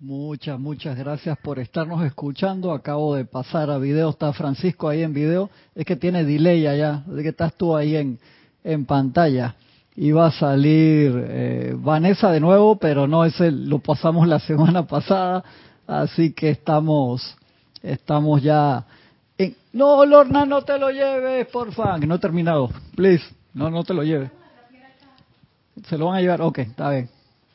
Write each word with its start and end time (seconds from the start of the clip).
Muchas, 0.00 0.60
muchas 0.60 0.96
gracias 0.96 1.36
por 1.38 1.58
estarnos 1.58 2.04
escuchando. 2.04 2.70
Acabo 2.70 3.16
de 3.16 3.24
pasar 3.24 3.68
a 3.68 3.78
video. 3.78 4.10
Está 4.10 4.32
Francisco 4.32 4.88
ahí 4.88 5.02
en 5.02 5.12
video. 5.12 5.50
Es 5.74 5.84
que 5.84 5.96
tiene 5.96 6.24
delay 6.24 6.68
allá. 6.68 7.02
De 7.04 7.20
que 7.20 7.30
estás 7.30 7.54
tú 7.54 7.76
ahí 7.76 7.96
en, 7.96 8.16
en 8.62 8.84
pantalla. 8.84 9.56
Iba 9.96 10.26
a 10.26 10.30
salir 10.30 11.12
eh, 11.28 11.74
Vanessa 11.76 12.30
de 12.30 12.38
nuevo, 12.38 12.76
pero 12.76 13.08
no, 13.08 13.24
ese 13.24 13.50
lo 13.50 13.80
pasamos 13.80 14.28
la 14.28 14.38
semana 14.46 14.86
pasada. 14.86 15.42
Así 15.84 16.32
que 16.32 16.50
estamos, 16.50 17.36
estamos 17.82 18.40
ya 18.40 18.86
en... 19.36 19.56
No, 19.72 20.06
Lorna, 20.06 20.46
no 20.46 20.62
te 20.62 20.78
lo 20.78 20.90
lleves, 20.90 21.48
porfa. 21.48 21.98
Que 21.98 22.06
no 22.06 22.14
he 22.14 22.18
terminado. 22.20 22.70
Please. 22.94 23.24
No, 23.52 23.68
no 23.68 23.82
te 23.82 23.94
lo 23.94 24.04
lleves. 24.04 24.30
¿Se 25.88 25.98
lo 25.98 26.06
van 26.06 26.18
a 26.18 26.20
llevar? 26.20 26.40
Ok, 26.42 26.58
está 26.58 26.90
bien. 26.90 27.10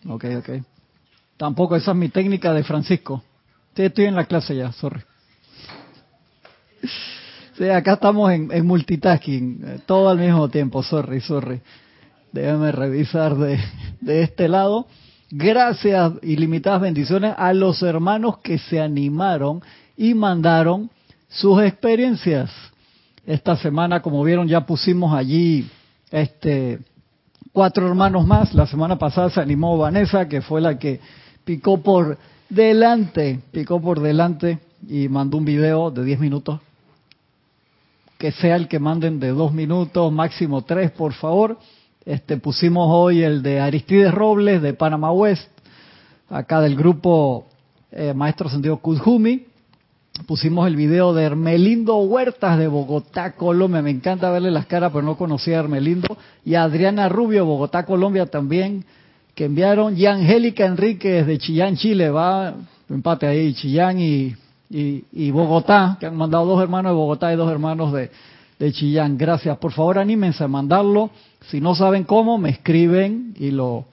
Ok, 0.10 0.26
ok. 0.40 0.73
Tampoco, 1.38 1.76
esa 1.76 1.92
es 1.92 1.98
mi 1.98 2.10
técnica 2.10 2.54
de 2.54 2.64
Francisco. 2.64 3.24
Sí, 3.76 3.84
estoy 3.84 4.06
en 4.06 4.16
la 4.16 4.26
clase 4.26 4.56
ya, 4.56 4.72
sorry. 4.72 5.02
Sí, 7.58 7.70
acá 7.70 7.94
estamos 7.94 8.32
en, 8.32 8.66
multitasking, 8.66 9.64
eh, 9.66 9.80
todo 9.86 10.10
al 10.10 10.18
mismo 10.18 10.50
tiempo, 10.50 10.82
sorry, 10.84 11.22
sorry. 11.22 11.62
Déjame 12.32 12.72
revisar 12.72 13.36
de, 13.36 13.60
de 14.02 14.24
este 14.24 14.48
lado. 14.48 14.88
Gracias, 15.30 16.14
ilimitadas 16.22 16.82
bendiciones 16.82 17.34
a 17.38 17.54
los 17.54 17.82
hermanos 17.82 18.40
que 18.40 18.58
se 18.58 18.80
animaron 18.80 19.62
y 19.98 20.14
mandaron 20.14 20.90
sus 21.28 21.62
experiencias. 21.64 22.52
Esta 23.26 23.56
semana, 23.56 24.02
como 24.02 24.24
vieron, 24.24 24.48
ya 24.48 24.66
pusimos 24.66 25.14
allí 25.14 25.70
este 26.12 26.80
cuatro 27.52 27.88
hermanos 27.88 28.26
más. 28.28 28.54
La 28.54 28.68
semana 28.68 28.98
pasada 28.98 29.30
se 29.30 29.40
animó 29.40 29.78
Vanessa, 29.78 30.28
que 30.28 30.42
fue 30.42 30.60
la 30.60 30.78
que 30.78 31.00
picó 31.44 31.82
por 31.82 32.18
delante, 32.50 33.40
picó 33.52 33.82
por 33.82 34.00
delante 34.00 34.60
y 34.88 35.08
mandó 35.08 35.38
un 35.38 35.46
video 35.46 35.92
de 35.92 36.04
10 36.04 36.20
minutos. 36.20 36.60
Que 38.18 38.32
sea 38.32 38.56
el 38.56 38.68
que 38.68 38.80
manden 38.80 39.20
de 39.20 39.30
2 39.30 39.54
minutos, 39.54 40.12
máximo 40.12 40.62
3, 40.64 40.92
por 40.92 41.14
favor. 41.14 41.58
Este, 42.06 42.38
pusimos 42.38 42.88
hoy 42.90 43.24
el 43.24 43.44
de 43.44 43.60
Aristides 43.60 44.14
Robles 44.14 44.62
de 44.62 44.74
Panamá 44.74 45.12
West, 45.12 45.50
acá 46.30 46.62
del 46.62 46.76
grupo 46.76 47.48
eh, 47.92 48.14
Maestro 48.14 48.50
Sentido 48.50 48.78
Kuzhumi. 48.78 49.46
Pusimos 50.28 50.68
el 50.68 50.76
video 50.76 51.14
de 51.14 51.24
Hermelindo 51.24 51.98
Huertas 51.98 52.60
de 52.60 52.68
Bogotá, 52.68 53.32
Colombia. 53.32 53.82
Me 53.82 53.90
encanta 53.90 54.30
verle 54.30 54.52
las 54.52 54.68
caras, 54.68 54.92
pero 54.94 55.04
no 55.04 55.18
conocía 55.18 55.58
a 55.58 55.62
Hermelindo. 55.62 56.18
Y 56.46 56.54
Adriana 56.54 57.10
Rubio, 57.10 57.46
Bogotá, 57.46 57.86
Colombia 57.86 58.28
también 58.28 58.86
que 59.36 59.46
enviaron, 59.46 59.98
y 59.98 60.06
Angélica 60.06 60.66
Enríquez 60.66 61.26
de 61.26 61.38
Chillán, 61.38 61.76
Chile, 61.76 62.10
va 62.10 62.54
empate 62.90 63.28
ahí, 63.28 63.54
Chillán 63.54 64.00
y, 64.00 64.36
y, 64.70 65.32
Bogotá, 65.32 65.98
que 66.00 66.06
han 66.06 66.16
mandado 66.16 66.46
dos 66.46 66.62
hermanos 66.62 66.92
de 66.92 66.96
Bogotá 66.96 67.34
y 67.34 67.36
dos 67.36 67.52
hermanos 67.52 67.94
de, 67.94 68.10
de 68.60 68.72
Chillán. 68.72 69.18
Gracias. 69.18 69.58
Por 69.58 69.72
favor, 69.72 70.00
anímense 70.00 70.44
a 70.44 70.48
mandarlo. 70.48 71.10
Si 71.50 71.62
no 71.62 71.76
saben 71.76 72.04
cómo, 72.04 72.38
me 72.38 72.50
escriben 72.50 73.34
y 73.38 73.52
lo, 73.52 73.86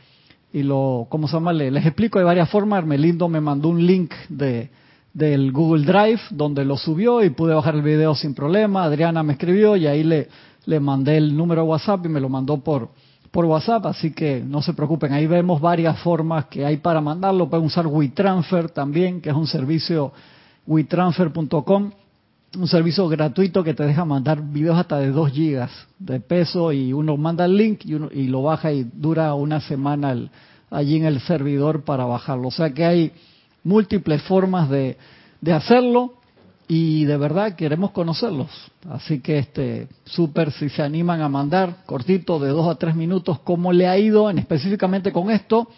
y 0.53 0.63
lo, 0.63 1.07
¿cómo 1.09 1.29
se 1.29 1.35
llama? 1.35 1.53
Les, 1.53 1.85
explico 1.85 2.19
de 2.19 2.25
varias 2.25 2.49
formas. 2.49 2.79
Armelindo 2.79 3.29
me 3.29 3.41
mandó 3.41 3.69
un 3.69 3.87
link 3.87 4.13
de, 4.29 4.71
del 5.13 5.53
Google 5.53 5.85
Drive 5.85 6.21
donde 6.31 6.65
lo 6.65 6.77
subió 6.77 7.23
y 7.23 7.31
pude 7.31 7.55
bajar 7.55 7.75
el 7.75 7.83
video 7.83 8.15
sin 8.15 8.35
problema. 8.35 8.85
Adriana 8.85 9.23
me 9.23 9.35
escribió 9.35 9.77
y 9.77 9.87
ahí 9.87 10.03
le, 10.03 10.29
le 10.67 10.81
mandé 10.81 11.17
el 11.17 11.37
número 11.37 11.63
de 11.63 11.69
WhatsApp 11.69 12.07
y 12.07 12.09
me 12.09 12.21
lo 12.21 12.29
mandó 12.29 12.59
por, 12.59 12.91
por 13.31 13.45
WhatsApp, 13.45 13.87
así 13.87 14.13
que 14.13 14.43
no 14.45 14.61
se 14.61 14.75
preocupen, 14.75 15.13
ahí 15.13 15.27
vemos 15.27 15.61
varias 15.61 15.99
formas 16.01 16.47
que 16.47 16.65
hay 16.65 16.79
para 16.79 17.01
mandarlo. 17.01 17.49
Pueden 17.49 17.67
usar 17.67 17.87
WeTransfer 17.87 18.71
también, 18.71 19.21
que 19.21 19.31
es 19.31 19.37
un 19.37 19.47
servicio 19.47 20.13
WeTransfer.com, 20.67 21.91
un 22.59 22.69
servicio 22.69 23.09
gratuito 23.09 23.63
que 23.63 23.75
te 23.75 23.85
deja 23.85 24.05
mandar 24.05 24.43
videos 24.43 24.77
hasta 24.77 24.99
de 24.99 25.11
2 25.11 25.31
gigas 25.31 25.71
de 25.99 26.19
peso 26.19 26.73
y 26.73 26.93
uno 26.93 27.17
manda 27.17 27.45
el 27.45 27.57
link 27.57 27.85
y, 27.85 27.95
uno, 27.95 28.09
y 28.13 28.27
lo 28.27 28.43
baja 28.43 28.73
y 28.73 28.83
dura 28.83 29.35
una 29.35 29.61
semana 29.61 30.17
allí 30.69 30.97
en 30.97 31.05
el 31.05 31.21
servidor 31.21 31.85
para 31.85 32.07
bajarlo. 32.07 32.49
O 32.49 32.53
sea 32.53 32.71
que 32.71 32.85
hay 32.85 33.13
múltiples 33.63 34.23
formas 34.23 34.69
de, 34.69 34.97
de 35.41 35.53
hacerlo 35.53 36.15
y 36.73 37.05
de 37.05 37.17
verdad 37.17 37.57
queremos 37.57 37.91
conocerlos. 37.91 38.49
Así 38.89 39.19
que 39.19 39.39
este 39.39 39.89
súper 40.05 40.53
si 40.53 40.69
se 40.69 40.83
animan 40.83 41.21
a 41.21 41.29
mandar 41.29 41.79
cortito 41.85 42.39
de 42.39 42.51
dos 42.51 42.69
a 42.69 42.77
tres 42.77 42.95
minutos 42.95 43.41
cómo 43.41 43.73
le 43.73 43.89
ha 43.89 43.99
ido 43.99 44.31
en 44.31 44.39
específicamente 44.39 45.11
con 45.11 45.33
esto, 45.33 45.69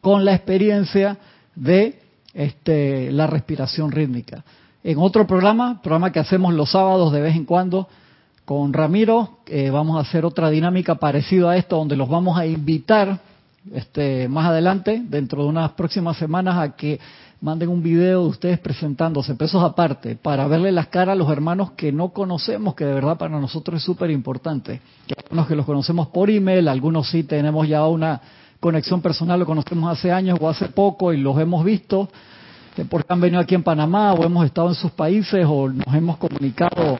con 0.00 0.24
la 0.24 0.34
experiencia 0.34 1.18
de 1.54 2.00
este 2.32 3.12
la 3.12 3.26
respiración 3.26 3.92
rítmica. 3.92 4.44
En 4.82 4.96
otro 4.96 5.26
programa, 5.26 5.82
programa 5.82 6.10
que 6.10 6.20
hacemos 6.20 6.54
los 6.54 6.70
sábados 6.70 7.12
de 7.12 7.20
vez 7.20 7.36
en 7.36 7.44
cuando 7.44 7.86
con 8.46 8.72
Ramiro, 8.72 9.40
eh, 9.46 9.68
vamos 9.68 9.98
a 9.98 10.08
hacer 10.08 10.24
otra 10.24 10.48
dinámica 10.48 10.94
parecida 10.94 11.50
a 11.50 11.58
esto 11.58 11.76
donde 11.76 11.96
los 11.96 12.08
vamos 12.08 12.38
a 12.38 12.46
invitar 12.46 13.20
este 13.74 14.26
más 14.28 14.46
adelante 14.46 15.02
dentro 15.04 15.42
de 15.42 15.50
unas 15.50 15.72
próximas 15.72 16.16
semanas 16.16 16.56
a 16.56 16.74
que 16.76 16.98
manden 17.40 17.68
un 17.68 17.82
video 17.82 18.22
de 18.22 18.28
ustedes 18.28 18.58
presentándose, 18.58 19.34
pesos 19.34 19.62
aparte, 19.62 20.16
para 20.16 20.46
verle 20.48 20.72
las 20.72 20.88
caras 20.88 21.12
a 21.12 21.16
los 21.16 21.30
hermanos 21.30 21.72
que 21.72 21.92
no 21.92 22.10
conocemos, 22.10 22.74
que 22.74 22.84
de 22.84 22.94
verdad 22.94 23.16
para 23.16 23.38
nosotros 23.38 23.80
es 23.80 23.84
súper 23.84 24.10
importante. 24.10 24.80
Algunos 25.24 25.46
que 25.46 25.54
los 25.54 25.64
conocemos 25.64 26.08
por 26.08 26.30
email, 26.30 26.68
algunos 26.68 27.08
sí 27.08 27.22
tenemos 27.22 27.68
ya 27.68 27.86
una 27.86 28.20
conexión 28.58 29.00
personal, 29.00 29.38
lo 29.38 29.46
conocemos 29.46 29.96
hace 29.96 30.10
años 30.10 30.38
o 30.40 30.48
hace 30.48 30.66
poco 30.66 31.12
y 31.12 31.18
los 31.18 31.38
hemos 31.38 31.64
visto, 31.64 32.08
porque 32.88 33.12
han 33.12 33.20
venido 33.20 33.40
aquí 33.40 33.54
en 33.54 33.62
Panamá 33.62 34.12
o 34.14 34.24
hemos 34.24 34.44
estado 34.44 34.68
en 34.68 34.74
sus 34.74 34.90
países 34.92 35.44
o 35.48 35.68
nos 35.68 35.94
hemos 35.94 36.16
comunicado 36.16 36.98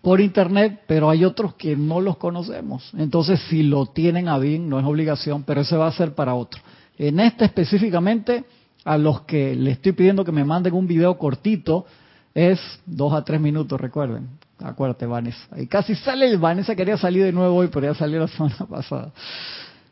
por 0.00 0.20
internet, 0.20 0.82
pero 0.88 1.08
hay 1.08 1.24
otros 1.24 1.54
que 1.54 1.76
no 1.76 2.00
los 2.00 2.16
conocemos. 2.16 2.90
Entonces, 2.98 3.40
si 3.48 3.62
lo 3.62 3.86
tienen 3.86 4.28
a 4.28 4.38
bien, 4.38 4.68
no 4.68 4.80
es 4.80 4.84
obligación, 4.84 5.44
pero 5.44 5.60
ese 5.60 5.76
va 5.76 5.86
a 5.86 5.92
ser 5.92 6.14
para 6.14 6.34
otro. 6.34 6.60
En 6.98 7.20
este 7.20 7.44
específicamente, 7.44 8.44
a 8.84 8.98
los 8.98 9.22
que 9.22 9.54
le 9.54 9.72
estoy 9.72 9.92
pidiendo 9.92 10.24
que 10.24 10.32
me 10.32 10.44
manden 10.44 10.74
un 10.74 10.86
video 10.86 11.16
cortito 11.18 11.86
es 12.34 12.58
dos 12.86 13.12
a 13.12 13.24
tres 13.24 13.40
minutos, 13.40 13.80
recuerden. 13.80 14.28
Acuérdate, 14.58 15.06
Vanessa. 15.06 15.48
Y 15.56 15.66
casi 15.66 15.94
sale, 15.94 16.36
Vanessa 16.36 16.74
quería 16.74 16.96
salir 16.96 17.24
de 17.24 17.32
nuevo 17.32 17.56
hoy, 17.56 17.68
pero 17.68 17.86
ya 17.86 17.94
salió 17.94 18.20
la 18.20 18.28
semana 18.28 18.66
pasada. 18.68 19.12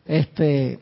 Este, 0.07 0.79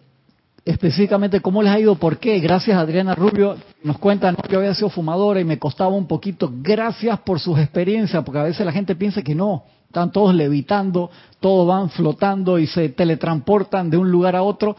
específicamente, 0.64 1.40
¿cómo 1.40 1.62
les 1.62 1.72
ha 1.72 1.80
ido? 1.80 1.94
¿Por 1.96 2.18
qué? 2.18 2.38
Gracias, 2.38 2.76
Adriana 2.76 3.14
Rubio. 3.14 3.56
Nos 3.82 3.98
cuentan 3.98 4.36
que 4.36 4.56
había 4.56 4.74
sido 4.74 4.90
fumadora 4.90 5.40
y 5.40 5.44
me 5.44 5.58
costaba 5.58 5.90
un 5.90 6.06
poquito. 6.06 6.52
Gracias 6.62 7.18
por 7.20 7.40
sus 7.40 7.58
experiencias, 7.58 8.22
porque 8.24 8.38
a 8.38 8.44
veces 8.44 8.64
la 8.64 8.72
gente 8.72 8.94
piensa 8.94 9.22
que 9.22 9.34
no. 9.34 9.64
Están 9.86 10.12
todos 10.12 10.34
levitando, 10.34 11.10
todos 11.40 11.66
van 11.66 11.88
flotando 11.88 12.58
y 12.58 12.66
se 12.66 12.90
teletransportan 12.90 13.88
de 13.88 13.96
un 13.96 14.10
lugar 14.10 14.36
a 14.36 14.42
otro. 14.42 14.76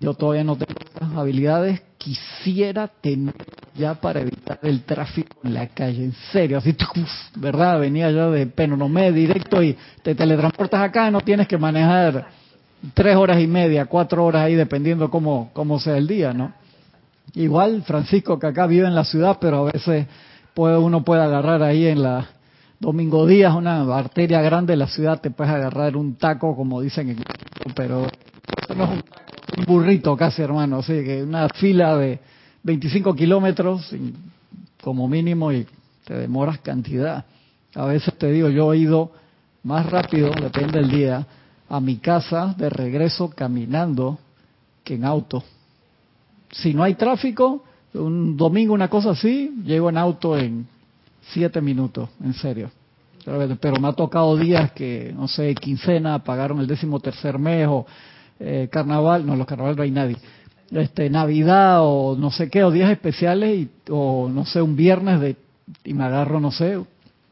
Yo 0.00 0.14
todavía 0.14 0.44
no 0.44 0.56
tengo 0.56 0.80
esas 0.94 1.16
habilidades 1.16 1.80
quisiera 2.06 2.86
tener 2.86 3.34
ya 3.74 3.94
para 3.94 4.20
evitar 4.20 4.60
el 4.62 4.82
tráfico 4.82 5.38
en 5.42 5.54
la 5.54 5.66
calle, 5.66 6.04
en 6.04 6.12
serio, 6.30 6.58
así, 6.58 6.76
¿verdad? 7.34 7.80
Venía 7.80 8.12
yo 8.12 8.30
de 8.30 8.46
Penonomé 8.46 9.10
directo 9.10 9.60
y 9.60 9.76
te 10.04 10.14
teletransportas 10.14 10.80
acá, 10.80 11.10
no 11.10 11.20
tienes 11.20 11.48
que 11.48 11.58
manejar 11.58 12.28
tres 12.94 13.16
horas 13.16 13.40
y 13.40 13.48
media, 13.48 13.86
cuatro 13.86 14.24
horas 14.24 14.42
ahí, 14.42 14.54
dependiendo 14.54 15.10
cómo, 15.10 15.50
cómo 15.52 15.80
sea 15.80 15.96
el 15.96 16.06
día, 16.06 16.32
¿no? 16.32 16.52
Igual 17.34 17.82
Francisco, 17.82 18.38
que 18.38 18.46
acá 18.46 18.68
vive 18.68 18.86
en 18.86 18.94
la 18.94 19.04
ciudad, 19.04 19.38
pero 19.40 19.66
a 19.66 19.72
veces 19.72 20.06
puede, 20.54 20.78
uno 20.78 21.02
puede 21.02 21.22
agarrar 21.22 21.64
ahí 21.64 21.86
en 21.86 22.04
la 22.04 22.28
Domingo 22.78 23.26
Díaz, 23.26 23.52
una 23.54 23.82
arteria 23.96 24.40
grande 24.42 24.74
de 24.74 24.76
la 24.76 24.86
ciudad, 24.86 25.20
te 25.20 25.32
puedes 25.32 25.52
agarrar 25.52 25.96
un 25.96 26.14
taco, 26.14 26.54
como 26.54 26.80
dicen 26.80 27.10
en 27.10 27.24
pero 27.74 28.06
eso 28.06 28.74
no 28.76 28.84
es 28.84 28.90
un 28.90 29.02
taco 29.02 29.35
un 29.56 29.64
burrito 29.64 30.16
casi, 30.16 30.42
hermano, 30.42 30.78
así 30.78 30.92
que 31.04 31.22
una 31.22 31.48
fila 31.48 31.96
de 31.96 32.18
25 32.62 33.14
kilómetros 33.14 33.94
como 34.82 35.08
mínimo 35.08 35.52
y 35.52 35.66
te 36.04 36.14
demoras 36.14 36.58
cantidad. 36.60 37.24
A 37.74 37.84
veces 37.84 38.16
te 38.18 38.30
digo, 38.30 38.48
yo 38.48 38.72
he 38.72 38.78
ido 38.78 39.12
más 39.62 39.86
rápido, 39.86 40.30
depende 40.30 40.78
del 40.78 40.90
día, 40.90 41.26
a 41.68 41.80
mi 41.80 41.96
casa 41.96 42.54
de 42.56 42.70
regreso 42.70 43.28
caminando 43.30 44.18
que 44.84 44.94
en 44.94 45.04
auto. 45.04 45.42
Si 46.52 46.72
no 46.72 46.84
hay 46.84 46.94
tráfico, 46.94 47.64
un 47.94 48.36
domingo, 48.36 48.72
una 48.72 48.88
cosa 48.88 49.10
así, 49.10 49.52
llego 49.64 49.88
en 49.90 49.98
auto 49.98 50.38
en 50.38 50.66
siete 51.32 51.60
minutos, 51.60 52.08
en 52.22 52.34
serio. 52.34 52.70
Pero 53.60 53.80
me 53.80 53.88
ha 53.88 53.92
tocado 53.92 54.36
días 54.36 54.70
que, 54.70 55.12
no 55.14 55.26
sé, 55.26 55.52
quincena, 55.56 56.22
pagaron 56.22 56.60
el 56.60 56.68
décimo 56.68 57.00
tercer 57.00 57.38
mes 57.38 57.66
o 57.68 57.84
eh, 58.40 58.68
carnaval, 58.70 59.26
no, 59.26 59.36
los 59.36 59.46
carnavales 59.46 59.76
no 59.76 59.82
hay 59.82 59.90
nadie, 59.90 60.16
este, 60.70 61.08
Navidad 61.10 61.78
o 61.82 62.16
no 62.18 62.30
sé 62.30 62.50
qué, 62.50 62.64
o 62.64 62.70
días 62.70 62.90
especiales, 62.90 63.58
y, 63.58 63.70
o 63.90 64.28
no 64.28 64.44
sé, 64.44 64.60
un 64.60 64.76
viernes 64.76 65.20
de, 65.20 65.36
y 65.84 65.94
me 65.94 66.04
agarro, 66.04 66.40
no 66.40 66.50
sé, 66.50 66.78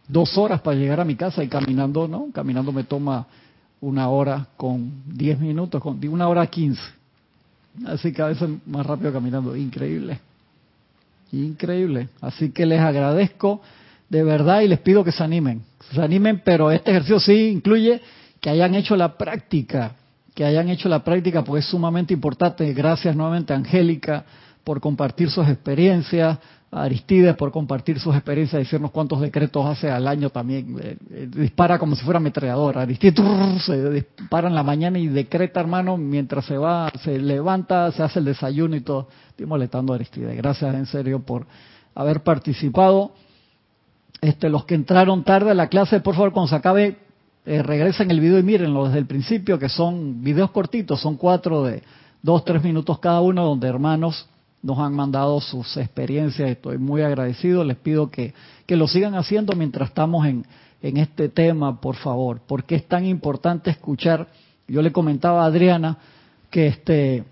dos 0.09 0.37
horas 0.39 0.61
para 0.61 0.77
llegar 0.77 1.01
a 1.01 1.05
mi 1.05 1.17
casa 1.17 1.43
y 1.43 1.49
caminando, 1.49 2.09
¿no? 2.09 2.29
Caminando 2.33 2.73
me 2.73 2.85
toma 2.85 3.27
una 3.81 4.09
hora 4.09 4.47
con 4.57 5.03
diez 5.07 5.39
minutos, 5.39 5.81
con 5.83 6.07
una 6.09 6.29
hora 6.29 6.47
quince. 6.47 6.83
Así 7.87 8.13
que 8.13 8.23
a 8.23 8.27
veces 8.27 8.49
más 8.67 8.87
rápido 8.87 9.13
caminando. 9.13 9.57
Increíble. 9.57 10.21
Increíble. 11.33 12.09
Así 12.21 12.51
que 12.51 12.67
les 12.67 12.81
agradezco 12.81 13.61
de 14.09 14.23
verdad 14.23 14.61
y 14.61 14.69
les 14.69 14.79
pido 14.79 15.05
que 15.05 15.13
se 15.13 15.25
animen. 15.25 15.63
Se 15.93 16.01
animen, 16.01 16.43
pero 16.45 16.71
este 16.71 16.91
ejercicio 16.91 17.21
sí 17.21 17.49
incluye 17.49 18.01
que 18.41 18.51
hayan 18.51 18.75
hecho 18.75 18.97
la 18.97 19.19
práctica. 19.19 19.97
Que 20.35 20.45
hayan 20.45 20.69
hecho 20.69 20.89
la 20.89 21.05
práctica 21.05 21.45
porque 21.45 21.61
es 21.61 21.67
sumamente 21.67 22.13
importante. 22.13 22.73
Gracias 22.73 23.15
nuevamente, 23.15 23.55
Angélica, 23.55 24.25
por 24.65 24.81
compartir 24.81 25.31
sus 25.31 25.49
experiencias. 25.49 26.39
Aristides 26.75 27.37
por 27.37 27.53
compartir 27.53 28.01
sus 28.01 28.17
experiencias, 28.17 28.59
decirnos 28.59 28.91
cuántos 28.91 29.21
decretos 29.21 29.65
hace 29.65 29.89
al 29.89 30.09
año 30.09 30.31
también. 30.31 30.77
Eh, 30.83 30.97
eh, 31.13 31.29
dispara 31.31 31.79
como 31.79 31.95
si 31.95 32.05
fuera 32.05 32.19
ametrallador. 32.19 32.79
Aristides 32.79 33.63
se 33.65 33.91
dispara 33.91 34.49
en 34.49 34.57
la 34.57 34.65
mañana 34.65 34.99
y 34.99 35.07
decreta, 35.07 35.61
hermano, 35.61 35.97
mientras 35.97 36.45
se 36.47 36.59
va, 36.59 36.91
se 37.05 37.19
levanta, 37.21 37.93
se 37.93 38.03
hace 38.03 38.19
el 38.19 38.25
desayuno 38.25 38.75
y 38.75 38.81
todo. 38.81 39.09
Estoy 39.29 39.47
molestando 39.47 39.93
a 39.93 39.97
Aristides. 39.97 40.37
Gracias 40.37 40.75
en 40.75 40.87
serio 40.87 41.21
por 41.21 41.47
haber 41.95 42.25
participado. 42.25 43.13
Este, 44.21 44.49
los 44.49 44.65
que 44.65 44.75
entraron 44.75 45.23
tarde 45.23 45.53
a 45.53 45.55
la 45.55 45.69
clase, 45.69 46.01
por 46.01 46.17
favor, 46.17 46.33
cuando 46.33 46.49
se 46.49 46.57
acabe, 46.57 46.97
eh, 47.47 47.63
regresen 47.63 48.11
el 48.11 48.21
video 48.21 48.39
y 48.39 48.43
mírenlo 48.43 48.87
desde 48.87 48.99
el 48.99 49.07
principio, 49.07 49.59
que 49.59 49.69
son 49.69 50.23
videos 50.23 50.51
cortitos, 50.51 51.01
son 51.01 51.17
cuatro 51.17 51.65
de 51.65 51.83
dos, 52.23 52.45
tres 52.45 52.63
minutos 52.63 52.99
cada 52.99 53.21
uno, 53.21 53.45
donde 53.45 53.69
hermanos 53.69 54.27
nos 54.63 54.79
han 54.79 54.95
mandado 54.95 55.41
sus 55.41 55.77
experiencias. 55.77 56.51
Estoy 56.51 56.79
muy 56.79 57.03
agradecido. 57.03 57.65
Les 57.65 57.77
pido 57.77 58.11
que, 58.11 58.33
que 58.67 58.77
lo 58.77 58.89
sigan 58.89 59.15
haciendo 59.15 59.55
mientras 59.55 59.91
estamos 59.91 60.27
en, 60.27 60.47
en 60.81 60.97
este 60.97 61.29
tema, 61.29 61.81
por 61.81 61.97
favor, 61.97 62.41
porque 62.47 62.77
es 62.77 62.89
tan 62.89 63.05
importante 63.05 63.71
escuchar. 63.71 64.29
Yo 64.67 64.81
le 64.81 64.91
comentaba 64.91 65.43
a 65.43 65.47
Adriana 65.47 65.99
que 66.49 66.69
este, 66.69 67.25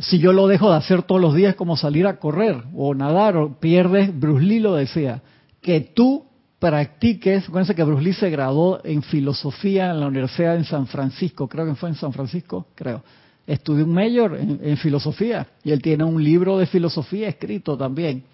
si 0.00 0.18
yo 0.18 0.32
lo 0.32 0.48
dejo 0.48 0.70
de 0.70 0.78
hacer 0.78 1.02
todos 1.04 1.20
los 1.20 1.34
días 1.34 1.54
como 1.54 1.76
salir 1.76 2.08
a 2.08 2.18
correr 2.18 2.64
o 2.74 2.94
nadar 2.94 3.36
o 3.36 3.60
pierdes, 3.60 4.18
Bruce 4.18 4.44
Lee 4.44 4.58
lo 4.58 4.74
decía, 4.74 5.22
que 5.60 5.80
tú 5.80 6.24
practiques, 6.62 7.48
acuérdense 7.48 7.74
que 7.74 7.82
Bruce 7.82 8.04
Lee 8.04 8.12
se 8.12 8.30
graduó 8.30 8.80
en 8.84 9.02
filosofía 9.02 9.90
en 9.90 9.98
la 9.98 10.06
Universidad 10.06 10.56
de 10.56 10.62
San 10.62 10.86
Francisco, 10.86 11.48
creo 11.48 11.66
que 11.66 11.74
fue 11.74 11.88
en 11.88 11.96
San 11.96 12.12
Francisco, 12.12 12.68
creo 12.76 13.02
estudió 13.46 13.84
un 13.84 13.92
mayor 13.92 14.38
en, 14.38 14.76
filosofía 14.76 15.46
y 15.64 15.72
él 15.72 15.82
tiene 15.82 16.04
un 16.04 16.22
libro 16.22 16.58
de 16.58 16.66
filosofía 16.66 17.28
escrito 17.28 17.76
también. 17.76 18.24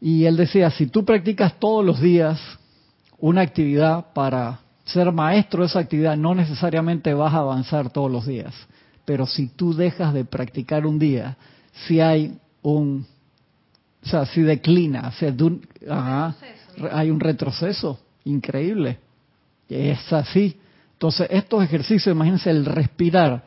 Y 0.00 0.24
él 0.24 0.36
decía, 0.36 0.70
si 0.70 0.86
tú 0.86 1.04
practicas 1.04 1.58
todos 1.58 1.84
los 1.84 2.00
días 2.00 2.38
una 3.18 3.40
actividad 3.40 4.12
para 4.12 4.60
ser 4.84 5.10
maestro 5.12 5.62
de 5.62 5.68
esa 5.68 5.80
actividad, 5.80 6.16
no 6.16 6.34
necesariamente 6.34 7.14
vas 7.14 7.32
a 7.32 7.38
avanzar 7.38 7.90
todos 7.90 8.10
los 8.10 8.26
días. 8.26 8.54
Pero 9.04 9.26
si 9.26 9.48
tú 9.48 9.74
dejas 9.74 10.12
de 10.12 10.24
practicar 10.24 10.86
un 10.86 10.98
día, 10.98 11.36
si 11.86 12.00
hay 12.00 12.38
un, 12.62 13.06
o 14.04 14.06
sea, 14.06 14.26
si 14.26 14.42
declina, 14.42 15.10
hay 16.92 17.10
un 17.10 17.20
retroceso 17.20 17.98
increíble. 18.24 18.98
Es 19.68 20.12
así. 20.12 20.58
Entonces, 20.92 21.28
estos 21.30 21.62
ejercicios, 21.62 22.14
imagínense 22.14 22.50
el 22.50 22.64
respirar 22.64 23.44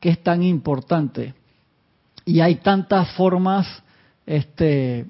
que 0.00 0.10
es 0.10 0.22
tan 0.22 0.42
importante. 0.42 1.34
Y 2.24 2.40
hay 2.40 2.56
tantas 2.56 3.10
formas 3.12 3.66
este, 4.24 5.06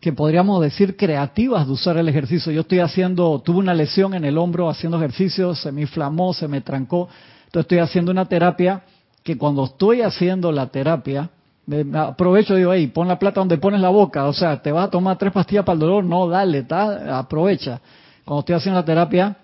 que 0.00 0.12
podríamos 0.12 0.60
decir 0.60 0.96
creativas 0.96 1.66
de 1.66 1.72
usar 1.72 1.96
el 1.96 2.08
ejercicio. 2.08 2.52
Yo 2.52 2.62
estoy 2.62 2.80
haciendo, 2.80 3.40
tuve 3.40 3.58
una 3.58 3.74
lesión 3.74 4.14
en 4.14 4.24
el 4.24 4.36
hombro 4.38 4.68
haciendo 4.68 4.98
ejercicio, 4.98 5.54
se 5.54 5.72
me 5.72 5.82
inflamó, 5.82 6.34
se 6.34 6.48
me 6.48 6.60
trancó. 6.60 7.08
Entonces 7.46 7.64
estoy 7.64 7.78
haciendo 7.78 8.10
una 8.10 8.26
terapia 8.26 8.82
que 9.22 9.38
cuando 9.38 9.64
estoy 9.64 10.02
haciendo 10.02 10.50
la 10.50 10.66
terapia, 10.66 11.30
me, 11.66 11.84
aprovecho 11.98 12.56
digo, 12.56 12.72
hey, 12.72 12.88
pon 12.88 13.08
la 13.08 13.18
plata 13.18 13.40
donde 13.40 13.58
pones 13.58 13.80
la 13.80 13.88
boca. 13.88 14.26
O 14.26 14.32
sea, 14.32 14.60
¿te 14.60 14.72
vas 14.72 14.88
a 14.88 14.90
tomar 14.90 15.18
tres 15.18 15.32
pastillas 15.32 15.64
para 15.64 15.74
el 15.74 15.80
dolor? 15.80 16.04
No, 16.04 16.28
dale, 16.28 16.66
aprovecha. 16.70 17.80
Cuando 18.24 18.40
estoy 18.40 18.54
haciendo 18.56 18.80
la 18.80 18.84
terapia, 18.84 19.36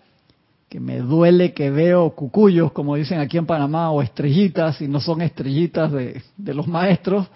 que 0.68 0.80
me 0.80 0.98
duele 0.98 1.52
que 1.52 1.70
veo 1.70 2.10
cucuyos, 2.10 2.72
como 2.72 2.96
dicen 2.96 3.20
aquí 3.20 3.38
en 3.38 3.46
Panamá, 3.46 3.90
o 3.90 4.02
estrellitas, 4.02 4.80
y 4.80 4.88
no 4.88 5.00
son 5.00 5.22
estrellitas 5.22 5.90
de, 5.92 6.22
los 6.36 6.66
maestros, 6.66 7.26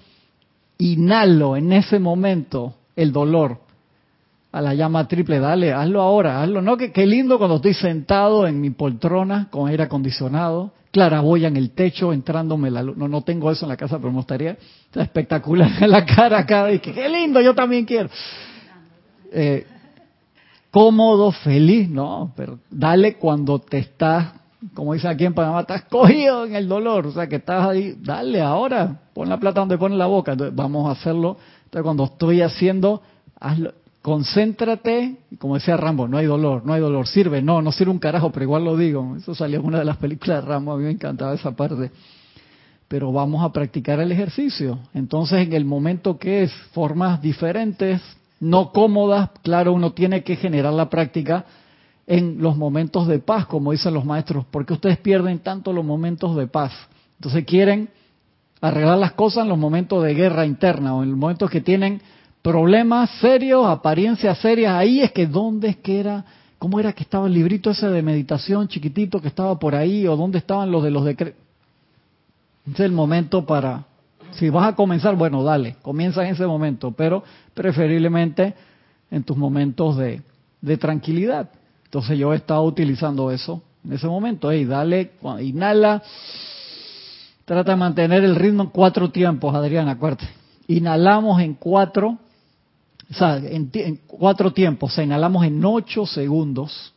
inhalo 0.79 1.56
en 1.56 1.73
ese 1.73 1.99
momento 1.99 2.75
el 2.96 3.12
dolor 3.12 3.61
a 4.52 4.60
la 4.60 4.75
llama 4.75 5.08
triple, 5.08 5.40
dale, 5.40 5.72
hazlo 5.72 6.02
ahora, 6.02 6.43
hazlo, 6.43 6.60
no, 6.60 6.76
que 6.76 6.93
qué 6.93 7.06
lindo 7.06 7.38
cuando 7.38 7.56
estoy 7.56 7.72
sentado 7.72 8.46
en 8.46 8.60
mi 8.60 8.69
poltrona 8.69 9.49
con 9.50 9.69
aire 9.69 9.84
acondicionado, 9.84 10.72
claraboya 10.90 11.49
en 11.49 11.56
el 11.56 11.70
techo, 11.70 12.12
entrándome 12.12 12.70
la 12.70 12.82
luz, 12.82 12.99
no, 12.99 13.08
no 13.08 13.22
tengo 13.22 13.50
eso 13.50 13.64
en 13.64 13.70
la 13.70 13.78
casa, 13.78 13.96
pero 13.96 14.10
me 14.10 14.19
gustaría, 14.19 14.58
está 14.84 15.02
espectacular 15.02 15.70
en 15.81 15.90
la 15.90 16.04
cara 16.04 16.40
acá, 16.40 16.70
y 16.70 16.81
qué 16.81 17.08
lindo, 17.08 17.40
yo 17.40 17.54
también 17.54 17.87
quiero. 17.87 18.10
Eh, 19.32 19.66
cómodo, 20.70 21.32
feliz, 21.32 21.88
no, 21.88 22.34
pero 22.37 22.58
dale 22.70 23.14
cuando 23.14 23.58
te 23.58 23.78
estás, 23.78 24.34
como 24.75 24.93
dicen 24.93 25.12
aquí 25.12 25.25
en 25.25 25.32
Panamá, 25.32 25.60
estás 25.62 25.84
cogido 25.84 26.44
en 26.44 26.55
el 26.55 26.69
dolor, 26.69 27.06
o 27.06 27.12
sea 27.12 27.26
que 27.26 27.37
estás 27.37 27.66
ahí, 27.66 27.96
dale 28.02 28.43
ahora, 28.43 29.00
pon 29.14 29.31
la 29.31 29.40
plata 29.40 29.60
donde 29.60 29.78
pone 29.78 29.96
la 29.96 30.06
boca, 30.06 30.32
entonces 30.32 30.55
vamos 30.55 30.87
a 30.88 30.93
hacerlo, 30.93 31.38
entonces 31.64 31.82
cuando 31.84 32.05
estoy 32.05 32.43
haciendo, 32.43 33.00
hazlo, 33.40 33.72
concéntrate, 34.02 35.16
como 35.38 35.54
decía 35.54 35.76
Rambo, 35.76 36.08
no 36.08 36.19
hay 36.19 36.26
dolor, 36.26 36.66
no 36.66 36.72
hay 36.72 36.81
dolor, 36.81 37.06
sirve, 37.06 37.40
no, 37.40 37.62
no 37.62 37.70
sirve 37.70 37.93
un 37.93 38.00
carajo, 38.00 38.31
pero 38.31 38.44
igual 38.44 38.64
lo 38.64 38.76
digo, 38.76 39.16
eso 39.16 39.34
salió 39.34 39.60
en 39.60 39.66
una 39.66 39.78
de 39.78 39.84
las 39.84 39.96
películas 39.96 40.43
de 40.43 40.49
Rambo, 40.49 40.72
a 40.72 40.76
mí 40.76 40.84
me 40.84 40.90
encantaba 40.90 41.34
esa 41.34 41.52
parte, 41.52 41.93
pero 42.88 43.12
vamos 43.12 43.44
a 43.44 43.52
practicar 43.52 44.00
el 44.00 44.10
ejercicio, 44.10 44.81
entonces 44.93 45.46
en 45.46 45.52
el 45.52 45.64
momento 45.64 46.19
que 46.19 46.43
es 46.43 46.52
formas 46.72 47.22
diferentes, 47.22 48.02
no 48.40 48.72
cómodas, 48.72 49.31
claro, 49.43 49.72
uno 49.72 49.93
tiene 49.93 50.25
que 50.25 50.34
generar 50.34 50.72
la 50.72 50.90
práctica 50.90 51.46
en 52.08 52.43
los 52.43 52.56
momentos 52.56 53.06
de 53.06 53.20
paz, 53.20 53.46
como 53.46 53.70
dicen 53.70 53.94
los 53.94 54.05
maestros, 54.05 54.44
porque 54.50 54.72
ustedes 54.72 54.98
pierden 54.98 55.38
tanto 55.38 55.72
los 55.72 55.84
momentos 55.84 56.34
de 56.34 56.48
paz. 56.48 56.72
Entonces 57.19 57.44
quieren 57.44 57.88
arreglar 58.60 58.98
las 58.98 59.12
cosas 59.12 59.44
en 59.44 59.48
los 59.48 59.58
momentos 59.58 60.02
de 60.02 60.14
guerra 60.14 60.44
interna 60.44 60.96
o 60.96 61.05
en 61.05 61.10
los 61.10 61.19
momentos 61.19 61.48
que 61.48 61.60
tienen 61.60 62.02
problemas 62.43 63.11
serios, 63.21 63.67
apariencias 63.67 64.39
serias. 64.39 64.75
Ahí 64.75 65.00
es 65.00 65.12
que, 65.12 65.27
¿dónde 65.27 65.69
es 65.69 65.77
que 65.77 66.00
era? 66.00 66.25
¿Cómo 66.59 66.79
era 66.79 66.93
que 66.93 67.03
estaba 67.03 67.27
el 67.27 67.35
librito 67.35 67.71
ese 67.71 67.89
de 67.89 68.03
meditación 68.03 68.69
chiquitito 68.69 69.21
que 69.21 69.29
estaba 69.29 69.59
por 69.59 69.75
ahí? 69.75 70.06
¿O 70.06 70.17
dónde 70.17 70.39
estaban 70.39 70.71
los 70.71 70.83
de 70.83 70.91
los 70.91 71.05
decretos? 71.05 71.41
Es 72.73 72.81
el 72.81 72.93
momento 72.93 73.44
para 73.44 73.85
si 74.33 74.49
vas 74.49 74.69
a 74.69 74.75
comenzar, 74.75 75.15
bueno, 75.17 75.43
dale, 75.43 75.77
comienza 75.83 76.25
en 76.25 76.35
ese 76.35 76.47
momento, 76.47 76.93
pero 76.93 77.23
preferiblemente 77.55 78.55
en 79.11 79.22
tus 79.25 79.37
momentos 79.37 79.96
de, 79.96 80.22
tranquilidad. 80.79 81.51
Entonces 81.84 82.19
yo 82.19 82.32
he 82.32 82.37
estado 82.37 82.63
utilizando 82.63 83.31
eso 83.31 83.63
en 83.84 83.93
ese 83.93 84.06
momento. 84.06 84.51
Hey, 84.51 84.65
dale, 84.65 85.13
inhala, 85.41 86.03
trata 87.44 87.72
de 87.72 87.77
mantener 87.77 88.25
el 88.25 88.37
ritmo 88.37 88.63
en 88.65 88.69
cuatro 88.70 89.11
tiempos, 89.11 89.55
Adriana, 89.55 89.93
acuérdate. 89.93 90.29
Inhalamos 90.69 91.41
en 91.43 91.55
cuatro, 91.55 92.19
o 93.12 93.19
sea, 93.19 93.36
en, 93.36 94.00
cuatro 94.06 94.52
tiempos. 94.52 94.92
O 94.92 94.94
sea, 94.94 95.04
inhalamos 95.04 95.44
en 95.44 95.64
ocho 95.64 96.06
segundos, 96.06 96.92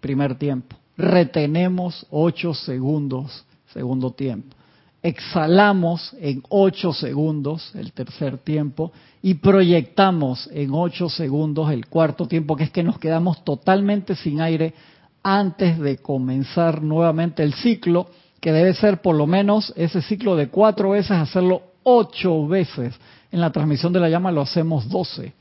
primer 0.00 0.36
tiempo. 0.36 0.76
Retenemos 0.96 2.06
ocho 2.10 2.54
segundos, 2.54 3.44
segundo 3.72 4.10
tiempo 4.10 4.58
exhalamos 5.02 6.14
en 6.20 6.42
8 6.48 6.92
segundos 6.92 7.72
el 7.74 7.92
tercer 7.92 8.38
tiempo 8.38 8.92
y 9.22 9.34
proyectamos 9.34 10.48
en 10.52 10.70
8 10.72 11.08
segundos 11.08 11.70
el 11.70 11.86
cuarto 11.86 12.26
tiempo, 12.26 12.56
que 12.56 12.64
es 12.64 12.70
que 12.70 12.82
nos 12.82 12.98
quedamos 12.98 13.44
totalmente 13.44 14.16
sin 14.16 14.40
aire 14.40 14.74
antes 15.22 15.78
de 15.78 15.98
comenzar 15.98 16.82
nuevamente 16.82 17.42
el 17.42 17.54
ciclo, 17.54 18.08
que 18.40 18.52
debe 18.52 18.74
ser 18.74 19.00
por 19.00 19.16
lo 19.16 19.26
menos 19.26 19.72
ese 19.76 20.00
ciclo 20.02 20.36
de 20.36 20.48
cuatro 20.48 20.90
veces, 20.90 21.12
hacerlo 21.12 21.62
ocho 21.82 22.46
veces. 22.46 22.94
En 23.30 23.40
la 23.40 23.50
transmisión 23.50 23.92
de 23.92 24.00
la 24.00 24.08
llama 24.08 24.32
lo 24.32 24.40
hacemos 24.40 24.88
12. 24.88 25.32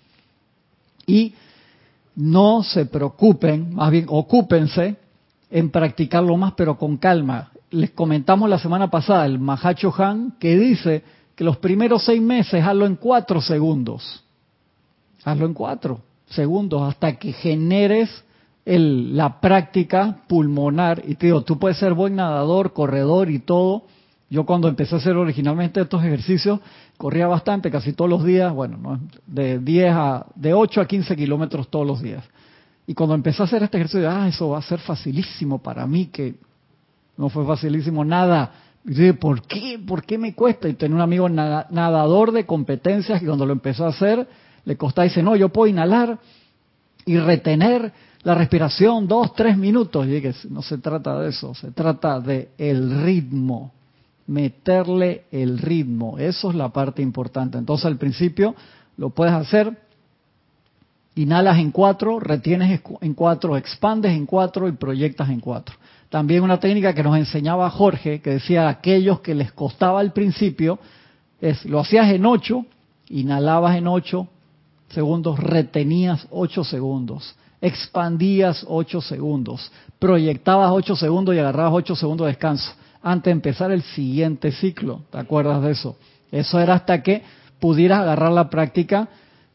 Y 1.05 1.33
no 2.15 2.63
se 2.63 2.85
preocupen, 2.85 3.73
más 3.73 3.91
bien 3.91 4.05
ocúpense 4.09 4.97
en 5.49 5.69
practicarlo 5.69 6.35
más, 6.35 6.53
pero 6.53 6.77
con 6.77 6.97
calma 6.97 7.51
les 7.69 7.91
comentamos 7.91 8.49
la 8.49 8.59
semana 8.59 8.89
pasada, 8.89 9.25
el 9.25 9.39
Mahacho 9.39 9.93
Han, 9.97 10.31
que 10.39 10.57
dice 10.57 11.03
que 11.35 11.43
los 11.43 11.57
primeros 11.57 12.03
seis 12.05 12.21
meses 12.21 12.63
hazlo 12.63 12.85
en 12.85 12.95
cuatro 12.95 13.41
segundos. 13.41 14.23
Hazlo 15.23 15.45
en 15.45 15.53
cuatro 15.53 16.01
segundos 16.29 16.81
hasta 16.81 17.17
que 17.17 17.33
generes 17.33 18.09
el, 18.65 19.15
la 19.15 19.39
práctica 19.39 20.23
pulmonar. 20.27 21.03
Y 21.05 21.15
te 21.15 21.27
digo, 21.27 21.41
tú 21.41 21.59
puedes 21.59 21.77
ser 21.77 21.93
buen 21.93 22.15
nadador, 22.15 22.73
corredor 22.73 23.29
y 23.29 23.39
todo. 23.39 23.83
Yo 24.29 24.45
cuando 24.45 24.67
empecé 24.67 24.95
a 24.95 24.97
hacer 24.97 25.15
originalmente 25.15 25.79
estos 25.79 26.03
ejercicios, 26.03 26.59
corría 26.97 27.27
bastante, 27.27 27.71
casi 27.71 27.93
todos 27.93 28.09
los 28.09 28.25
días, 28.25 28.53
bueno, 28.53 28.99
de 29.25 29.59
10 29.59 29.93
a, 29.93 30.25
de 30.35 30.53
8 30.53 30.81
a 30.81 30.85
15 30.85 31.15
kilómetros 31.15 31.69
todos 31.69 31.87
los 31.87 32.01
días. 32.01 32.23
Y 32.85 32.93
cuando 32.93 33.15
empecé 33.15 33.41
a 33.41 33.45
hacer 33.45 33.63
este 33.63 33.77
ejercicio, 33.77 34.09
ah, 34.09 34.27
eso 34.27 34.49
va 34.49 34.59
a 34.59 34.61
ser 34.61 34.79
facilísimo 34.79 35.59
para 35.59 35.87
mí, 35.87 36.07
que 36.07 36.35
no 37.15 37.29
fue 37.29 37.45
facilísimo 37.45 38.03
nada. 38.03 38.51
Y 38.85 38.89
dice, 38.89 39.13
¿por 39.13 39.41
qué? 39.43 39.79
¿Por 39.85 40.03
qué 40.03 40.17
me 40.17 40.33
cuesta? 40.33 40.67
Y 40.67 40.73
tenía 40.73 40.95
un 40.95 41.01
amigo 41.01 41.29
nadador 41.29 42.31
de 42.31 42.45
competencias 42.45 43.19
que 43.19 43.25
cuando 43.25 43.45
lo 43.45 43.53
empezó 43.53 43.85
a 43.85 43.89
hacer, 43.89 44.27
le 44.65 44.75
costaba, 44.75 45.05
dice, 45.05 45.23
no, 45.23 45.37
yo 45.37 45.49
puedo 45.49 45.67
inhalar 45.67 46.19
y 47.05 47.17
retener 47.17 47.93
la 48.23 48.35
respiración 48.35 49.07
dos, 49.07 49.33
tres 49.33 49.57
minutos. 49.57 50.05
Y 50.05 50.09
dije, 50.09 50.33
no 50.49 50.61
se 50.61 50.77
trata 50.77 51.19
de 51.19 51.29
eso, 51.29 51.53
se 51.55 51.71
trata 51.71 52.19
de 52.19 52.49
el 52.57 53.03
ritmo, 53.03 53.73
meterle 54.27 55.23
el 55.31 55.57
ritmo. 55.57 56.17
Eso 56.19 56.49
es 56.49 56.55
la 56.55 56.69
parte 56.69 57.01
importante. 57.01 57.57
Entonces 57.57 57.85
al 57.85 57.97
principio 57.97 58.55
lo 58.97 59.09
puedes 59.09 59.33
hacer, 59.33 59.77
inhalas 61.15 61.57
en 61.57 61.71
cuatro, 61.71 62.19
retienes 62.19 62.81
en 63.01 63.13
cuatro, 63.13 63.57
expandes 63.57 64.11
en 64.11 64.25
cuatro 64.25 64.67
y 64.67 64.73
proyectas 64.73 65.29
en 65.29 65.39
cuatro. 65.39 65.75
También 66.09 66.43
una 66.43 66.59
técnica 66.59 66.93
que 66.93 67.03
nos 67.03 67.17
enseñaba 67.17 67.69
Jorge, 67.69 68.21
que 68.21 68.31
decía 68.31 68.67
aquellos 68.67 69.21
que 69.21 69.33
les 69.33 69.51
costaba 69.51 69.99
al 69.99 70.13
principio, 70.13 70.79
es 71.41 71.65
lo 71.65 71.79
hacías 71.79 72.09
en 72.11 72.25
ocho, 72.25 72.65
inhalabas 73.09 73.77
en 73.77 73.87
ocho 73.87 74.27
segundos, 74.89 75.39
retenías 75.39 76.27
ocho 76.31 76.63
segundos, 76.63 77.35
expandías 77.61 78.65
ocho 78.67 79.01
segundos, 79.01 79.71
proyectabas 79.99 80.71
ocho 80.71 80.95
segundos 80.95 81.35
y 81.35 81.39
agarrabas 81.39 81.73
ocho 81.73 81.95
segundos 81.95 82.25
de 82.25 82.31
descanso 82.31 82.73
antes 83.07 83.25
de 83.25 83.31
empezar 83.31 83.71
el 83.71 83.83
siguiente 83.83 84.51
ciclo. 84.51 85.03
¿Te 85.09 85.17
acuerdas 85.17 85.63
de 85.63 85.71
eso? 85.71 85.97
Eso 86.29 86.59
era 86.59 86.73
hasta 86.73 87.01
que 87.01 87.23
pudieras 87.57 88.01
agarrar 88.01 88.31
la 88.33 88.49
práctica 88.49 89.07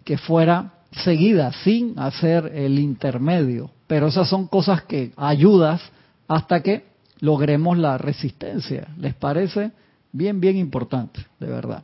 que 0.04 0.16
fuera 0.16 0.73
seguida, 1.04 1.52
sin 1.62 1.99
hacer 1.99 2.50
el 2.54 2.78
intermedio. 2.78 3.71
Pero 3.87 4.06
esas 4.06 4.28
son 4.28 4.47
cosas 4.47 4.82
que 4.82 5.12
ayudas 5.18 5.82
hasta 6.28 6.62
que 6.62 6.87
logremos 7.21 7.76
la 7.76 7.99
resistencia. 7.99 8.88
¿Les 8.97 9.14
parece? 9.14 9.71
Bien, 10.12 10.40
bien 10.40 10.56
importante, 10.56 11.25
de 11.38 11.47
verdad. 11.47 11.82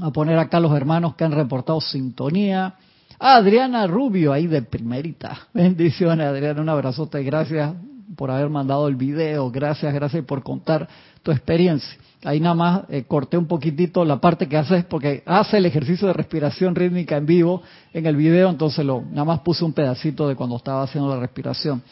A 0.00 0.10
poner 0.10 0.36
acá 0.36 0.58
los 0.58 0.76
hermanos 0.76 1.14
que 1.14 1.24
han 1.24 1.32
reportado 1.32 1.80
sintonía. 1.80 2.74
Adriana 3.20 3.86
Rubio, 3.86 4.32
ahí 4.32 4.48
de 4.48 4.62
primerita. 4.62 5.46
Bendiciones, 5.54 6.26
Adriana, 6.26 6.60
un 6.60 6.68
abrazote. 6.68 7.22
Gracias 7.22 7.72
por 8.16 8.30
haber 8.30 8.48
mandado 8.48 8.88
el 8.88 8.96
video. 8.96 9.50
Gracias, 9.50 9.92
gracias 9.92 10.24
por 10.24 10.42
contar 10.42 10.88
tu 11.22 11.30
experiencia. 11.30 11.98
Ahí 12.24 12.40
nada 12.40 12.54
más 12.54 12.82
eh, 12.88 13.04
corté 13.06 13.38
un 13.38 13.46
poquitito 13.46 14.04
la 14.04 14.20
parte 14.20 14.48
que 14.48 14.56
haces, 14.56 14.84
porque 14.84 15.22
hace 15.24 15.58
el 15.58 15.66
ejercicio 15.66 16.08
de 16.08 16.14
respiración 16.14 16.74
rítmica 16.74 17.16
en 17.16 17.26
vivo 17.26 17.62
en 17.92 18.06
el 18.06 18.16
video, 18.16 18.50
entonces 18.50 18.84
lo, 18.84 19.02
nada 19.02 19.24
más 19.24 19.40
puse 19.40 19.64
un 19.64 19.72
pedacito 19.72 20.26
de 20.28 20.34
cuando 20.34 20.56
estaba 20.56 20.82
haciendo 20.82 21.14
la 21.14 21.20
respiración. 21.20 21.82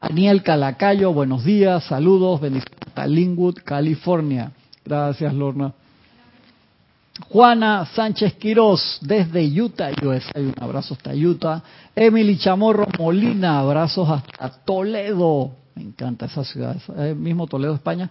Aniel 0.00 0.42
Calacayo, 0.42 1.12
buenos 1.12 1.44
días, 1.44 1.84
saludos, 1.84 2.40
bendiciones 2.40 2.78
a 2.94 3.62
California. 3.64 4.52
Gracias, 4.84 5.34
Lorna. 5.34 5.74
Juana 7.28 7.86
Sánchez 7.94 8.34
Quirós, 8.34 8.98
desde 9.02 9.42
Utah, 9.42 9.90
USA. 10.02 10.40
Un 10.40 10.54
abrazo 10.60 10.94
hasta 10.94 11.14
Utah. 11.14 11.62
Emily 11.94 12.38
Chamorro 12.38 12.86
Molina, 12.98 13.60
abrazos 13.60 14.08
hasta 14.08 14.48
Toledo. 14.64 15.52
Me 15.74 15.82
encanta 15.82 16.26
esa 16.26 16.44
ciudad, 16.44 16.76
el 16.96 17.16
mismo 17.16 17.46
Toledo, 17.46 17.74
España. 17.74 18.10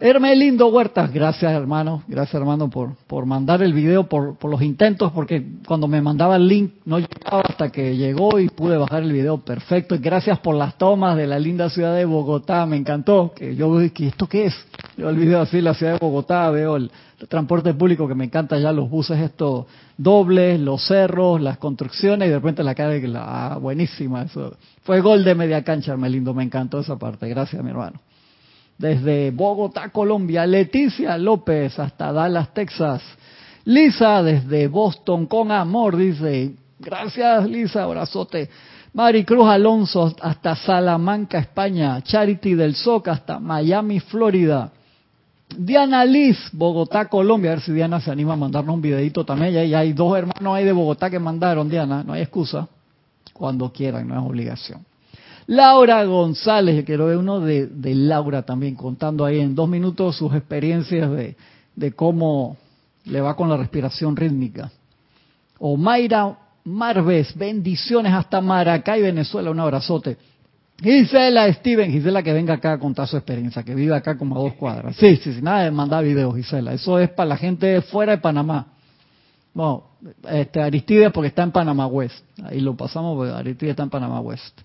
Hermelindo 0.00 0.66
Huertas, 0.66 1.12
gracias 1.12 1.52
hermano, 1.52 2.02
gracias 2.08 2.34
hermano 2.34 2.68
por, 2.68 2.96
por 3.06 3.26
mandar 3.26 3.62
el 3.62 3.72
video, 3.72 4.08
por, 4.08 4.36
por 4.36 4.50
los 4.50 4.60
intentos, 4.60 5.12
porque 5.12 5.46
cuando 5.68 5.86
me 5.86 6.02
mandaba 6.02 6.34
el 6.34 6.48
link 6.48 6.72
no 6.84 6.98
llegaba 6.98 7.42
hasta 7.48 7.70
que 7.70 7.96
llegó 7.96 8.40
y 8.40 8.48
pude 8.48 8.76
bajar 8.76 9.04
el 9.04 9.12
video 9.12 9.38
perfecto. 9.38 9.94
Y 9.94 9.98
gracias 9.98 10.40
por 10.40 10.56
las 10.56 10.76
tomas 10.78 11.16
de 11.16 11.28
la 11.28 11.38
linda 11.38 11.70
ciudad 11.70 11.94
de 11.94 12.04
Bogotá, 12.06 12.66
me 12.66 12.76
encantó. 12.76 13.32
Que 13.36 13.54
yo 13.54 13.78
dije, 13.78 14.08
¿esto 14.08 14.26
qué 14.26 14.46
es? 14.46 14.54
Yo 14.96 15.08
el 15.08 15.16
video 15.16 15.40
así, 15.40 15.60
la 15.60 15.74
ciudad 15.74 15.92
de 15.92 15.98
Bogotá, 16.00 16.50
veo 16.50 16.74
el, 16.74 16.90
transporte 17.28 17.72
público 17.72 18.08
que 18.08 18.16
me 18.16 18.24
encanta 18.24 18.58
ya, 18.58 18.72
los 18.72 18.90
buses 18.90 19.20
estos 19.20 19.66
dobles, 19.96 20.58
los 20.58 20.84
cerros, 20.84 21.40
las 21.40 21.58
construcciones 21.58 22.26
y 22.26 22.30
de 22.30 22.36
repente 22.36 22.64
la 22.64 22.74
cara 22.74 22.90
de 22.90 23.06
la, 23.06 23.52
ah, 23.52 23.58
buenísima, 23.58 24.22
eso. 24.22 24.56
Fue 24.82 25.00
gol 25.00 25.22
de 25.22 25.36
media 25.36 25.62
cancha, 25.62 25.92
Hermelindo, 25.92 26.34
me 26.34 26.42
encantó 26.42 26.80
esa 26.80 26.98
parte. 26.98 27.28
Gracias 27.28 27.62
mi 27.62 27.70
hermano 27.70 28.00
desde 28.78 29.30
Bogotá, 29.30 29.88
Colombia, 29.90 30.46
Leticia 30.46 31.16
López 31.18 31.78
hasta 31.78 32.12
Dallas, 32.12 32.52
Texas, 32.52 33.02
Lisa 33.64 34.22
desde 34.22 34.68
Boston 34.68 35.26
con 35.26 35.50
amor, 35.50 35.96
dice, 35.96 36.54
gracias 36.78 37.48
Lisa, 37.48 37.84
abrazote. 37.84 38.48
Maricruz 38.92 39.48
Alonso 39.48 40.14
hasta 40.20 40.54
Salamanca, 40.54 41.38
España, 41.38 42.00
Charity 42.02 42.54
del 42.54 42.76
SOC 42.76 43.08
hasta 43.08 43.40
Miami, 43.40 43.98
Florida. 43.98 44.70
Diana 45.56 46.04
Liz, 46.04 46.38
Bogotá, 46.52 47.06
Colombia. 47.08 47.50
A 47.50 47.54
ver 47.54 47.64
si 47.64 47.72
Diana 47.72 48.00
se 48.00 48.10
anima 48.12 48.34
a 48.34 48.36
mandarnos 48.36 48.74
un 48.74 48.80
videito 48.80 49.24
también. 49.24 49.68
Ya 49.68 49.80
hay 49.80 49.92
dos 49.92 50.16
hermanos 50.16 50.54
ahí 50.54 50.64
de 50.64 50.72
Bogotá 50.72 51.10
que 51.10 51.18
mandaron, 51.18 51.68
Diana. 51.68 52.04
No 52.04 52.12
hay 52.12 52.22
excusa. 52.22 52.68
Cuando 53.32 53.72
quieran, 53.72 54.06
no 54.06 54.14
es 54.14 54.24
obligación. 54.24 54.84
Laura 55.46 56.04
González, 56.04 56.84
quiero 56.84 57.06
ver 57.06 57.18
uno 57.18 57.40
de, 57.40 57.68
Laura 57.94 58.42
también, 58.42 58.74
contando 58.74 59.24
ahí 59.24 59.40
en 59.40 59.54
dos 59.54 59.68
minutos 59.68 60.16
sus 60.16 60.34
experiencias 60.34 61.10
de, 61.74 61.92
cómo 61.92 62.56
le 63.04 63.20
va 63.20 63.36
con 63.36 63.48
la 63.48 63.56
respiración 63.56 64.16
rítmica. 64.16 64.70
O 65.58 65.76
Mayra 65.76 66.38
Marves, 66.64 67.36
bendiciones 67.36 68.12
hasta 68.12 68.40
Maracay, 68.40 69.02
Venezuela, 69.02 69.50
un 69.50 69.60
abrazote. 69.60 70.16
Gisela 70.82 71.52
Steven, 71.52 71.90
Gisela 71.92 72.22
que 72.22 72.32
venga 72.32 72.54
acá 72.54 72.72
a 72.72 72.78
contar 72.78 73.06
su 73.06 73.16
experiencia, 73.16 73.62
que 73.62 73.74
vive 73.74 73.94
acá 73.94 74.16
como 74.16 74.36
a 74.36 74.40
dos 74.40 74.54
cuadras. 74.54 74.96
Sí, 74.96 75.16
sí, 75.16 75.34
sí, 75.34 75.42
nada 75.42 75.64
de 75.64 75.70
mandar 75.70 76.02
videos, 76.02 76.34
Gisela. 76.34 76.72
Eso 76.72 76.98
es 76.98 77.10
para 77.10 77.28
la 77.28 77.36
gente 77.36 77.80
fuera 77.82 78.12
de 78.12 78.18
Panamá. 78.18 78.66
Bueno, 79.52 79.84
este, 80.28 80.60
Aristides 80.60 81.12
porque 81.12 81.28
está 81.28 81.42
en 81.42 81.52
Panamá 81.52 81.86
West. 81.86 82.24
Ahí 82.42 82.60
lo 82.60 82.74
pasamos 82.76 83.16
porque 83.16 83.32
Aristides 83.32 83.70
está 83.70 83.84
en 83.84 83.90
Panamá 83.90 84.20
West. 84.20 84.60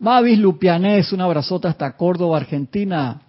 Mavis 0.00 0.38
Lupianés, 0.38 1.12
un 1.12 1.20
abrazote 1.20 1.68
hasta 1.68 1.96
Córdoba, 1.96 2.38
Argentina. 2.38 3.20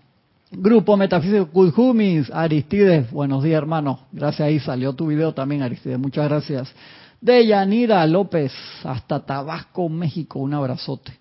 Grupo 0.52 0.98
Metafísico 0.98 1.48
Kudjumis, 1.48 2.32
Aristides, 2.34 3.12
buenos 3.12 3.44
días 3.44 3.58
hermano. 3.58 4.00
Gracias 4.12 4.48
ahí, 4.48 4.60
salió 4.60 4.94
tu 4.94 5.08
video 5.08 5.34
también 5.34 5.62
Aristides, 5.62 6.00
muchas 6.00 6.28
gracias. 6.28 6.74
Deyanira 7.22 8.06
López, 8.08 8.52
hasta 8.84 9.20
Tabasco, 9.20 9.90
México, 9.90 10.40
un 10.40 10.54
abrazote. 10.56 11.14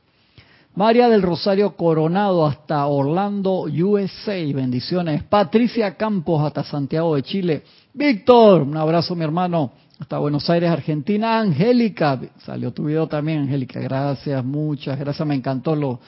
María 0.74 1.08
del 1.08 1.22
Rosario 1.22 1.76
Coronado 1.76 2.46
hasta 2.46 2.86
Orlando, 2.86 3.64
USA, 3.64 4.36
bendiciones. 4.54 5.24
Patricia 5.24 5.94
Campos 5.96 6.42
hasta 6.42 6.64
Santiago 6.64 7.16
de 7.16 7.22
Chile. 7.22 7.62
Víctor, 7.92 8.62
un 8.62 8.76
abrazo 8.76 9.14
mi 9.14 9.24
hermano 9.24 9.72
hasta 10.04 10.18
Buenos 10.18 10.50
Aires, 10.50 10.70
Argentina. 10.70 11.38
Angélica, 11.38 12.20
salió 12.44 12.74
tu 12.74 12.84
video 12.84 13.06
también, 13.06 13.44
Angélica. 13.44 13.80
Gracias, 13.80 14.44
muchas 14.44 14.98
gracias. 14.98 15.26
Me 15.26 15.34
encantó 15.34 15.74
lo, 15.74 15.98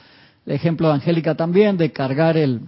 el 0.45 0.53
ejemplo 0.53 0.87
de 0.89 0.93
Angélica 0.93 1.33
también, 1.33 1.77
de 1.77 1.91
cargar 1.91 2.37
el, 2.37 2.61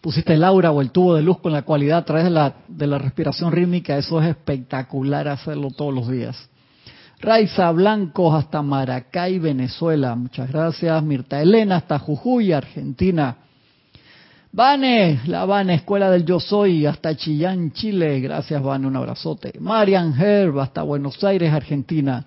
pusiste 0.00 0.34
el 0.34 0.44
aura 0.44 0.70
o 0.70 0.80
el 0.80 0.92
tubo 0.92 1.16
de 1.16 1.22
luz 1.22 1.40
con 1.40 1.52
la 1.52 1.62
cualidad 1.62 1.98
a 1.98 2.04
través 2.04 2.26
de 2.26 2.30
la, 2.30 2.54
de 2.68 2.86
la 2.86 2.98
respiración 2.98 3.50
rítmica. 3.50 3.98
Eso 3.98 4.22
es 4.22 4.28
espectacular 4.28 5.26
hacerlo 5.26 5.72
todos 5.72 5.92
los 5.92 6.08
días. 6.08 6.48
Raiza 7.18 7.72
Blancos 7.72 8.32
hasta 8.36 8.62
Maracay, 8.62 9.40
Venezuela. 9.40 10.14
Muchas 10.14 10.48
gracias. 10.52 11.02
Mirta 11.02 11.42
Elena 11.42 11.78
hasta 11.78 11.98
Jujuy, 11.98 12.52
Argentina. 12.52 13.38
Vane, 14.54 15.22
la 15.26 15.44
Vane, 15.46 15.74
Escuela 15.74 16.08
del 16.12 16.24
Yo 16.24 16.38
Soy, 16.38 16.86
hasta 16.86 17.16
Chillán, 17.16 17.72
Chile. 17.72 18.20
Gracias, 18.20 18.62
Vane, 18.62 18.86
un 18.86 18.94
abrazote. 18.94 19.52
Marian 19.58 20.14
Herb, 20.16 20.60
hasta 20.60 20.84
Buenos 20.84 21.24
Aires, 21.24 21.52
Argentina. 21.52 22.24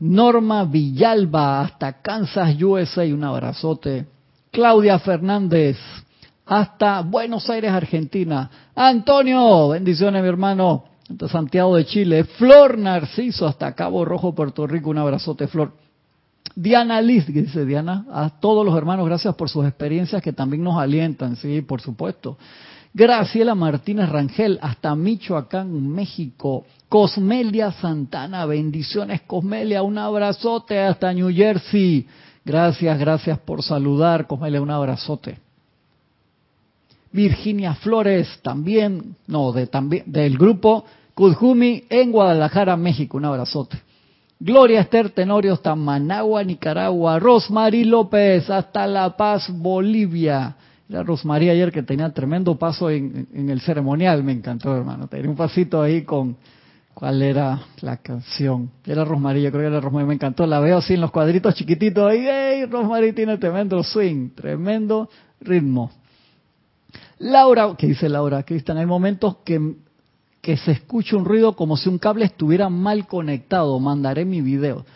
Norma 0.00 0.64
Villalba, 0.64 1.62
hasta 1.62 2.02
Kansas, 2.02 2.60
USA, 2.60 3.04
un 3.04 3.24
abrazote. 3.24 4.04
Claudia 4.52 4.98
Fernández, 4.98 5.78
hasta 6.44 7.00
Buenos 7.00 7.48
Aires, 7.48 7.72
Argentina. 7.72 8.50
Antonio, 8.74 9.70
bendiciones, 9.70 10.20
mi 10.20 10.28
hermano, 10.28 10.84
hasta 11.10 11.26
Santiago 11.26 11.76
de 11.76 11.86
Chile. 11.86 12.24
Flor 12.24 12.76
Narciso, 12.76 13.46
hasta 13.46 13.74
Cabo 13.74 14.04
Rojo, 14.04 14.34
Puerto 14.34 14.66
Rico, 14.66 14.90
un 14.90 14.98
abrazote, 14.98 15.46
Flor. 15.46 15.72
Diana 16.58 17.02
Liz, 17.02 17.26
dice 17.26 17.66
Diana, 17.66 18.06
a 18.10 18.30
todos 18.30 18.64
los 18.64 18.74
hermanos, 18.74 19.04
gracias 19.04 19.34
por 19.34 19.50
sus 19.50 19.66
experiencias 19.66 20.22
que 20.22 20.32
también 20.32 20.64
nos 20.64 20.78
alientan, 20.78 21.36
sí, 21.36 21.60
por 21.60 21.82
supuesto. 21.82 22.38
Graciela 22.94 23.54
Martínez 23.54 24.08
Rangel, 24.08 24.58
hasta 24.62 24.94
Michoacán, 24.94 25.86
México. 25.86 26.64
Cosmelia 26.88 27.72
Santana, 27.72 28.46
bendiciones 28.46 29.20
Cosmelia, 29.26 29.82
un 29.82 29.98
abrazote 29.98 30.80
hasta 30.80 31.12
New 31.12 31.30
Jersey. 31.30 32.06
Gracias, 32.42 32.98
gracias 32.98 33.38
por 33.40 33.62
saludar, 33.62 34.26
Cosmelia, 34.26 34.62
un 34.62 34.70
abrazote. 34.70 35.38
Virginia 37.12 37.74
Flores, 37.74 38.40
también, 38.40 39.14
no, 39.26 39.52
de, 39.52 39.66
también, 39.66 40.04
del 40.06 40.38
grupo 40.38 40.86
Kudjumi 41.12 41.84
en 41.90 42.12
Guadalajara, 42.12 42.78
México, 42.78 43.18
un 43.18 43.26
abrazote. 43.26 43.76
Gloria 44.38 44.80
Esther 44.80 45.10
Tenorio 45.10 45.54
hasta 45.54 45.74
Managua, 45.74 46.44
Nicaragua. 46.44 47.18
Rosmary 47.18 47.84
López 47.84 48.50
hasta 48.50 48.86
La 48.86 49.16
Paz, 49.16 49.48
Bolivia. 49.50 50.56
La 50.88 51.02
Rosmaría 51.02 51.52
ayer 51.52 51.72
que 51.72 51.82
tenía 51.82 52.10
tremendo 52.12 52.56
paso 52.56 52.90
en, 52.90 53.26
en, 53.32 53.50
el 53.50 53.60
ceremonial, 53.60 54.22
me 54.22 54.32
encantó, 54.32 54.76
hermano. 54.76 55.08
Tenía 55.08 55.28
un 55.28 55.36
pasito 55.36 55.80
ahí 55.82 56.02
con, 56.02 56.36
¿cuál 56.94 57.22
era 57.22 57.60
la 57.80 57.96
canción? 57.96 58.70
Era 58.86 59.04
Rosmaría, 59.04 59.50
creo 59.50 59.62
que 59.62 59.68
era 59.68 59.80
Rosmaría, 59.80 60.06
me 60.06 60.14
encantó. 60.14 60.46
La 60.46 60.60
veo 60.60 60.78
así 60.78 60.94
en 60.94 61.00
los 61.00 61.10
cuadritos 61.10 61.54
chiquititos 61.54 62.08
ahí, 62.08 62.26
¡hey! 62.28 62.66
Rosmaría 62.66 63.14
tiene 63.14 63.38
tremendo 63.38 63.82
swing, 63.82 64.30
tremendo 64.34 65.08
ritmo. 65.40 65.90
Laura, 67.18 67.74
¿qué 67.76 67.88
dice 67.88 68.08
Laura? 68.08 68.42
Cristian, 68.42 68.76
hay 68.76 68.86
momentos 68.86 69.38
que, 69.44 69.58
que 70.46 70.56
se 70.56 70.70
escucha 70.70 71.16
un 71.16 71.24
ruido 71.24 71.56
como 71.56 71.76
si 71.76 71.88
un 71.88 71.98
cable 71.98 72.24
estuviera 72.24 72.68
mal 72.68 73.08
conectado. 73.08 73.80
Mandaré 73.80 74.24
mi 74.24 74.40
video. 74.42 74.86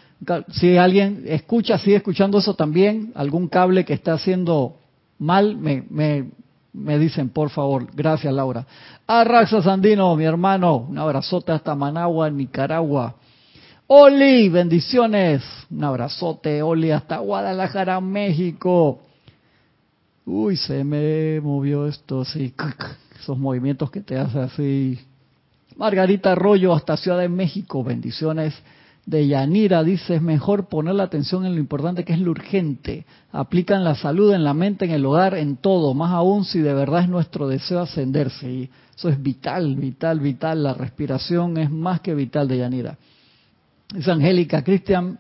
Si 0.53 0.77
alguien 0.77 1.25
escucha, 1.27 1.77
sigue 1.77 1.97
escuchando 1.97 2.39
eso 2.39 2.55
también, 2.55 3.11
algún 3.17 3.49
cable 3.49 3.85
que 3.85 3.93
está 3.93 4.13
haciendo 4.13 4.77
mal, 5.19 5.57
me, 5.57 5.83
me, 5.91 6.31
me 6.73 7.01
dicen, 7.01 7.31
por 7.31 7.51
favor. 7.51 7.89
Gracias, 7.93 8.33
Laura. 8.33 8.65
Arraxa 9.09 9.61
Sandino, 9.61 10.15
mi 10.15 10.23
hermano, 10.23 10.87
un 10.89 10.97
abrazote 10.97 11.51
hasta 11.51 11.75
Managua, 11.75 12.31
Nicaragua. 12.31 13.17
Oli, 13.89 14.49
bendiciones. 14.51 15.43
Un 15.69 15.83
abrazote, 15.83 16.63
Oli, 16.63 16.93
hasta 16.93 17.19
Guadalajara, 17.19 18.01
México. 18.01 19.01
Uy, 20.25 20.57
se 20.57 20.85
me 20.85 21.41
movió 21.41 21.89
esto 21.89 22.21
así. 22.21 22.55
Esos 23.21 23.37
movimientos 23.37 23.91
que 23.91 24.01
te 24.01 24.17
hace 24.17 24.39
así. 24.39 25.10
Margarita 25.81 26.33
Arroyo, 26.33 26.75
hasta 26.75 26.99
Ciudad 26.99 27.19
de 27.21 27.31
México, 27.31 27.83
bendiciones 27.83 28.53
de 29.07 29.27
Yanira 29.27 29.83
dice, 29.83 30.17
es 30.17 30.21
mejor 30.21 30.69
poner 30.69 30.95
la 30.95 31.05
atención 31.05 31.47
en 31.47 31.55
lo 31.55 31.59
importante 31.59 32.05
que 32.05 32.13
es 32.13 32.21
lo 32.21 32.33
urgente. 32.33 33.07
Aplican 33.33 33.83
la 33.83 33.95
salud 33.95 34.35
en 34.35 34.45
la 34.45 34.53
mente, 34.53 34.85
en 34.85 34.91
el 34.91 35.07
hogar, 35.07 35.37
en 35.37 35.57
todo, 35.57 35.95
más 35.95 36.13
aún 36.13 36.45
si 36.45 36.59
de 36.59 36.75
verdad 36.75 37.05
es 37.05 37.09
nuestro 37.09 37.49
deseo 37.49 37.81
ascenderse. 37.81 38.53
Y 38.53 38.71
eso 38.95 39.09
es 39.09 39.23
vital, 39.23 39.75
vital, 39.75 40.21
vital. 40.21 40.63
La 40.63 40.75
respiración 40.75 41.57
es 41.57 41.71
más 41.71 42.03
que 42.03 42.15
vital 42.15 42.47
de 42.47 42.59
Yanira. 42.59 42.99
Dice 43.91 44.11
Angélica, 44.11 44.63
Cristian, 44.63 45.19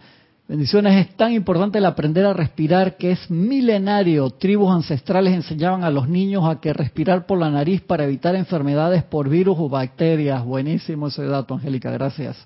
bendiciones, 0.51 1.07
es 1.07 1.17
tan 1.17 1.33
importante 1.33 1.79
el 1.79 1.87
aprender 1.87 2.27
a 2.27 2.33
respirar 2.33 2.97
que 2.97 3.13
es 3.13 3.31
milenario. 3.31 4.31
Tribus 4.31 4.75
ancestrales 4.75 5.33
enseñaban 5.33 5.85
a 5.85 5.91
los 5.91 6.09
niños 6.09 6.45
a 6.45 6.61
que 6.61 6.73
respirar 6.73 7.25
por 7.25 7.39
la 7.39 7.51
nariz 7.51 7.83
para 7.83 8.03
evitar 8.03 8.35
enfermedades 8.35 9.05
por 9.05 9.29
virus 9.29 9.57
o 9.61 9.69
bacterias. 9.69 10.45
Buenísimo 10.45 11.07
ese 11.07 11.25
dato, 11.25 11.55
Angélica, 11.55 11.93
gracias. 11.93 12.37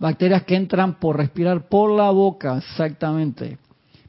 Bacterias 0.00 0.42
que 0.42 0.56
entran 0.56 0.98
por 0.98 1.18
respirar 1.18 1.68
por 1.68 1.92
la 1.92 2.10
boca, 2.10 2.58
exactamente. 2.58 3.58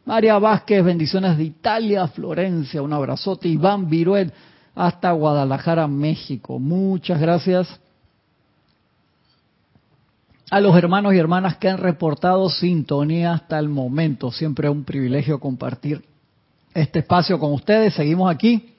María 0.04 0.40
Vázquez, 0.40 0.84
bendiciones 0.84 1.38
de 1.38 1.44
Italia, 1.44 2.08
Florencia, 2.08 2.82
un 2.82 2.92
abrazote. 2.92 3.48
Iván 3.48 3.88
Viruel, 3.88 4.34
hasta 4.74 5.12
Guadalajara, 5.12 5.88
México. 5.88 6.58
Muchas 6.58 7.22
gracias 7.22 7.80
a 10.52 10.60
los 10.60 10.78
hermanos 10.78 11.16
y 11.16 11.18
hermanas 11.18 11.58
que 11.58 11.68
han 11.68 11.80
reportado 11.80 12.48
sintonía 12.50 13.34
hasta 13.34 13.58
el 13.58 13.70
momento. 13.70 14.32
Siempre 14.32 14.68
es 14.68 14.72
un 14.72 14.84
privilegio 14.84 15.40
compartir 15.40 16.04
este 16.76 17.00
espacio 17.00 17.40
con 17.40 17.54
ustedes. 17.54 17.96
Seguimos 17.96 18.32
aquí. 18.32 18.76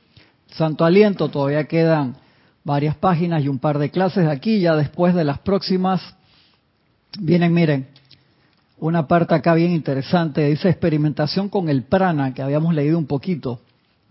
Santo 0.52 0.84
Aliento, 0.84 1.28
todavía 1.28 1.64
quedan 1.64 2.14
varias 2.62 2.94
páginas 2.94 3.42
y 3.42 3.48
un 3.48 3.58
par 3.58 3.78
de 3.78 3.90
clases 3.90 4.28
aquí. 4.28 4.60
Ya 4.60 4.76
después 4.76 5.14
de 5.14 5.24
las 5.24 5.40
próximas 5.40 6.14
Vienen, 7.18 7.52
miren, 7.52 7.88
una 8.78 9.06
parte 9.06 9.34
acá 9.34 9.54
bien 9.54 9.72
interesante, 9.72 10.48
dice 10.48 10.70
experimentación 10.70 11.48
con 11.48 11.68
el 11.68 11.82
prana, 11.82 12.32
que 12.32 12.42
habíamos 12.42 12.74
leído 12.74 12.98
un 12.98 13.06
poquito. 13.06 13.60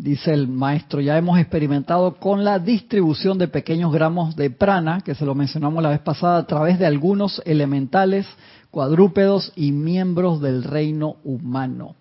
Dice 0.01 0.33
el 0.33 0.47
maestro, 0.47 0.99
ya 0.99 1.15
hemos 1.15 1.37
experimentado 1.37 2.15
con 2.15 2.43
la 2.43 2.57
distribución 2.57 3.37
de 3.37 3.47
pequeños 3.47 3.93
gramos 3.93 4.35
de 4.35 4.49
prana, 4.49 5.01
que 5.01 5.13
se 5.13 5.25
lo 5.25 5.35
mencionamos 5.35 5.83
la 5.83 5.89
vez 5.89 5.99
pasada, 5.99 6.39
a 6.39 6.47
través 6.47 6.79
de 6.79 6.87
algunos 6.87 7.39
elementales, 7.45 8.25
cuadrúpedos 8.71 9.53
y 9.55 9.71
miembros 9.71 10.41
del 10.41 10.63
reino 10.63 11.17
humano. 11.23 11.93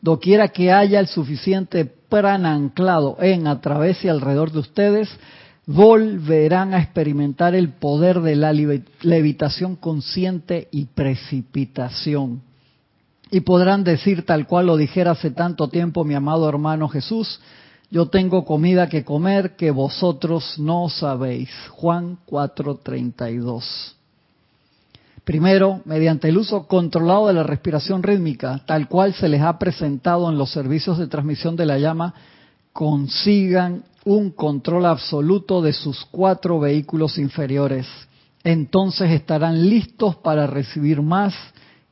Doquiera 0.00 0.48
que 0.48 0.72
haya 0.72 0.98
el 0.98 1.06
suficiente 1.06 1.84
prana 1.84 2.54
anclado 2.54 3.18
en, 3.20 3.46
a 3.46 3.60
través 3.60 4.02
y 4.06 4.08
alrededor 4.08 4.50
de 4.50 4.60
ustedes, 4.60 5.10
volverán 5.66 6.72
a 6.72 6.80
experimentar 6.80 7.54
el 7.54 7.74
poder 7.74 8.22
de 8.22 8.36
la 8.36 8.54
levitación 8.54 9.76
consciente 9.76 10.68
y 10.70 10.86
precipitación. 10.86 12.40
Y 13.34 13.40
podrán 13.40 13.82
decir 13.82 14.24
tal 14.24 14.46
cual 14.46 14.66
lo 14.66 14.76
dijera 14.76 15.10
hace 15.10 15.32
tanto 15.32 15.66
tiempo 15.66 16.04
mi 16.04 16.14
amado 16.14 16.48
hermano 16.48 16.88
Jesús, 16.88 17.40
yo 17.90 18.06
tengo 18.06 18.44
comida 18.44 18.88
que 18.88 19.04
comer 19.04 19.56
que 19.56 19.72
vosotros 19.72 20.56
no 20.60 20.88
sabéis. 20.88 21.50
Juan 21.70 22.18
4:32. 22.26 23.96
Primero, 25.24 25.80
mediante 25.84 26.28
el 26.28 26.38
uso 26.38 26.68
controlado 26.68 27.26
de 27.26 27.32
la 27.32 27.42
respiración 27.42 28.04
rítmica, 28.04 28.62
tal 28.66 28.86
cual 28.86 29.14
se 29.14 29.28
les 29.28 29.42
ha 29.42 29.58
presentado 29.58 30.30
en 30.30 30.38
los 30.38 30.52
servicios 30.52 30.96
de 30.98 31.08
transmisión 31.08 31.56
de 31.56 31.66
la 31.66 31.78
llama, 31.78 32.14
consigan 32.72 33.82
un 34.04 34.30
control 34.30 34.86
absoluto 34.86 35.60
de 35.60 35.72
sus 35.72 36.04
cuatro 36.04 36.60
vehículos 36.60 37.18
inferiores. 37.18 37.88
Entonces 38.44 39.10
estarán 39.10 39.68
listos 39.68 40.14
para 40.14 40.46
recibir 40.46 41.02
más 41.02 41.34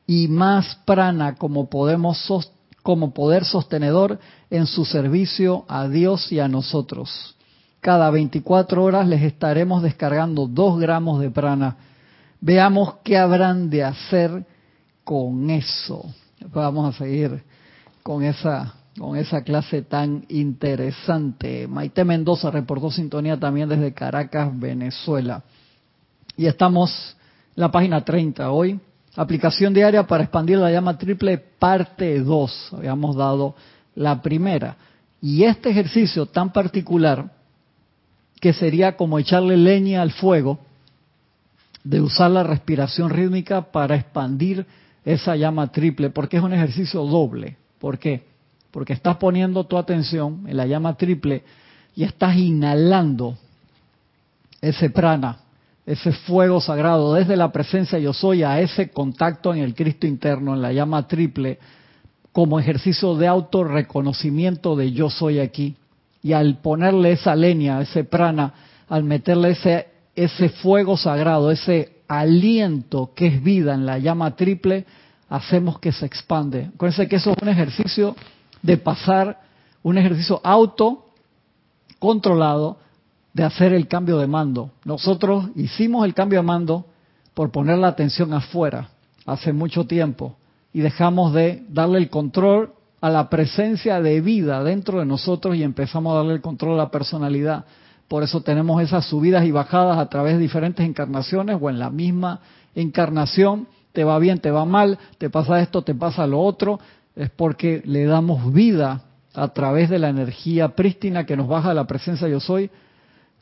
y 0.07 0.29
más 0.29 0.77
prana 0.85 1.37
como, 1.37 1.69
podemos, 1.69 2.51
como 2.83 3.15
poder 3.15 3.45
sostenedor 3.45 4.19
en 4.51 4.67
su 4.67 4.85
servicio 4.85 5.65
a 5.69 5.88
Dios 5.88 6.33
y 6.33 6.41
a 6.41 6.49
nosotros. 6.49 7.37
Cada 7.81 8.11
24 8.11 8.83
horas 8.83 9.09
les 9.09 9.23
estaremos 9.23 9.83
descargando 9.83 10.47
dos 10.47 10.79
gramos 10.79 11.21
de 11.21 11.31
prana. 11.31 11.77
Veamos 12.41 12.95
qué 13.05 13.19
habrán 13.19 13.71
de 13.71 13.85
hacer 13.85 14.47
con 15.05 15.51
eso. 15.51 16.05
Vamos 16.53 16.95
a 16.95 16.99
seguir 16.99 17.43
con 18.03 18.23
esa 18.23 18.75
con 18.99 19.17
esa 19.17 19.43
clase 19.43 19.83
tan 19.83 20.25
interesante. 20.29 21.67
Maite 21.67 22.05
Mendoza 22.05 22.51
reportó 22.51 22.91
sintonía 22.91 23.38
también 23.38 23.69
desde 23.69 23.95
Caracas, 23.95 24.51
Venezuela. 24.59 25.43
Y 26.37 26.47
estamos 26.47 27.17
en 27.57 27.61
la 27.61 27.71
página 27.71 28.05
30 28.05 28.51
hoy. 28.51 28.79
Aplicación 29.16 29.75
diaria 29.75 30.07
para 30.07 30.25
expandir 30.25 30.59
la 30.59 30.70
llama 30.70 30.96
triple, 30.96 31.38
parte 31.38 32.20
2. 32.20 32.70
Habíamos 32.72 33.16
dado 33.16 33.55
la 33.94 34.22
primera. 34.22 34.77
Y 35.20 35.44
este 35.44 35.70
ejercicio 35.70 36.27
tan 36.27 36.53
particular, 36.53 37.31
que 38.40 38.53
sería 38.53 38.96
como 38.96 39.18
echarle 39.18 39.57
leña 39.57 40.03
al 40.03 40.12
fuego, 40.12 40.59
de 41.85 42.01
usar 42.01 42.31
la 42.31 42.42
respiración 42.42 43.11
rítmica 43.11 43.72
para 43.72 43.96
expandir 43.96 44.66
esa 45.05 45.37
llama 45.37 45.70
triple, 45.70 46.11
porque 46.11 46.38
es 46.38 46.42
un 46.42 46.53
ejercicio 46.53 47.05
doble. 47.05 47.57
¿Por 47.79 47.98
qué? 47.98 48.33
porque 48.72 48.94
estás 48.94 49.18
poniendo 49.18 49.64
tu 49.64 49.77
atención 49.77 50.44
en 50.48 50.57
la 50.57 50.66
llama 50.66 50.96
triple 50.96 51.44
y 51.94 52.03
estás 52.03 52.37
inhalando 52.37 53.37
ese 54.61 54.90
prana, 54.90 55.40
ese 55.85 56.12
fuego 56.12 56.61
sagrado 56.61 57.14
desde 57.14 57.37
la 57.37 57.51
presencia 57.51 57.99
yo 57.99 58.12
soy 58.12 58.42
a 58.42 58.61
ese 58.61 58.90
contacto 58.90 59.53
en 59.53 59.61
el 59.61 59.75
Cristo 59.75 60.07
interno, 60.07 60.55
en 60.55 60.62
la 60.62 60.73
llama 60.73 61.09
triple, 61.09 61.59
como 62.31 62.59
ejercicio 62.59 63.14
de 63.16 63.27
autorreconocimiento 63.27 64.77
de 64.77 64.92
yo 64.92 65.11
soy 65.11 65.38
aquí. 65.38 65.77
Y 66.23 66.33
al 66.33 66.59
ponerle 66.59 67.12
esa 67.12 67.35
leña, 67.35 67.81
ese 67.81 68.05
prana, 68.05 68.55
al 68.88 69.05
meterle 69.05 69.51
ese, 69.51 69.88
ese 70.14 70.49
fuego 70.49 70.97
sagrado, 70.97 71.51
ese 71.51 72.03
aliento 72.07 73.11
que 73.14 73.27
es 73.27 73.42
vida 73.42 73.75
en 73.75 73.85
la 73.85 73.99
llama 73.99 74.37
triple, 74.37 74.87
hacemos 75.29 75.79
que 75.81 75.92
se 75.92 76.07
expande. 76.07 76.71
Acuérdense 76.75 77.09
que 77.09 77.16
eso 77.16 77.33
es 77.33 77.42
un 77.42 77.49
ejercicio 77.49 78.14
de 78.62 78.77
pasar 78.77 79.40
un 79.83 79.99
ejercicio 79.99 80.40
auto 80.45 81.07
controlado 81.99 82.79
de 83.35 83.45
hacer 83.45 83.73
el 83.73 83.88
cambio 83.88 84.18
de 84.18 84.27
mando. 84.27 84.71
Nosotros 84.85 85.47
hicimos 85.55 86.05
el 86.05 86.14
cambio 86.14 86.40
de 86.40 86.47
mando 86.47 86.87
por 87.35 87.51
poner 87.51 87.79
la 87.79 87.88
atención 87.88 88.33
afuera 88.35 88.90
hace 89.25 89.53
mucho 89.53 89.87
tiempo 89.87 90.37
y 90.73 90.81
dejamos 90.81 91.33
de 91.33 91.64
darle 91.68 91.99
el 91.99 92.11
control 92.11 92.73
a 93.01 93.11
la 93.11 93.29
presencia 93.29 94.01
de 94.01 94.21
vida 94.21 94.62
dentro 94.62 95.01
de 95.01 95.07
nosotros 95.07 95.57
y 95.57 95.62
empezamos 95.62 96.12
a 96.12 96.16
darle 96.18 96.35
el 96.35 96.40
control 96.40 96.75
a 96.75 96.85
la 96.85 96.90
personalidad. 96.90 97.64
Por 98.07 98.23
eso 98.23 98.42
tenemos 98.42 98.83
esas 98.83 99.07
subidas 99.07 99.45
y 99.45 99.51
bajadas 99.51 99.99
a 99.99 100.09
través 100.09 100.35
de 100.35 100.40
diferentes 100.40 100.87
encarnaciones 100.87 101.57
o 101.61 101.71
en 101.71 101.79
la 101.79 101.90
misma 101.90 102.40
encarnación. 102.75 103.66
Te 103.92 104.05
va 104.05 104.18
bien, 104.18 104.38
te 104.38 104.51
va 104.51 104.64
mal, 104.64 104.99
te 105.18 105.31
pasa 105.31 105.61
esto, 105.61 105.83
te 105.83 105.95
pasa 105.95 106.27
lo 106.27 106.40
otro, 106.40 106.79
es 107.16 107.31
porque 107.31 107.83
le 107.85 108.05
damos 108.05 108.53
vida 108.53 109.03
a 109.35 109.49
través 109.49 109.88
de 109.90 109.99
la 109.99 110.11
energía 110.11 110.77
prístina 110.77 111.25
que 111.25 111.37
nos 111.37 111.49
baja 111.49 111.75
la 111.75 111.87
presencia 111.87 112.29
yo 112.29 112.40
soy 112.40 112.71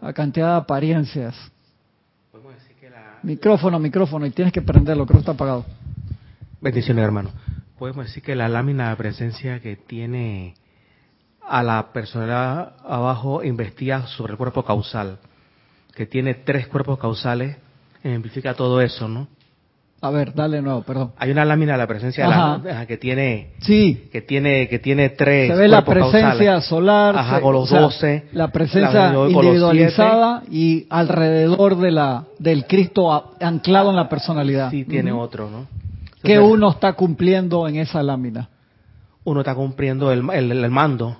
a 0.00 0.12
cantidad 0.12 0.52
de 0.52 0.56
apariencias. 0.58 1.34
Micrófono, 3.22 3.78
micrófono, 3.78 4.24
y 4.24 4.30
tienes 4.30 4.52
que 4.52 4.62
prenderlo, 4.62 5.04
creo 5.04 5.18
que 5.18 5.20
está 5.20 5.32
apagado. 5.32 5.66
Bendiciones, 6.60 7.04
hermano. 7.04 7.30
Podemos 7.78 8.06
decir 8.06 8.22
que 8.22 8.34
la 8.34 8.48
lámina 8.48 8.90
de 8.90 8.96
presencia 8.96 9.60
que 9.60 9.76
tiene 9.76 10.54
a 11.46 11.62
la 11.62 11.92
persona 11.92 12.72
abajo 12.84 13.42
investiga 13.42 14.06
sobre 14.06 14.32
el 14.32 14.38
cuerpo 14.38 14.64
causal, 14.64 15.18
que 15.94 16.06
tiene 16.06 16.34
tres 16.34 16.68
cuerpos 16.68 16.98
causales, 16.98 17.56
ejemplifica 18.02 18.54
todo 18.54 18.80
eso, 18.80 19.08
¿no? 19.08 19.28
A 20.02 20.10
ver, 20.10 20.32
dale 20.34 20.62
nuevo, 20.62 20.82
perdón. 20.82 21.12
Hay 21.18 21.30
una 21.30 21.44
lámina 21.44 21.72
de 21.72 21.78
la 21.78 21.86
presencia 21.86 22.24
de 22.24 22.72
la, 22.72 22.86
que 22.86 22.96
tiene 22.96 23.50
sí. 23.60 24.08
que 24.10 24.22
tiene 24.22 24.66
que 24.68 24.78
tiene 24.78 25.10
tres 25.10 25.50
Se 25.50 25.54
ve 25.54 25.68
la 25.68 25.84
presencia 25.84 26.58
solar, 26.62 27.16
Ajá, 27.16 27.40
con 27.42 27.52
los 27.52 27.68
doce, 27.68 28.24
la 28.32 28.48
presencia 28.48 29.12
individualizada 29.28 30.42
y 30.50 30.86
alrededor 30.88 31.76
de 31.76 31.90
la 31.90 32.24
del 32.38 32.66
Cristo 32.66 33.34
anclado 33.40 33.90
en 33.90 33.96
la 33.96 34.08
personalidad. 34.08 34.70
Sí, 34.70 34.84
tiene 34.84 35.12
otro, 35.12 35.50
¿no? 35.50 35.66
¿Qué 36.22 36.38
uno 36.38 36.70
está 36.70 36.94
cumpliendo 36.94 37.68
en 37.68 37.76
esa 37.76 38.02
lámina? 38.02 38.48
Uno 39.24 39.40
está 39.40 39.54
cumpliendo 39.54 40.10
el, 40.12 40.28
el, 40.30 40.70
mando, 40.70 41.18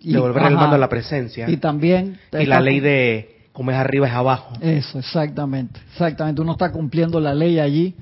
y, 0.00 0.12
devolver 0.12 0.44
el 0.44 0.54
mando 0.54 0.74
a 0.74 0.78
la 0.78 0.88
presencia. 0.88 1.48
Y 1.48 1.56
también... 1.56 2.18
Y 2.32 2.46
la 2.46 2.60
ley 2.60 2.80
de 2.80 3.31
como 3.52 3.70
es 3.70 3.76
arriba 3.76 4.06
es 4.06 4.14
abajo. 4.14 4.54
Eso, 4.60 4.98
exactamente, 4.98 5.80
exactamente. 5.92 6.40
Uno 6.40 6.52
está 6.52 6.72
cumpliendo 6.72 7.20
la 7.20 7.34
ley 7.34 7.58
allí 7.58 7.94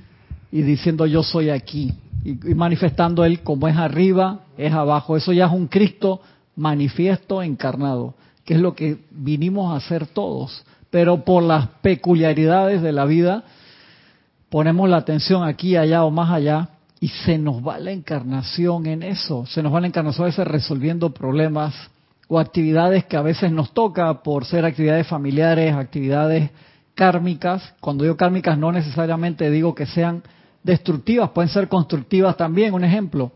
y 0.52 0.62
diciendo 0.62 1.06
yo 1.06 1.22
soy 1.22 1.50
aquí 1.50 1.92
y, 2.24 2.34
manifestando 2.54 3.24
él 3.24 3.40
como 3.40 3.68
es 3.68 3.76
arriba, 3.76 4.40
es 4.56 4.72
abajo. 4.72 5.16
Eso 5.16 5.32
ya 5.32 5.46
es 5.46 5.52
un 5.52 5.66
Cristo 5.66 6.20
manifiesto 6.56 7.42
encarnado, 7.42 8.14
que 8.44 8.54
es 8.54 8.60
lo 8.60 8.74
que 8.74 8.98
vinimos 9.10 9.72
a 9.72 9.76
hacer 9.76 10.06
todos. 10.06 10.64
Pero 10.90 11.24
por 11.24 11.42
las 11.42 11.68
peculiaridades 11.82 12.82
de 12.82 12.92
la 12.92 13.04
vida, 13.04 13.44
ponemos 14.48 14.88
la 14.88 14.98
atención 14.98 15.44
aquí, 15.44 15.76
allá 15.76 16.04
o 16.04 16.10
más 16.10 16.30
allá, 16.30 16.70
y 17.00 17.08
se 17.08 17.38
nos 17.38 17.66
va 17.66 17.78
la 17.78 17.92
encarnación 17.92 18.86
en 18.86 19.02
eso. 19.02 19.46
Se 19.46 19.62
nos 19.62 19.72
va 19.72 19.80
la 19.80 19.86
encarnación 19.86 20.24
a 20.24 20.26
veces 20.26 20.46
resolviendo 20.46 21.14
problemas 21.14 21.74
o 22.32 22.38
actividades 22.38 23.04
que 23.06 23.16
a 23.16 23.22
veces 23.22 23.50
nos 23.50 23.74
toca 23.74 24.22
por 24.22 24.44
ser 24.44 24.64
actividades 24.64 25.08
familiares, 25.08 25.74
actividades 25.74 26.48
kármicas. 26.94 27.74
Cuando 27.80 28.04
digo 28.04 28.16
kármicas 28.16 28.56
no 28.56 28.70
necesariamente 28.70 29.50
digo 29.50 29.74
que 29.74 29.84
sean 29.84 30.22
destructivas, 30.62 31.30
pueden 31.30 31.48
ser 31.48 31.66
constructivas 31.66 32.36
también. 32.36 32.72
Un 32.72 32.84
ejemplo, 32.84 33.32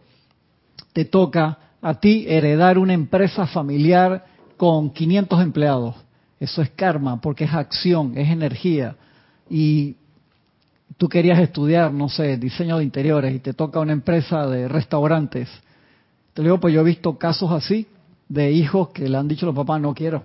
te 0.92 1.04
toca 1.04 1.59
a 1.83 1.94
ti 1.94 2.24
heredar 2.28 2.78
una 2.78 2.92
empresa 2.92 3.48
familiar 3.48 4.26
con 4.57 4.90
500 4.90 5.42
empleados. 5.42 5.96
Eso 6.38 6.62
es 6.62 6.70
karma, 6.70 7.20
porque 7.20 7.44
es 7.44 7.52
acción, 7.52 8.16
es 8.16 8.30
energía. 8.30 8.94
Y 9.50 9.96
tú 10.98 11.09
querías 11.09 11.40
estudiar, 11.40 11.92
no 11.92 12.09
sé, 12.09 12.37
diseño 12.37 12.78
de 12.78 12.85
interiores 12.85 13.35
y 13.35 13.40
te 13.40 13.54
toca 13.54 13.80
una 13.80 13.92
empresa 13.92 14.46
de 14.46 14.68
restaurantes. 14.68 15.48
Te 16.33 16.42
digo, 16.42 16.61
pues 16.61 16.72
yo 16.72 16.83
he 16.83 16.85
visto 16.85 17.18
casos 17.18 17.50
así, 17.50 17.88
de 18.29 18.53
hijos 18.53 18.91
que 18.91 19.09
le 19.09 19.17
han 19.17 19.29
dicho 19.29 19.47
a 19.47 19.49
los 19.49 19.57
papás, 19.57 19.81
no 19.81 19.95
quiero, 19.95 20.25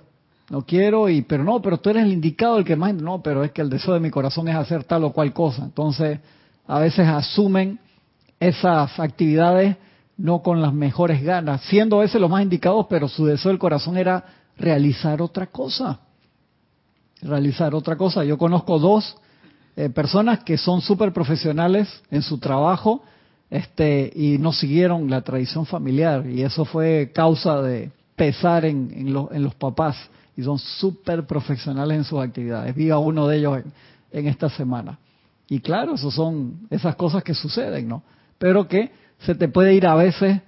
no 0.50 0.66
quiero, 0.66 1.10
y 1.10 1.22
pero 1.22 1.44
no, 1.44 1.62
pero 1.62 1.78
tú 1.78 1.90
eres 1.90 2.04
el 2.04 2.14
indicado, 2.14 2.58
el 2.58 2.66
que 2.66 2.76
más, 2.76 2.94
no, 2.94 3.22
pero 3.22 3.44
es 3.44 3.52
que 3.52 3.62
el 3.62 3.70
deseo 3.70 3.94
de 3.94 4.00
mi 4.00 4.10
corazón 4.10 4.48
es 4.48 4.56
hacer 4.56 4.84
tal 4.84 5.04
o 5.04 5.12
cual 5.12 5.34
cosa. 5.34 5.64
Entonces, 5.64 6.20
a 6.68 6.80
veces 6.80 7.08
asumen 7.08 7.80
esas 8.40 9.00
actividades 9.00 9.78
no 10.18 10.42
con 10.42 10.62
las 10.62 10.74
mejores 10.74 11.24
ganas, 11.24 11.62
siendo 11.62 11.98
a 11.98 12.02
veces 12.02 12.20
los 12.20 12.30
más 12.30 12.44
indicados, 12.44 12.88
pero 12.90 13.08
su 13.08 13.26
deseo 13.26 13.50
del 13.50 13.60
corazón 13.60 13.98
era 13.98 14.26
realizar 14.58 15.22
otra 15.22 15.48
cosa. 15.48 16.00
Realizar 17.22 17.74
otra 17.74 17.96
cosa. 17.96 18.24
Yo 18.24 18.38
conozco 18.38 18.80
dos 18.80 19.16
eh, 19.76 19.90
personas 19.90 20.40
que 20.44 20.58
son 20.58 20.82
súper 20.82 21.14
profesionales 21.14 22.04
en 22.12 22.22
su 22.22 22.38
trabajo, 22.38 23.02
este, 23.50 24.12
y 24.14 24.38
no 24.38 24.54
siguieron 24.54 25.10
la 25.10 25.22
tradición 25.22 25.66
familiar 25.66 26.26
y 26.28 26.44
eso 26.44 26.66
fue 26.66 27.12
causa 27.14 27.62
de 27.62 27.92
pesar 28.16 28.66
en, 28.66 28.92
en, 29.32 29.44
los 29.44 29.56
papás 29.56 29.98
y 30.36 30.44
son 30.44 30.60
súper 30.60 31.26
profesionales 31.26 31.98
en 31.98 32.04
sus 32.04 32.20
actividades. 32.20 32.76
Vi 32.76 32.92
uno 32.92 33.28
de 33.28 33.38
ellos 33.38 33.60
en, 34.12 34.28
esta 34.28 34.50
semana. 34.50 35.00
Y 35.48 35.62
claro, 35.62 35.96
eso 35.96 36.12
son 36.12 36.68
esas 36.70 36.96
cosas 36.96 37.24
que 37.24 37.34
suceden, 37.34 37.88
¿no? 37.88 38.04
Pero 38.38 38.68
que 38.68 38.92
se 39.20 39.34
te 39.36 39.48
puede 39.48 39.74
ir 39.74 39.88
a 39.88 39.96
veces 39.96 40.42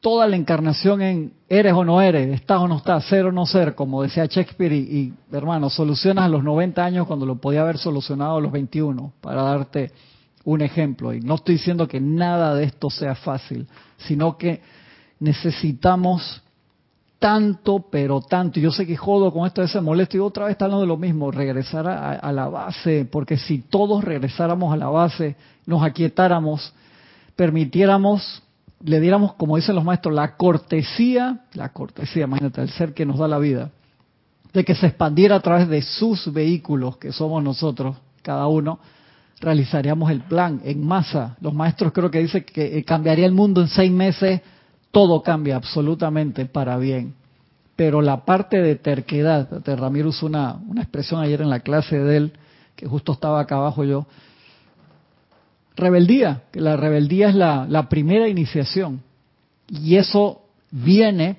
toda 0.00 0.28
la 0.28 0.36
encarnación 0.36 1.02
en 1.02 1.32
eres 1.48 1.72
o 1.72 1.84
no 1.84 2.00
eres, 2.00 2.28
estás 2.28 2.60
o 2.60 2.68
no 2.68 2.76
estás, 2.76 3.04
ser 3.06 3.24
o 3.26 3.32
no 3.32 3.46
ser, 3.46 3.74
como 3.74 4.02
decía 4.02 4.26
Shakespeare, 4.26 4.72
y, 4.72 4.78
y 4.78 5.14
hermano, 5.32 5.70
solucionas 5.70 6.26
a 6.26 6.28
los 6.28 6.44
90 6.44 6.84
años 6.84 7.06
cuando 7.06 7.26
lo 7.26 7.36
podía 7.36 7.62
haber 7.62 7.78
solucionado 7.78 8.36
a 8.36 8.40
los 8.40 8.52
21, 8.52 9.12
para 9.20 9.42
darte 9.42 9.90
un 10.44 10.60
ejemplo. 10.60 11.12
Y 11.12 11.20
no 11.20 11.36
estoy 11.36 11.56
diciendo 11.56 11.88
que 11.88 12.00
nada 12.00 12.54
de 12.54 12.64
esto 12.64 12.90
sea 12.90 13.14
fácil, 13.14 13.66
sino 13.98 14.36
que 14.36 14.60
necesitamos 15.20 16.42
tanto, 17.18 17.86
pero 17.90 18.20
tanto. 18.20 18.60
Yo 18.60 18.70
sé 18.70 18.86
que 18.86 18.96
jodo 18.96 19.32
con 19.32 19.46
esto 19.46 19.62
de 19.62 19.66
ese 19.66 19.80
molesto 19.80 20.16
y 20.16 20.20
otra 20.20 20.44
vez 20.44 20.52
está 20.52 20.66
hablando 20.66 20.82
de 20.82 20.88
lo 20.88 20.98
mismo, 20.98 21.30
regresar 21.30 21.88
a, 21.88 22.32
la 22.32 22.48
base, 22.48 23.08
porque 23.10 23.38
si 23.38 23.60
todos 23.60 24.04
regresáramos 24.04 24.74
a 24.74 24.76
la 24.76 24.88
base, 24.88 25.36
nos 25.64 25.82
aquietáramos, 25.82 26.74
permitiéramos, 27.34 28.42
le 28.82 29.00
diéramos, 29.00 29.32
como 29.34 29.56
dicen 29.56 29.74
los 29.74 29.84
maestros, 29.84 30.14
la 30.14 30.36
cortesía, 30.36 31.46
la 31.54 31.70
cortesía, 31.70 32.24
imagínate, 32.24 32.60
el 32.60 32.68
ser 32.68 32.92
que 32.92 33.06
nos 33.06 33.18
da 33.18 33.26
la 33.26 33.38
vida, 33.38 33.70
de 34.52 34.62
que 34.62 34.74
se 34.74 34.88
expandiera 34.88 35.36
a 35.36 35.40
través 35.40 35.66
de 35.68 35.80
sus 35.80 36.30
vehículos, 36.30 36.98
que 36.98 37.10
somos 37.10 37.42
nosotros, 37.42 37.96
cada 38.22 38.46
uno, 38.48 38.78
realizaríamos 39.40 40.10
el 40.10 40.22
plan 40.22 40.60
en 40.64 40.84
masa. 40.84 41.36
Los 41.40 41.54
maestros 41.54 41.92
creo 41.92 42.10
que 42.10 42.20
dicen 42.20 42.44
que 42.44 42.78
eh, 42.78 42.84
cambiaría 42.84 43.26
el 43.26 43.32
mundo 43.32 43.60
en 43.60 43.68
seis 43.68 43.90
meses, 43.90 44.40
todo 44.90 45.22
cambia 45.22 45.56
absolutamente 45.56 46.46
para 46.46 46.76
bien. 46.78 47.14
Pero 47.76 48.00
la 48.00 48.24
parte 48.24 48.62
de 48.62 48.76
terquedad, 48.76 49.48
Ramiro 49.66 50.10
usó 50.10 50.26
una, 50.26 50.60
una 50.68 50.82
expresión 50.82 51.20
ayer 51.20 51.40
en 51.40 51.50
la 51.50 51.60
clase 51.60 51.98
de 51.98 52.16
él, 52.16 52.32
que 52.76 52.86
justo 52.86 53.12
estaba 53.12 53.40
acá 53.40 53.56
abajo 53.56 53.84
yo, 53.84 54.06
rebeldía, 55.76 56.42
que 56.52 56.60
la 56.60 56.76
rebeldía 56.76 57.28
es 57.28 57.34
la, 57.34 57.66
la 57.68 57.88
primera 57.88 58.28
iniciación. 58.28 59.02
Y 59.68 59.96
eso 59.96 60.42
viene 60.70 61.38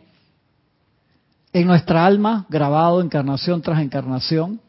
en 1.54 1.68
nuestra 1.68 2.06
alma, 2.06 2.46
grabado 2.50 3.02
encarnación 3.02 3.62
tras 3.62 3.80
encarnación, 3.80 4.60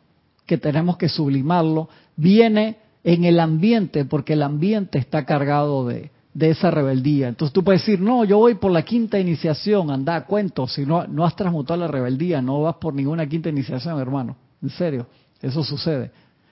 que 0.47 0.57
tenemos 0.57 0.97
que 0.97 1.09
sublimarlo, 1.09 1.89
viene 2.15 2.79
en 3.07 3.25
el 3.25 3.39
ambiente, 3.39 4.05
porque 4.05 4.33
el 4.33 4.43
ambiente 4.43 4.99
está 4.99 5.25
cargado 5.25 5.87
de, 5.87 6.11
esa 6.41 6.73
rebeldía. 6.73 7.29
Entonces 7.29 7.53
tú 7.53 7.63
puedes 7.63 7.81
decir, 7.81 8.01
no, 8.01 8.25
yo 8.25 8.39
voy 8.39 8.57
por 8.57 8.73
la 8.73 8.83
quinta 8.83 9.17
iniciación, 9.17 9.93
anda 9.93 10.25
cuento, 10.25 10.67
si 10.67 10.85
no, 10.85 11.07
no 11.07 11.25
has 11.25 11.37
transmutado 11.37 11.79
la 11.79 11.87
rebeldía, 11.87 12.43
no 12.43 12.63
vas 12.63 12.75
por 12.75 12.93
ninguna 12.93 13.25
quinta 13.29 13.49
iniciación, 13.49 14.01
hermano. 14.01 14.37
En 14.61 14.71
serio, 14.71 15.07
eso 15.41 15.63
sucede. 15.63 16.11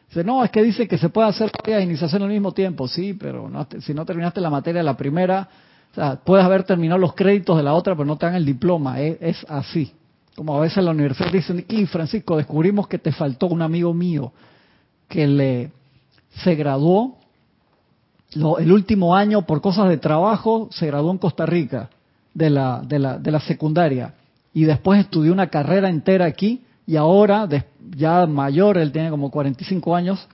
Dice, 0.09 0.23
no, 0.23 0.45
es 0.45 0.53
que 0.53 0.63
dice 0.63 0.87
que 0.87 0.97
se 0.97 1.09
puede 1.09 1.27
hacer 1.27 1.51
varias 1.61 1.83
iniciaciones 1.83 2.25
al 2.27 2.33
mismo 2.33 2.53
tiempo. 2.53 2.87
Sí, 2.87 3.15
pero 3.15 3.51
si 3.81 3.93
no 3.93 4.07
terminaste 4.07 4.41
la 4.41 4.49
materia 4.49 4.79
de 4.79 4.85
la 4.85 4.97
primera, 4.97 5.49
o 5.91 5.95
sea, 5.97 6.21
puedes 6.25 6.47
haber 6.47 6.63
terminado 6.63 7.01
los 7.01 7.15
créditos 7.15 7.57
de 7.57 7.65
la 7.65 7.75
otra, 7.75 7.97
pero 7.97 8.07
no 8.07 8.17
te 8.17 8.27
dan 8.27 8.37
el 8.37 8.45
diploma. 8.45 9.01
Es, 9.01 9.17
es 9.21 9.47
así. 9.51 9.93
Como 10.37 10.57
a 10.57 10.61
veces 10.61 10.79
en 10.79 10.85
la 10.85 10.93
universidad 10.93 11.33
dicen, 11.33 11.65
y 11.69 11.85
Francisco, 11.87 12.37
descubrimos 12.37 12.87
que 12.87 12.99
te 12.99 13.11
faltó 13.11 13.49
un 13.49 13.61
amigo 13.61 13.93
mío 13.93 14.33
que 15.09 15.27
le 15.27 15.73
se 16.43 16.55
graduó 16.55 17.19
el 18.35 18.73
último 18.73 19.15
año 19.15 19.43
por 19.43 19.61
cosas 19.61 19.89
de 19.89 19.99
trabajo, 19.99 20.69
se 20.73 20.87
graduó 20.87 21.13
en 21.13 21.19
Costa 21.19 21.47
Rica 21.47 21.91
de 22.33 22.51
la, 22.51 22.83
de 22.85 22.99
la, 22.99 23.19
de 23.19 23.31
la 23.31 23.41
secundaria. 23.41 24.15
Y 24.53 24.65
después 24.65 25.01
estudió 25.01 25.33
una 25.33 25.49
carrera 25.49 25.89
entera 25.89 26.25
aquí 26.25 26.63
y 26.87 26.97
ahora, 26.97 27.49
ya 27.97 28.27
mayor, 28.27 28.77
él 28.79 28.93
tiene 28.93 29.11
como 29.11 29.31
45 29.31 29.95
años, 29.97 30.27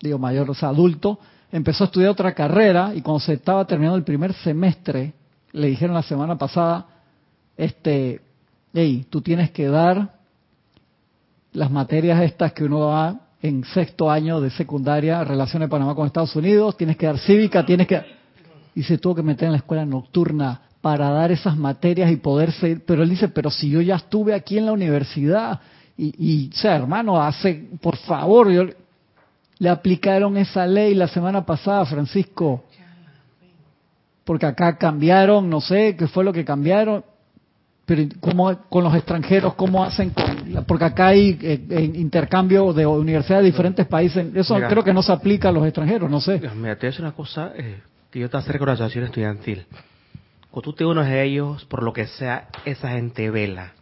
digo 0.00 0.18
mayor, 0.18 0.50
o 0.50 0.54
sea, 0.54 0.70
adulto, 0.70 1.18
empezó 1.52 1.84
a 1.84 1.86
estudiar 1.86 2.10
otra 2.10 2.34
carrera 2.34 2.92
y 2.94 3.02
cuando 3.02 3.20
se 3.20 3.34
estaba 3.34 3.64
terminando 3.66 3.96
el 3.96 4.04
primer 4.04 4.32
semestre, 4.34 5.12
le 5.52 5.68
dijeron 5.68 5.94
la 5.94 6.02
semana 6.02 6.36
pasada, 6.36 6.86
este, 7.56 8.20
hey, 8.74 9.06
tú 9.08 9.20
tienes 9.20 9.50
que 9.50 9.68
dar 9.68 10.16
las 11.52 11.70
materias 11.70 12.20
estas 12.22 12.52
que 12.52 12.64
uno 12.64 12.88
da 12.88 13.25
en 13.48 13.64
sexto 13.64 14.10
año 14.10 14.40
de 14.40 14.50
secundaria, 14.50 15.22
Relaciones 15.24 15.68
de 15.68 15.70
Panamá 15.70 15.94
con 15.94 16.06
Estados 16.06 16.34
Unidos, 16.36 16.76
tienes 16.76 16.96
que 16.96 17.06
dar 17.06 17.18
cívica, 17.18 17.64
tienes 17.64 17.86
que... 17.86 18.02
Y 18.74 18.82
se 18.82 18.98
tuvo 18.98 19.14
que 19.14 19.22
meter 19.22 19.46
en 19.46 19.52
la 19.52 19.58
escuela 19.58 19.86
nocturna 19.86 20.60
para 20.80 21.10
dar 21.10 21.32
esas 21.32 21.56
materias 21.56 22.10
y 22.10 22.16
poder 22.16 22.52
seguir. 22.52 22.84
Pero 22.86 23.02
él 23.02 23.10
dice, 23.10 23.28
pero 23.28 23.50
si 23.50 23.70
yo 23.70 23.80
ya 23.80 23.96
estuve 23.96 24.34
aquí 24.34 24.58
en 24.58 24.66
la 24.66 24.72
universidad 24.72 25.60
y, 25.96 26.14
y 26.18 26.50
o 26.50 26.56
sea, 26.56 26.76
hermano, 26.76 27.22
hace, 27.22 27.68
por 27.80 27.96
favor, 27.96 28.50
yo, 28.50 28.64
le 29.58 29.68
aplicaron 29.68 30.36
esa 30.36 30.66
ley 30.66 30.94
la 30.94 31.08
semana 31.08 31.44
pasada, 31.46 31.86
Francisco. 31.86 32.64
Porque 34.24 34.44
acá 34.44 34.76
cambiaron, 34.76 35.48
no 35.48 35.60
sé 35.60 35.96
qué 35.96 36.06
fue 36.06 36.24
lo 36.24 36.32
que 36.32 36.44
cambiaron 36.44 37.02
pero 37.86 38.02
¿cómo, 38.18 38.52
con 38.68 38.82
los 38.82 38.94
extranjeros, 38.96 39.54
¿cómo 39.54 39.84
hacen? 39.84 40.12
porque 40.66 40.84
acá 40.84 41.08
hay 41.08 41.38
eh, 41.40 41.92
intercambio 41.94 42.72
de 42.72 42.84
universidades 42.84 43.44
de 43.44 43.50
diferentes 43.52 43.86
países. 43.86 44.26
Eso 44.34 44.56
creo 44.68 44.82
que 44.82 44.92
no 44.92 45.02
se 45.02 45.12
aplica 45.12 45.50
a 45.50 45.52
los 45.52 45.64
extranjeros, 45.64 46.10
no 46.10 46.20
sé. 46.20 46.40
Mira, 46.40 46.50
te 46.50 46.58
voy 46.58 46.70
a 46.70 46.74
decir 46.74 47.00
una 47.02 47.12
cosa, 47.12 47.52
eh, 47.56 47.80
que 48.10 48.18
yo 48.18 48.28
te 48.28 48.36
acerco 48.36 48.64
a 48.64 48.66
la 48.66 48.72
asociación 48.72 49.04
estudiantil. 49.04 49.66
cuando 50.50 50.62
tú 50.62 50.72
te 50.72 50.84
unes 50.84 51.06
a 51.06 51.22
ellos, 51.22 51.64
por 51.66 51.84
lo 51.84 51.92
que 51.92 52.08
sea, 52.08 52.48
esa 52.64 52.90
gente 52.90 53.30
vela. 53.30 53.72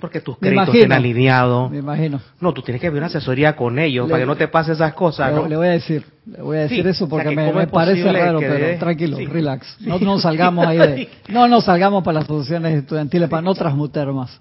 Porque 0.00 0.20
tus 0.20 0.38
créditos 0.38 0.68
estén 0.68 0.92
alineados. 0.92 1.70
Me 1.70 1.78
imagino. 1.78 2.20
No, 2.40 2.52
tú 2.52 2.62
tienes 2.62 2.80
que 2.80 2.88
ver 2.88 2.98
una 2.98 3.06
asesoría 3.06 3.56
con 3.56 3.78
ellos 3.78 4.08
para 4.08 4.20
que 4.20 4.26
no 4.26 4.36
te 4.36 4.46
pase 4.48 4.72
esas 4.72 4.94
cosas. 4.94 5.32
Le, 5.48 5.56
voy 5.56 5.66
a 5.66 5.70
decir, 5.70 6.04
le 6.26 6.40
voy 6.40 6.56
a 6.58 6.60
decir 6.60 6.86
eso 6.86 7.08
porque 7.08 7.34
me, 7.34 7.66
parece 7.66 8.12
raro, 8.12 8.38
pero 8.38 8.78
tranquilo, 8.78 9.18
relax. 9.18 9.76
No 9.80 9.98
nos 9.98 10.22
salgamos 10.22 10.66
ahí 10.66 10.78
de, 10.78 11.08
no 11.28 11.48
nos 11.48 11.64
salgamos 11.64 12.04
para 12.04 12.20
las 12.20 12.24
asociaciones 12.24 12.78
estudiantiles 12.78 13.28
para 13.28 13.42
no 13.42 13.54
transmutar 13.54 14.12
más. 14.12 14.38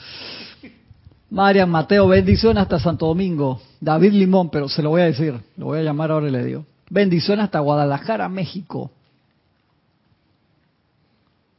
Marian 1.30 1.70
Mateo, 1.70 2.08
bendiciones 2.08 2.62
hasta 2.62 2.80
Santo 2.80 3.08
Domingo. 3.08 3.60
David 3.82 4.14
Limón, 4.14 4.50
pero 4.50 4.70
se 4.70 4.82
lo 4.82 4.92
voy 4.92 5.02
a 5.02 5.06
decir, 5.06 5.34
lo 5.58 5.66
voy 5.66 5.80
a 5.80 5.84
llamar 5.84 6.12
ahora 6.12 6.28
y 6.28 6.32
le 6.32 6.44
digo. 6.44 6.66
Bendiciones 6.90 7.46
hasta 7.46 7.60
Guadalajara, 7.60 8.30
México. 8.30 8.92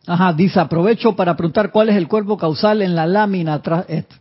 Ajá, 0.09 0.33
dice, 0.33 0.59
aprovecho 0.59 1.15
para 1.15 1.37
preguntar 1.37 1.71
cuál 1.71 1.91
es 1.91 1.97
el 1.97 2.09
cuerpo 2.09 2.39
causal 2.39 2.81
en 2.81 2.95
la 2.95 3.07
lámina 3.07 3.53
atrás. 3.53 3.85
Este. 3.89 4.17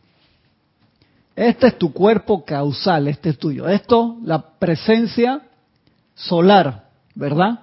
este 1.33 1.67
es 1.67 1.77
tu 1.77 1.93
cuerpo 1.93 2.43
causal, 2.43 3.07
este 3.07 3.29
es 3.29 3.39
tuyo. 3.39 3.69
Esto, 3.69 4.17
la 4.21 4.59
presencia 4.59 5.43
solar, 6.13 6.89
¿verdad? 7.15 7.61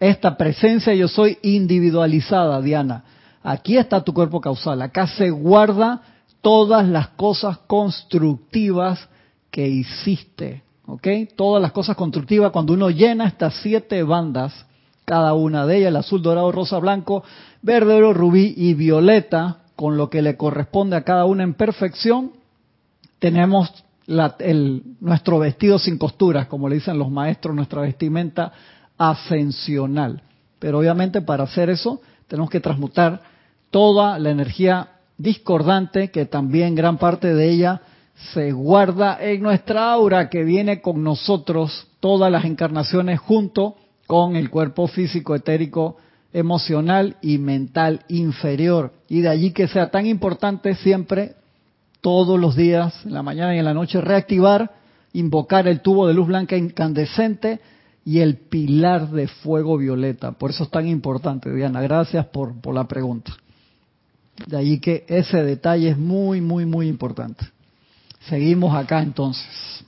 Esta 0.00 0.38
presencia 0.38 0.94
yo 0.94 1.06
soy 1.06 1.36
individualizada, 1.42 2.62
Diana. 2.62 3.04
Aquí 3.42 3.76
está 3.76 4.02
tu 4.02 4.14
cuerpo 4.14 4.40
causal. 4.40 4.80
Acá 4.80 5.06
se 5.06 5.28
guarda 5.28 6.00
todas 6.40 6.88
las 6.88 7.08
cosas 7.08 7.58
constructivas 7.66 9.06
que 9.50 9.68
hiciste. 9.68 10.62
¿Ok? 10.86 11.08
Todas 11.36 11.60
las 11.60 11.72
cosas 11.72 11.94
constructivas, 11.94 12.52
cuando 12.52 12.72
uno 12.72 12.88
llena 12.88 13.26
estas 13.26 13.54
siete 13.56 14.02
bandas, 14.02 14.64
cada 15.04 15.34
una 15.34 15.66
de 15.66 15.78
ellas, 15.78 15.88
el 15.88 15.96
azul, 15.96 16.22
dorado, 16.22 16.50
rosa, 16.52 16.78
blanco, 16.78 17.24
verde, 17.62 17.94
oro, 17.94 18.14
rubí 18.14 18.54
y 18.56 18.74
violeta, 18.74 19.58
con 19.76 19.96
lo 19.96 20.08
que 20.08 20.22
le 20.22 20.36
corresponde 20.36 20.96
a 20.96 21.02
cada 21.02 21.24
una 21.24 21.42
en 21.42 21.54
perfección, 21.54 22.32
tenemos 23.18 23.84
nuestro 24.06 25.38
vestido 25.38 25.78
sin 25.78 25.98
costuras, 25.98 26.46
como 26.46 26.68
le 26.68 26.76
dicen 26.76 26.98
los 26.98 27.10
maestros, 27.10 27.56
nuestra 27.56 27.80
vestimenta 27.80 28.52
ascensional. 28.98 30.22
Pero 30.58 30.78
obviamente 30.78 31.22
para 31.22 31.44
hacer 31.44 31.70
eso 31.70 32.00
tenemos 32.28 32.50
que 32.50 32.60
transmutar 32.60 33.22
toda 33.70 34.18
la 34.18 34.30
energía 34.30 34.88
discordante, 35.16 36.10
que 36.10 36.26
también 36.26 36.74
gran 36.74 36.98
parte 36.98 37.34
de 37.34 37.50
ella 37.50 37.80
se 38.32 38.52
guarda 38.52 39.18
en 39.20 39.42
nuestra 39.42 39.92
aura, 39.92 40.28
que 40.28 40.44
viene 40.44 40.80
con 40.80 41.02
nosotros 41.02 41.88
todas 42.00 42.30
las 42.30 42.44
encarnaciones 42.44 43.18
junto 43.20 43.76
con 44.06 44.36
el 44.36 44.50
cuerpo 44.50 44.86
físico, 44.86 45.34
etérico, 45.34 45.96
emocional 46.32 47.16
y 47.22 47.38
mental 47.38 48.04
inferior. 48.08 48.92
Y 49.08 49.20
de 49.20 49.28
allí 49.28 49.52
que 49.52 49.68
sea 49.68 49.90
tan 49.90 50.06
importante 50.06 50.74
siempre, 50.74 51.36
todos 52.00 52.38
los 52.38 52.54
días, 52.54 52.94
en 53.06 53.14
la 53.14 53.22
mañana 53.22 53.54
y 53.54 53.58
en 53.58 53.64
la 53.64 53.72
noche, 53.72 54.00
reactivar, 54.00 54.72
invocar 55.14 55.66
el 55.68 55.80
tubo 55.80 56.06
de 56.06 56.12
luz 56.12 56.26
blanca 56.26 56.56
incandescente 56.56 57.60
y 58.04 58.18
el 58.20 58.36
pilar 58.36 59.10
de 59.10 59.28
fuego 59.28 59.78
violeta. 59.78 60.32
Por 60.32 60.50
eso 60.50 60.64
es 60.64 60.70
tan 60.70 60.86
importante, 60.86 61.50
Diana. 61.50 61.80
Gracias 61.80 62.26
por, 62.26 62.54
la 62.74 62.84
pregunta. 62.84 63.32
De 64.46 64.58
allí 64.58 64.80
que 64.80 65.06
ese 65.08 65.42
detalle 65.42 65.90
es 65.90 65.98
muy, 65.98 66.40
muy, 66.40 66.66
muy 66.66 66.88
importante. 66.88 67.46
Seguimos 68.28 68.76
acá 68.76 69.00
entonces. 69.00 69.84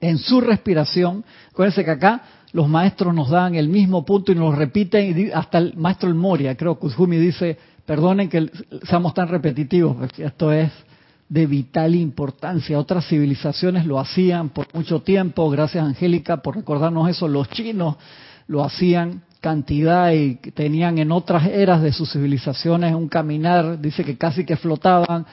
En 0.00 0.18
su 0.18 0.40
respiración, 0.40 1.24
acuérdense 1.50 1.84
que 1.84 1.90
acá 1.90 2.22
los 2.54 2.68
maestros 2.68 3.12
nos 3.12 3.30
dan 3.30 3.56
el 3.56 3.68
mismo 3.68 4.04
punto 4.04 4.30
y 4.30 4.36
nos 4.36 4.56
repiten, 4.56 5.32
hasta 5.34 5.58
el 5.58 5.74
maestro 5.74 6.08
El 6.08 6.14
Moria, 6.14 6.56
creo 6.56 6.76
Kuzumi 6.76 7.16
dice, 7.16 7.58
perdonen 7.84 8.28
que 8.28 8.48
seamos 8.88 9.12
tan 9.12 9.26
repetitivos, 9.26 9.96
porque 9.96 10.24
esto 10.24 10.52
es 10.52 10.70
de 11.28 11.46
vital 11.46 11.96
importancia. 11.96 12.78
Otras 12.78 13.08
civilizaciones 13.08 13.86
lo 13.86 13.98
hacían 13.98 14.50
por 14.50 14.68
mucho 14.72 15.02
tiempo, 15.02 15.50
gracias 15.50 15.84
Angélica 15.84 16.36
por 16.36 16.54
recordarnos 16.54 17.08
eso, 17.08 17.26
los 17.26 17.48
chinos 17.50 17.96
lo 18.46 18.62
hacían 18.62 19.22
cantidad 19.40 20.12
y 20.12 20.36
tenían 20.36 20.98
en 20.98 21.10
otras 21.10 21.48
eras 21.48 21.82
de 21.82 21.92
sus 21.92 22.12
civilizaciones 22.12 22.94
un 22.94 23.08
caminar, 23.08 23.80
dice 23.80 24.04
que 24.04 24.16
casi 24.16 24.44
que 24.44 24.56
flotaban, 24.56 25.26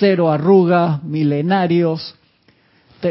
cero 0.00 0.28
arrugas, 0.28 1.04
milenarios, 1.04 2.16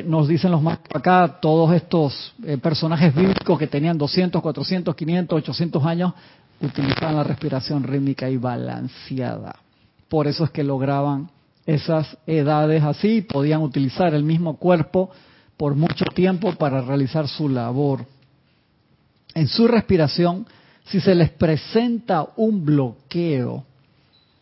nos 0.02 0.28
dicen 0.28 0.52
los 0.52 0.62
más 0.62 0.80
acá, 0.94 1.38
todos 1.40 1.76
estos 1.76 2.34
eh, 2.44 2.58
personajes 2.58 3.14
bíblicos 3.14 3.60
que 3.60 3.68
tenían 3.68 3.98
200, 3.98 4.42
400, 4.42 4.96
500, 4.96 5.38
800 5.38 5.86
años, 5.86 6.14
utilizaban 6.60 7.16
la 7.16 7.24
respiración 7.24 7.84
rítmica 7.84 8.30
y 8.30 8.38
balanceada. 8.38 9.56
Por 10.10 10.28
eso 10.28 10.46
es 10.46 10.50
que 10.52 10.64
lograban 10.64 11.30
esas 11.66 12.18
edades 12.26 12.84
así, 12.84 13.22
podían 13.22 13.62
utilizar 13.62 14.14
el 14.14 14.24
mismo 14.24 14.58
cuerpo 14.58 15.12
por 15.58 15.76
mucho 15.76 16.06
tiempo 16.06 16.54
para 16.54 16.82
realizar 16.82 17.28
su 17.28 17.48
labor. 17.48 18.06
En 19.36 19.48
su 19.48 19.68
respiración, 19.68 20.46
si 20.86 21.00
se 21.00 21.16
les 21.16 21.30
presenta 21.30 22.28
un 22.36 22.66
bloqueo, 22.66 23.64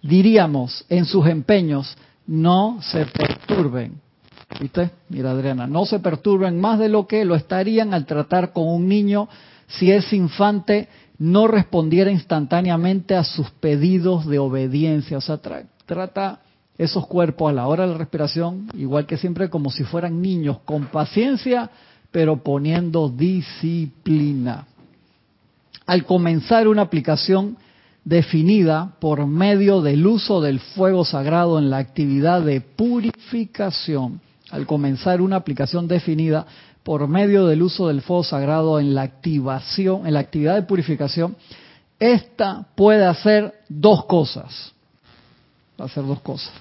diríamos 0.01 0.85
en 0.89 1.05
sus 1.05 1.27
empeños, 1.27 1.95
no 2.25 2.79
se 2.81 3.05
perturben, 3.05 3.99
¿Viste? 4.59 4.91
Mira 5.09 5.31
Adriana, 5.31 5.67
no 5.67 5.85
se 5.85 5.99
perturben 5.99 6.59
más 6.59 6.79
de 6.79 6.89
lo 6.89 7.07
que 7.07 7.25
lo 7.25 7.35
estarían 7.35 7.93
al 7.93 8.05
tratar 8.05 8.53
con 8.53 8.67
un 8.67 8.87
niño 8.87 9.27
si 9.67 9.91
ese 9.91 10.15
infante 10.15 10.87
no 11.17 11.47
respondiera 11.47 12.11
instantáneamente 12.11 13.15
a 13.15 13.23
sus 13.23 13.49
pedidos 13.51 14.25
de 14.25 14.39
obediencia. 14.39 15.17
O 15.17 15.21
sea, 15.21 15.39
trata 15.85 16.39
esos 16.77 17.05
cuerpos 17.07 17.49
a 17.49 17.53
la 17.53 17.67
hora 17.67 17.85
de 17.85 17.91
la 17.91 17.97
respiración, 17.97 18.67
igual 18.73 19.05
que 19.05 19.17
siempre, 19.17 19.49
como 19.49 19.69
si 19.69 19.83
fueran 19.83 20.21
niños, 20.21 20.57
con 20.65 20.85
paciencia, 20.87 21.69
pero 22.09 22.37
poniendo 22.37 23.07
disciplina. 23.07 24.65
Al 25.85 26.05
comenzar 26.05 26.67
una 26.67 26.81
aplicación 26.83 27.57
definida 28.03 28.95
por 28.99 29.27
medio 29.27 29.81
del 29.81 30.05
uso 30.07 30.41
del 30.41 30.59
fuego 30.59 31.05
sagrado 31.05 31.59
en 31.59 31.69
la 31.69 31.77
actividad 31.77 32.41
de 32.41 32.61
purificación, 32.61 34.21
al 34.51 34.67
comenzar 34.67 35.21
una 35.21 35.37
aplicación 35.37 35.87
definida 35.87 36.45
por 36.83 37.07
medio 37.07 37.47
del 37.47 37.61
uso 37.61 37.87
del 37.87 38.01
fuego 38.01 38.23
sagrado 38.23 38.79
en 38.79 38.95
la 38.95 39.03
activación, 39.03 40.07
en 40.07 40.13
la 40.13 40.19
actividad 40.19 40.55
de 40.55 40.63
purificación, 40.63 41.35
esta 41.99 42.65
puede 42.75 43.05
hacer 43.05 43.53
dos 43.69 44.05
cosas. 44.05 44.73
Hacer 45.77 46.05
dos 46.05 46.19
cosas. 46.21 46.51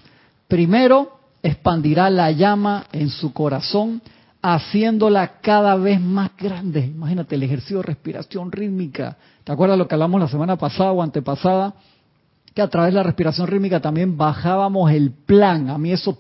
Primero, 0.49 1.19
expandirá 1.43 2.11
la 2.11 2.31
llama 2.31 2.87
en 2.93 3.09
su 3.09 3.33
corazón, 3.33 4.03
haciéndola 4.43 5.41
cada 5.41 5.77
vez 5.77 6.01
más 6.01 6.31
grande. 6.37 6.81
Imagínate 6.81 7.35
el 7.35 7.43
ejercicio 7.43 7.79
de 7.79 7.85
respiración 7.85 8.53
rítmica. 8.53 9.17
¿Te 9.45 9.53
acuerdas 9.53 9.79
lo 9.79 9.89
que 9.89 9.95
hablamos 9.95 10.21
la 10.21 10.29
semana 10.29 10.57
pasada 10.57 10.93
o 10.93 11.03
antepasada? 11.03 11.75
Que 12.55 12.63
a 12.63 12.69
través 12.69 12.93
de 12.93 12.97
la 12.97 13.03
respiración 13.03 13.47
rítmica 13.47 13.81
también 13.81 14.17
bajábamos 14.17 14.91
el 14.91 15.13
plan. 15.13 15.71
A 15.71 15.79
mí 15.79 15.93
eso 15.93 16.19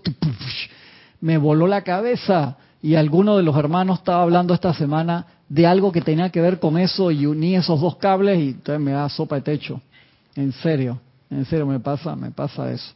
me 1.20 1.38
voló 1.38 1.66
la 1.66 1.82
cabeza 1.82 2.56
y 2.82 2.94
alguno 2.94 3.36
de 3.36 3.42
los 3.42 3.56
hermanos 3.56 3.98
estaba 3.98 4.22
hablando 4.22 4.54
esta 4.54 4.72
semana 4.72 5.26
de 5.48 5.66
algo 5.66 5.92
que 5.92 6.00
tenía 6.00 6.30
que 6.30 6.40
ver 6.40 6.58
con 6.58 6.78
eso 6.78 7.10
y 7.10 7.26
uní 7.26 7.56
esos 7.56 7.80
dos 7.80 7.96
cables 7.96 8.38
y 8.38 8.48
entonces 8.50 8.80
me 8.80 8.92
da 8.92 9.08
sopa 9.08 9.36
de 9.36 9.42
techo. 9.42 9.80
En 10.34 10.52
serio, 10.52 10.98
en 11.28 11.44
serio 11.44 11.66
me 11.66 11.80
pasa, 11.80 12.16
me 12.16 12.30
pasa 12.30 12.70
eso. 12.72 12.92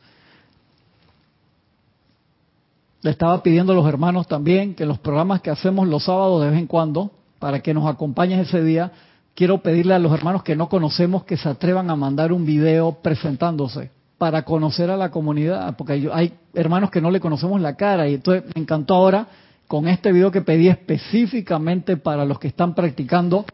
Le 3.03 3.11
estaba 3.11 3.43
pidiendo 3.43 3.73
a 3.73 3.77
los 3.77 3.87
hermanos 3.87 4.27
también 4.27 4.75
que 4.75 4.87
los 4.87 4.99
programas 4.99 5.43
que 5.43 5.51
hacemos 5.51 5.87
los 5.87 6.05
sábados 6.05 6.43
de 6.43 6.51
vez 6.51 6.59
en 6.59 6.67
cuando, 6.67 7.11
para 7.39 7.61
que 7.61 7.75
nos 7.75 7.87
acompañen 7.87 8.41
ese 8.41 8.63
día, 8.63 8.93
quiero 9.35 9.59
pedirle 9.59 9.93
a 9.93 9.99
los 9.99 10.13
hermanos 10.13 10.43
que 10.43 10.57
no 10.57 10.71
conocemos 10.71 11.25
que 11.25 11.37
se 11.37 11.49
atrevan 11.49 11.91
a 11.91 11.97
mandar 11.97 12.33
un 12.33 12.47
video 12.47 12.93
presentándose 13.03 13.91
para 14.25 14.43
conocer 14.43 14.91
a 14.91 14.97
la 14.97 15.11
comunidad, 15.11 15.77
porque 15.77 16.09
hay 16.11 16.33
hermanos 16.55 16.91
que 16.91 17.03
no 17.03 17.11
le 17.11 17.21
conocemos 17.21 17.61
la 17.61 17.77
cara 17.77 18.09
y 18.09 18.15
entonces 18.15 18.45
me 18.55 18.63
encantó 18.63 18.95
ahora 18.95 19.27
con 19.69 19.87
este 19.87 20.13
video 20.13 20.31
que 20.31 20.41
pedí 20.41 20.69
específicamente 20.69 21.99
para 21.99 22.25
los 22.25 22.39
que 22.39 22.49
están 22.49 22.75
practicando 22.75 23.45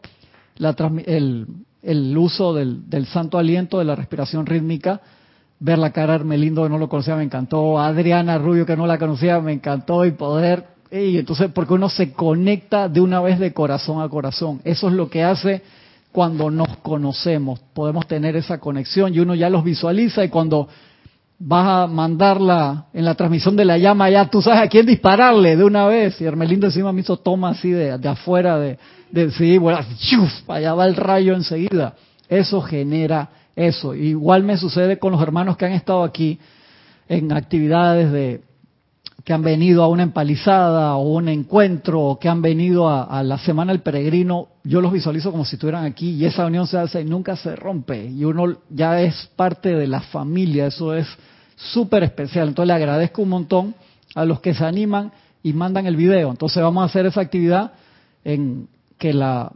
el, 0.55 2.17
uso 2.17 2.53
del, 2.53 3.05
santo 3.07 3.37
aliento 3.37 3.79
de 3.79 3.83
la 3.83 3.95
respiración 3.95 4.45
rítmica, 4.45 5.01
ver 5.59 5.77
la 5.77 5.91
cara 5.91 6.13
de 6.13 6.19
Hermelindo 6.19 6.63
que 6.63 6.69
no 6.69 6.77
lo 6.77 6.87
conocía 6.87 7.17
me 7.17 7.23
encantó, 7.23 7.77
Adriana 7.77 8.37
Rubio 8.37 8.65
que 8.65 8.77
no 8.77 8.87
la 8.87 8.97
conocía 8.97 9.41
me 9.41 9.51
encantó 9.51 10.05
y 10.05 10.11
poder, 10.11 10.67
y 10.89 11.17
entonces 11.17 11.51
porque 11.53 11.73
uno 11.73 11.89
se 11.89 12.13
conecta 12.13 12.87
de 12.87 13.01
una 13.01 13.19
vez 13.19 13.39
de 13.39 13.51
corazón 13.51 14.01
a 14.01 14.07
corazón, 14.07 14.61
eso 14.63 14.87
es 14.87 14.93
lo 14.93 15.09
que 15.09 15.21
hace 15.21 15.63
cuando 16.11 16.51
nos 16.51 16.77
conocemos. 16.77 17.59
Podemos 17.73 18.07
tener 18.07 18.35
esa 18.35 18.59
conexión 18.59 19.13
y 19.13 19.19
uno 19.19 19.35
ya 19.35 19.49
los 19.49 19.63
visualiza 19.63 20.23
y 20.23 20.29
cuando 20.29 20.67
vas 21.39 21.67
a 21.67 21.87
mandarla 21.87 22.85
en 22.93 23.03
la 23.03 23.15
transmisión 23.15 23.55
de 23.55 23.65
la 23.65 23.77
llama, 23.77 24.09
ya 24.09 24.29
tú 24.29 24.41
sabes 24.41 24.61
a 24.61 24.67
quién 24.67 24.85
dispararle 24.85 25.55
de 25.55 25.63
una 25.63 25.87
vez. 25.87 26.19
Y 26.21 26.25
Hermelindo 26.25 26.67
encima 26.67 26.91
me 26.91 27.01
hizo 27.01 27.17
toma 27.17 27.49
así 27.49 27.71
de, 27.71 27.97
de 27.97 28.09
afuera, 28.09 28.59
de, 28.59 28.77
de 29.09 29.31
sí, 29.31 29.57
bueno, 29.57 29.79
allá 30.47 30.73
va 30.73 30.85
el 30.85 30.95
rayo 30.95 31.33
enseguida. 31.33 31.95
Eso 32.29 32.61
genera 32.61 33.29
eso. 33.55 33.95
Igual 33.95 34.43
me 34.43 34.57
sucede 34.57 34.99
con 34.99 35.13
los 35.13 35.21
hermanos 35.21 35.57
que 35.57 35.65
han 35.65 35.73
estado 35.73 36.03
aquí 36.03 36.39
en 37.09 37.31
actividades 37.31 38.11
de 38.11 38.41
que 39.23 39.33
han 39.33 39.41
venido 39.41 39.83
a 39.83 39.87
una 39.87 40.03
empalizada 40.03 40.95
o 40.95 41.13
un 41.13 41.29
encuentro 41.29 42.01
o 42.01 42.19
que 42.19 42.29
han 42.29 42.41
venido 42.41 42.89
a, 42.89 43.21
la 43.23 43.37
Semana 43.37 43.71
del 43.71 43.81
Peregrino, 43.81 44.47
yo 44.63 44.81
los 44.81 44.91
visualizo 44.91 45.31
como 45.31 45.45
si 45.45 45.55
estuvieran 45.55 45.85
aquí 45.85 46.11
y 46.11 46.25
esa 46.25 46.45
unión 46.45 46.65
se 46.67 46.77
hace 46.77 47.01
y 47.01 47.05
nunca 47.05 47.35
se 47.35 47.55
rompe 47.55 48.05
y 48.05 48.23
uno 48.23 48.57
ya 48.69 49.01
es 49.01 49.29
parte 49.35 49.75
de 49.75 49.87
la 49.87 50.01
familia, 50.01 50.67
eso 50.67 50.95
es 50.95 51.07
súper 51.55 52.03
especial. 52.03 52.47
Entonces 52.47 52.67
le 52.67 52.73
agradezco 52.73 53.21
un 53.21 53.29
montón 53.29 53.75
a 54.15 54.25
los 54.25 54.39
que 54.39 54.53
se 54.53 54.65
animan 54.65 55.11
y 55.43 55.53
mandan 55.53 55.85
el 55.85 55.95
video. 55.95 56.31
Entonces 56.31 56.61
vamos 56.61 56.81
a 56.83 56.85
hacer 56.85 57.05
esa 57.05 57.21
actividad 57.21 57.73
en 58.23 58.67
que 58.97 59.13
la, 59.13 59.51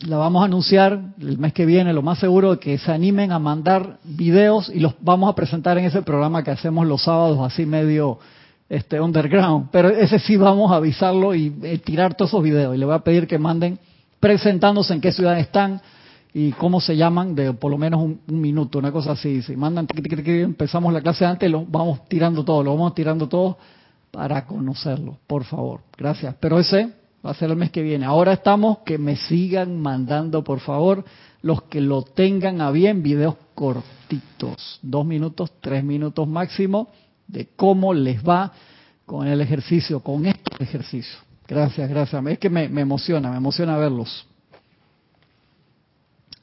la 0.00 0.16
vamos 0.16 0.42
a 0.42 0.46
anunciar 0.46 1.00
el 1.20 1.38
mes 1.38 1.52
que 1.52 1.66
viene, 1.66 1.92
lo 1.92 2.02
más 2.02 2.18
seguro 2.18 2.52
de 2.52 2.58
que 2.58 2.78
se 2.78 2.92
animen 2.92 3.32
a 3.32 3.38
mandar 3.38 3.98
videos 4.04 4.70
y 4.74 4.80
los 4.80 4.94
vamos 5.00 5.30
a 5.30 5.34
presentar 5.34 5.76
en 5.76 5.84
ese 5.84 6.02
programa 6.02 6.42
que 6.42 6.50
hacemos 6.50 6.86
los 6.86 7.02
sábados 7.02 7.38
así 7.40 7.66
medio 7.66 8.18
este 8.68 9.00
underground, 9.00 9.68
pero 9.70 9.88
ese 9.88 10.18
sí 10.18 10.36
vamos 10.36 10.70
a 10.70 10.76
avisarlo 10.76 11.34
y 11.34 11.54
eh, 11.62 11.78
tirar 11.78 12.14
todos 12.14 12.30
esos 12.30 12.42
videos 12.42 12.74
y 12.74 12.78
le 12.78 12.84
voy 12.84 12.94
a 12.94 12.98
pedir 12.98 13.26
que 13.26 13.38
manden 13.38 13.78
presentándose 14.20 14.92
en 14.92 15.00
qué 15.00 15.12
ciudad 15.12 15.38
están 15.38 15.80
y 16.34 16.52
cómo 16.52 16.80
se 16.80 16.96
llaman 16.96 17.34
de 17.34 17.54
por 17.54 17.70
lo 17.70 17.78
menos 17.78 18.00
un, 18.02 18.20
minuto, 18.26 18.78
una 18.78 18.92
cosa 18.92 19.12
así. 19.12 19.40
Si 19.42 19.56
mandan, 19.56 19.88
empezamos 19.90 20.92
la 20.92 21.00
clase 21.00 21.24
antes, 21.24 21.50
lo 21.50 21.64
vamos 21.64 22.06
tirando 22.08 22.44
todo, 22.44 22.62
lo 22.62 22.72
vamos 22.72 22.94
tirando 22.94 23.28
todo 23.28 23.56
para 24.10 24.44
conocerlo, 24.46 25.18
por 25.26 25.44
favor. 25.44 25.80
Gracias. 25.96 26.34
Pero 26.38 26.58
ese 26.58 26.92
va 27.24 27.30
a 27.30 27.34
ser 27.34 27.50
el 27.50 27.56
mes 27.56 27.70
que 27.70 27.82
viene. 27.82 28.04
Ahora 28.04 28.34
estamos, 28.34 28.78
que 28.84 28.98
me 28.98 29.16
sigan 29.16 29.80
mandando, 29.80 30.44
por 30.44 30.60
favor, 30.60 31.04
los 31.40 31.62
que 31.62 31.80
lo 31.80 32.02
tengan 32.02 32.60
a 32.60 32.70
bien, 32.70 33.02
videos 33.02 33.36
cortitos, 33.54 34.78
dos 34.82 35.06
minutos, 35.06 35.52
tres 35.60 35.82
minutos 35.82 36.28
máximo 36.28 36.88
de 37.28 37.48
cómo 37.54 37.94
les 37.94 38.26
va 38.26 38.52
con 39.06 39.26
el 39.26 39.40
ejercicio, 39.40 40.00
con 40.00 40.26
estos 40.26 40.60
ejercicios. 40.60 41.18
Gracias, 41.46 41.88
gracias. 41.88 42.26
Es 42.26 42.38
que 42.38 42.50
me, 42.50 42.64
emociona, 42.64 43.30
me 43.30 43.36
emociona 43.36 43.76
verlos. 43.76 44.26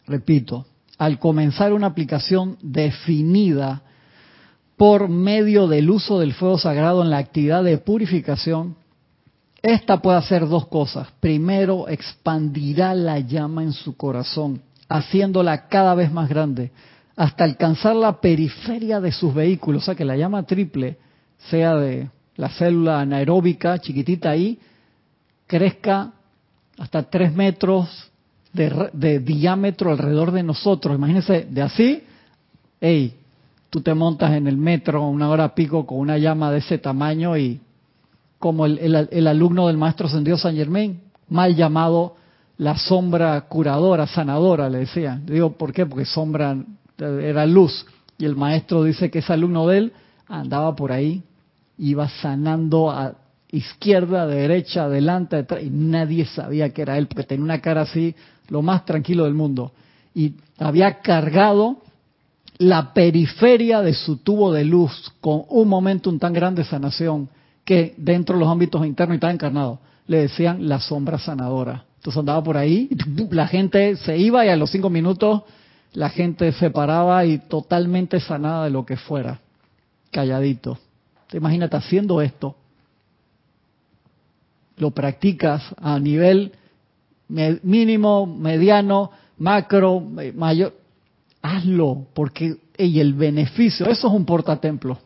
Repito, 0.08 0.66
al 0.98 1.20
comenzar 1.20 1.74
una 1.74 1.88
aplicación 1.88 2.58
definida 2.62 3.82
por 4.78 5.10
medio 5.10 5.68
del 5.68 5.90
uso 5.90 6.20
del 6.20 6.34
fuego 6.34 6.58
sagrado 6.58 7.04
en 7.04 7.10
la 7.10 7.18
actividad 7.18 7.64
de 7.64 7.78
purificación, 7.78 8.76
esta 9.62 10.02
puede 10.02 10.18
hacer 10.18 10.48
dos 10.48 10.68
cosas. 10.68 11.08
Primero, 11.20 11.88
expandirá 11.88 12.94
la 12.94 13.20
llama 13.20 13.64
en 13.64 13.74
su 13.74 13.96
corazón, 13.98 14.62
haciéndola 14.90 15.68
cada 15.68 15.96
vez 15.96 16.12
más 16.12 16.30
grande 16.30 16.72
hasta 17.16 17.44
alcanzar 17.44 17.96
la 17.96 18.20
periferia 18.20 19.00
de 19.00 19.12
sus 19.12 19.34
vehículos, 19.34 19.84
o 19.84 19.86
sea 19.86 19.96
que 19.96 20.06
la 20.06 20.18
llama 20.18 20.44
triple 20.44 20.98
sea 21.50 21.76
de 21.76 22.10
la 22.36 22.50
célula 22.50 23.00
anaeróbica 23.00 23.80
chiquitita 23.80 24.32
ahí, 24.32 24.60
crezca 25.48 26.12
hasta 26.78 27.04
tres 27.04 27.34
metros 27.34 28.12
de, 28.52 29.20
diámetro 29.20 29.92
alrededor 29.92 30.32
de 30.32 30.44
nosotros. 30.44 30.96
Imagínense, 30.96 31.48
de 31.50 31.62
así, 31.62 32.04
hey, 32.82 33.16
tú 33.70 33.82
te 33.82 33.94
montas 33.94 34.34
en 34.34 34.48
el 34.48 34.58
metro 34.58 35.08
una 35.08 35.30
hora 35.30 35.54
pico 35.54 35.86
con 35.86 36.00
una 36.00 36.18
llama 36.18 36.52
de 36.52 36.60
ese 36.60 36.78
tamaño 36.78 37.38
y 37.38 37.60
como 38.40 38.66
el, 38.66 39.28
alumno 39.28 39.68
del 39.68 39.78
maestro 39.78 40.08
Sendido 40.08 40.38
San 40.38 40.56
Germain, 40.56 41.02
mal 41.30 41.56
llamado 41.56 42.16
la 42.58 42.78
sombra 42.78 43.40
curadora, 43.42 44.08
sanadora, 44.08 44.70
le 44.70 44.80
decía. 44.80 45.20
Digo, 45.26 45.54
¿por 45.54 45.74
qué? 45.74 45.86
Porque 45.86 46.06
sombra 46.06 46.56
era 46.98 47.46
luz. 47.46 47.86
Y 48.18 48.26
el 48.26 48.36
maestro 48.36 48.84
dice 48.84 49.12
que 49.12 49.20
ese 49.20 49.34
alumno 49.34 49.68
de 49.68 49.78
él 49.78 49.94
andaba 50.28 50.76
por 50.76 50.92
ahí, 50.92 51.24
iba 51.78 52.08
sanando 52.08 52.90
a 52.90 53.16
izquierda, 53.52 54.26
derecha, 54.26 54.86
adelante, 54.86 55.38
detrás, 55.38 55.64
y 55.64 55.70
nadie 55.70 56.26
sabía 56.26 56.74
que 56.74 56.82
era 56.82 56.98
él, 56.98 57.08
porque 57.08 57.24
tenía 57.24 57.44
una 57.44 57.62
cara 57.62 57.82
así, 57.82 58.16
lo 58.50 58.62
más 58.62 58.86
tranquilo 58.86 59.26
del 59.26 59.34
mundo. 59.34 59.72
Y 60.14 60.36
había 60.58 61.00
cargado 61.02 61.78
la 62.58 62.94
periferia 62.94 63.82
de 63.82 63.94
su 63.94 64.18
tubo 64.18 64.52
de 64.52 64.64
luz 64.64 65.12
con 65.20 65.44
un 65.50 65.68
momentum 65.68 66.18
tan 66.20 66.34
grande 66.34 66.64
de 66.64 66.70
sanación 66.70 67.30
que 67.66 67.94
dentro 67.98 68.36
de 68.36 68.42
los 68.42 68.50
ámbitos 68.50 68.86
internos 68.86 69.16
y 69.16 69.18
estaba 69.18 69.34
encarnado. 69.34 69.80
Le 70.08 70.20
decían 70.20 70.68
la 70.70 70.80
sombra 70.80 71.18
sanadora. 71.18 71.86
Entonces 71.98 72.20
andaba 72.20 72.44
por 72.44 72.58
ahí, 72.58 72.90
la 73.32 73.48
gente 73.48 73.96
se 73.98 74.18
iba 74.18 74.46
y 74.46 74.50
a 74.50 74.56
los 74.56 74.70
cinco 74.70 74.90
minutos 74.90 75.44
la 75.96 76.10
gente 76.10 76.52
se 76.52 76.70
paraba 76.70 77.26
y 77.26 77.40
totalmente 77.40 78.20
sanada 78.20 78.66
de 78.66 78.70
lo 78.70 78.86
que 78.86 78.98
fuera, 78.98 79.40
calladito. 80.12 80.78
Te 81.28 81.38
imagínate 81.38 81.78
haciendo 81.78 82.22
esto, 82.22 82.56
lo 84.78 84.92
practicas 84.92 85.64
a 85.82 85.98
nivel 86.00 86.52
mínimo, 87.64 88.26
mediano, 88.26 89.10
macro, 89.38 90.02
mayor, 90.36 90.74
hazlo, 91.42 92.06
porque 92.14 92.58
y 92.78 93.00
el 93.00 93.14
beneficio, 93.14 93.86
eso 93.86 94.08
es 94.08 94.14
un 94.14 94.26
portatemplo. 94.26 95.00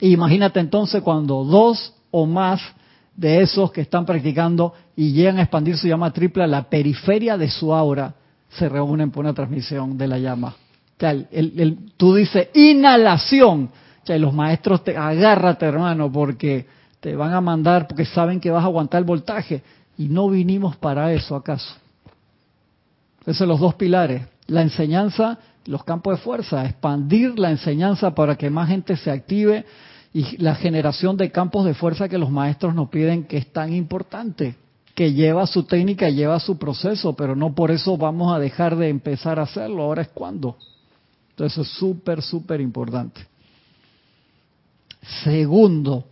Imagínate 0.00 0.60
entonces 0.60 1.02
cuando 1.02 1.42
dos 1.42 1.94
o 2.10 2.26
más 2.26 2.60
de 3.16 3.40
esos 3.40 3.72
que 3.72 3.80
están 3.80 4.04
practicando 4.04 4.74
y 4.94 5.12
llegan 5.12 5.38
a 5.38 5.42
expandir 5.42 5.78
su 5.78 5.88
llama 5.88 6.12
triple 6.12 6.44
a 6.44 6.46
la 6.46 6.68
periferia 6.68 7.38
de 7.38 7.48
su 7.48 7.74
aura, 7.74 8.14
se 8.50 8.68
reúnen 8.68 9.10
por 9.10 9.24
una 9.24 9.34
transmisión 9.34 9.98
de 9.98 10.08
la 10.08 10.18
llama. 10.18 10.54
el, 10.98 11.78
tú 11.96 12.14
dices 12.14 12.48
inhalación. 12.54 13.70
O 14.08 14.18
los 14.18 14.32
maestros 14.32 14.84
te 14.84 14.96
agárrate, 14.96 15.66
hermano, 15.66 16.10
porque 16.12 16.66
te 17.00 17.16
van 17.16 17.34
a 17.34 17.40
mandar, 17.40 17.88
porque 17.88 18.04
saben 18.04 18.38
que 18.40 18.50
vas 18.50 18.62
a 18.62 18.66
aguantar 18.66 19.00
el 19.00 19.04
voltaje. 19.04 19.62
Y 19.98 20.08
no 20.08 20.28
vinimos 20.28 20.76
para 20.76 21.12
eso, 21.12 21.34
¿acaso? 21.34 21.74
Esos 23.22 23.38
son 23.38 23.48
los 23.48 23.58
dos 23.58 23.74
pilares. 23.74 24.22
La 24.46 24.62
enseñanza, 24.62 25.38
los 25.64 25.82
campos 25.82 26.18
de 26.18 26.22
fuerza, 26.22 26.64
expandir 26.64 27.36
la 27.38 27.50
enseñanza 27.50 28.14
para 28.14 28.36
que 28.36 28.48
más 28.48 28.68
gente 28.68 28.96
se 28.96 29.10
active 29.10 29.64
y 30.12 30.36
la 30.36 30.54
generación 30.54 31.16
de 31.16 31.32
campos 31.32 31.64
de 31.64 31.74
fuerza 31.74 32.08
que 32.08 32.18
los 32.18 32.30
maestros 32.30 32.74
nos 32.74 32.88
piden 32.88 33.24
que 33.24 33.38
es 33.38 33.52
tan 33.52 33.74
importante 33.74 34.54
que 34.96 35.12
lleva 35.12 35.46
su 35.46 35.64
técnica, 35.64 36.08
lleva 36.08 36.40
su 36.40 36.56
proceso, 36.56 37.14
pero 37.14 37.36
no 37.36 37.54
por 37.54 37.70
eso 37.70 37.98
vamos 37.98 38.34
a 38.34 38.38
dejar 38.38 38.76
de 38.76 38.88
empezar 38.88 39.38
a 39.38 39.42
hacerlo. 39.42 39.82
Ahora 39.82 40.00
es 40.00 40.08
cuando. 40.08 40.56
Entonces 41.30 41.66
es 41.66 41.72
súper, 41.74 42.22
súper 42.22 42.62
importante. 42.62 43.20
Segundo, 45.22 46.06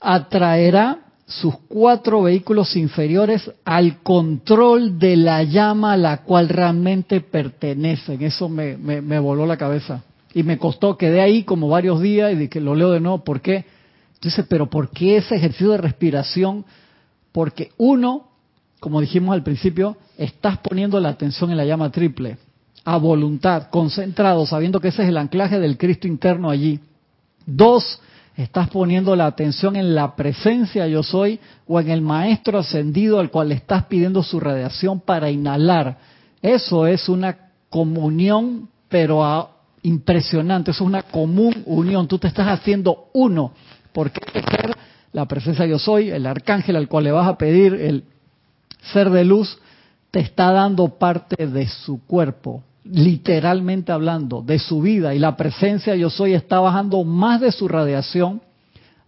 atraerá 0.00 1.04
sus 1.24 1.56
cuatro 1.68 2.22
vehículos 2.22 2.74
inferiores 2.74 3.48
al 3.64 4.02
control 4.02 4.98
de 4.98 5.16
la 5.16 5.44
llama 5.44 5.92
a 5.92 5.96
la 5.96 6.22
cual 6.24 6.48
realmente 6.48 7.20
pertenecen. 7.20 8.22
Eso 8.22 8.48
me, 8.48 8.76
me, 8.76 9.18
voló 9.20 9.46
la 9.46 9.56
cabeza. 9.56 10.02
Y 10.34 10.42
me 10.42 10.58
costó, 10.58 10.98
quedé 10.98 11.20
ahí 11.20 11.44
como 11.44 11.68
varios 11.68 12.00
días 12.00 12.34
y 12.36 12.48
que 12.48 12.60
lo 12.60 12.74
leo 12.74 12.90
de 12.90 12.98
nuevo. 12.98 13.22
¿Por 13.22 13.40
qué? 13.40 13.75
Entonces, 14.26 14.46
pero 14.48 14.68
¿por 14.68 14.90
qué 14.90 15.18
ese 15.18 15.36
ejercicio 15.36 15.70
de 15.70 15.78
respiración? 15.78 16.64
Porque 17.30 17.70
uno, 17.76 18.26
como 18.80 19.00
dijimos 19.00 19.32
al 19.32 19.44
principio, 19.44 19.96
estás 20.18 20.58
poniendo 20.58 20.98
la 20.98 21.10
atención 21.10 21.52
en 21.52 21.56
la 21.56 21.64
llama 21.64 21.92
triple, 21.92 22.36
a 22.84 22.96
voluntad, 22.96 23.68
concentrado, 23.70 24.44
sabiendo 24.44 24.80
que 24.80 24.88
ese 24.88 25.04
es 25.04 25.10
el 25.10 25.16
anclaje 25.16 25.60
del 25.60 25.78
Cristo 25.78 26.08
interno 26.08 26.50
allí. 26.50 26.80
Dos, 27.46 28.00
estás 28.36 28.68
poniendo 28.68 29.14
la 29.14 29.26
atención 29.26 29.76
en 29.76 29.94
la 29.94 30.16
presencia 30.16 30.88
yo 30.88 31.04
soy 31.04 31.38
o 31.68 31.78
en 31.78 31.88
el 31.88 32.00
maestro 32.00 32.58
ascendido 32.58 33.20
al 33.20 33.30
cual 33.30 33.52
estás 33.52 33.84
pidiendo 33.84 34.24
su 34.24 34.40
radiación 34.40 34.98
para 34.98 35.30
inhalar. 35.30 35.98
Eso 36.42 36.88
es 36.88 37.08
una 37.08 37.50
comunión, 37.70 38.68
pero 38.88 39.50
impresionante, 39.84 40.72
eso 40.72 40.82
es 40.82 40.88
una 40.88 41.02
común 41.02 41.62
unión. 41.64 42.08
Tú 42.08 42.18
te 42.18 42.26
estás 42.26 42.48
haciendo 42.48 43.04
uno 43.12 43.52
porque 43.96 44.20
ser 44.42 44.76
la 45.14 45.24
presencia 45.24 45.64
yo 45.64 45.78
soy, 45.78 46.10
el 46.10 46.26
arcángel 46.26 46.76
al 46.76 46.86
cual 46.86 47.04
le 47.04 47.12
vas 47.12 47.26
a 47.26 47.38
pedir 47.38 47.72
el 47.72 48.04
ser 48.92 49.08
de 49.08 49.24
luz, 49.24 49.58
te 50.10 50.20
está 50.20 50.52
dando 50.52 50.98
parte 50.98 51.46
de 51.46 51.66
su 51.66 52.04
cuerpo, 52.04 52.62
literalmente 52.84 53.92
hablando, 53.92 54.42
de 54.42 54.58
su 54.58 54.82
vida. 54.82 55.14
Y 55.14 55.18
la 55.18 55.34
presencia 55.34 55.96
yo 55.96 56.10
soy 56.10 56.34
está 56.34 56.60
bajando 56.60 57.04
más 57.04 57.40
de 57.40 57.50
su 57.50 57.68
radiación 57.68 58.42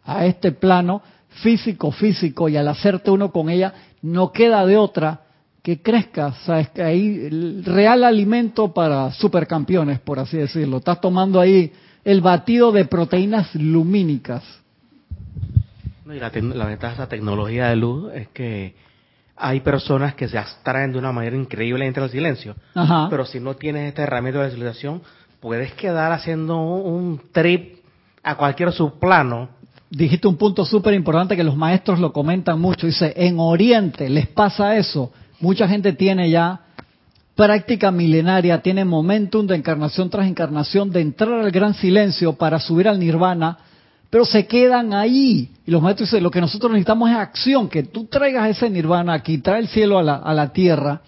a 0.06 0.24
este 0.24 0.52
plano 0.52 1.02
físico, 1.42 1.92
físico, 1.92 2.48
y 2.48 2.56
al 2.56 2.68
hacerte 2.68 3.10
uno 3.10 3.30
con 3.30 3.50
ella, 3.50 3.74
no 4.00 4.32
queda 4.32 4.64
de 4.64 4.78
otra 4.78 5.20
que 5.62 5.82
crezca. 5.82 6.32
Sabes 6.46 6.70
que 6.70 6.82
ahí 6.82 7.26
el 7.26 7.62
real 7.62 8.04
alimento 8.04 8.72
para 8.72 9.12
supercampeones, 9.12 10.00
por 10.00 10.18
así 10.18 10.38
decirlo. 10.38 10.78
Estás 10.78 10.98
tomando 10.98 11.40
ahí 11.40 11.70
el 12.04 12.22
batido 12.22 12.72
de 12.72 12.86
proteínas 12.86 13.54
lumínicas 13.54 14.42
la, 16.16 16.30
ventaja 16.66 16.94
de 16.94 17.00
la 17.00 17.08
tecnología 17.08 17.68
de 17.68 17.76
luz 17.76 18.12
es 18.14 18.28
que 18.28 18.74
hay 19.36 19.60
personas 19.60 20.14
que 20.14 20.28
se 20.28 20.38
abstraen 20.38 20.92
de 20.92 20.98
una 20.98 21.12
manera 21.12 21.36
increíble 21.36 21.86
entre 21.86 22.02
el 22.04 22.10
silencio. 22.10 22.56
Ajá. 22.74 23.08
Pero 23.10 23.24
si 23.26 23.40
no 23.40 23.54
tienes 23.54 23.88
esta 23.88 24.02
herramienta 24.02 24.40
de 24.40 24.48
visualización, 24.48 25.02
puedes 25.40 25.72
quedar 25.74 26.12
haciendo 26.12 26.58
un 26.58 27.20
trip 27.32 27.78
a 28.22 28.36
cualquier 28.36 28.72
subplano. 28.72 29.50
Dijiste 29.90 30.28
un 30.28 30.36
punto 30.36 30.64
súper 30.64 30.94
importante 30.94 31.36
que 31.36 31.44
los 31.44 31.56
maestros 31.56 31.98
lo 31.98 32.12
comentan 32.12 32.60
mucho. 32.60 32.86
Dice, 32.86 33.12
en 33.16 33.38
Oriente 33.38 34.08
les 34.08 34.26
pasa 34.26 34.76
eso. 34.76 35.12
Mucha 35.40 35.68
gente 35.68 35.92
tiene 35.92 36.28
ya 36.30 36.60
práctica 37.36 37.92
milenaria, 37.92 38.60
tiene 38.60 38.84
momentum 38.84 39.46
de 39.46 39.54
encarnación 39.54 40.10
tras 40.10 40.26
encarnación, 40.26 40.90
de 40.90 41.00
entrar 41.00 41.34
al 41.34 41.52
gran 41.52 41.72
silencio 41.74 42.32
para 42.32 42.58
subir 42.58 42.88
al 42.88 42.98
nirvana, 42.98 43.58
pero 44.10 44.24
se 44.24 44.46
quedan 44.46 44.92
ahí. 44.92 45.50
Y 45.66 45.70
los 45.70 45.82
maestros 45.82 46.10
dicen, 46.10 46.22
lo 46.22 46.30
que 46.30 46.40
nosotros 46.40 46.72
necesitamos 46.72 47.10
es 47.10 47.16
acción, 47.16 47.68
que 47.68 47.82
tú 47.82 48.06
traigas 48.06 48.48
ese 48.48 48.70
nirvana 48.70 49.14
aquí, 49.14 49.38
trae 49.38 49.60
el 49.60 49.68
cielo 49.68 49.98
a 49.98 50.02
la, 50.02 50.16
a 50.16 50.34
la 50.34 50.52
tierra. 50.52 51.02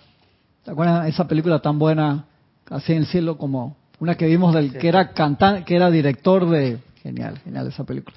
¿Te 0.64 0.70
acuerdas 0.70 1.04
de 1.04 1.10
esa 1.10 1.26
película 1.26 1.60
tan 1.60 1.78
buena, 1.78 2.26
así 2.68 2.92
en 2.92 2.98
el 2.98 3.06
cielo 3.06 3.38
como 3.38 3.76
una 3.98 4.14
que 4.14 4.26
vimos 4.26 4.54
del 4.54 4.72
que 4.72 4.88
era 4.88 5.12
cantante, 5.12 5.64
que 5.64 5.76
era 5.76 5.90
director 5.90 6.48
de 6.48 6.78
genial, 7.02 7.38
genial 7.44 7.66
esa 7.68 7.84
película. 7.84 8.16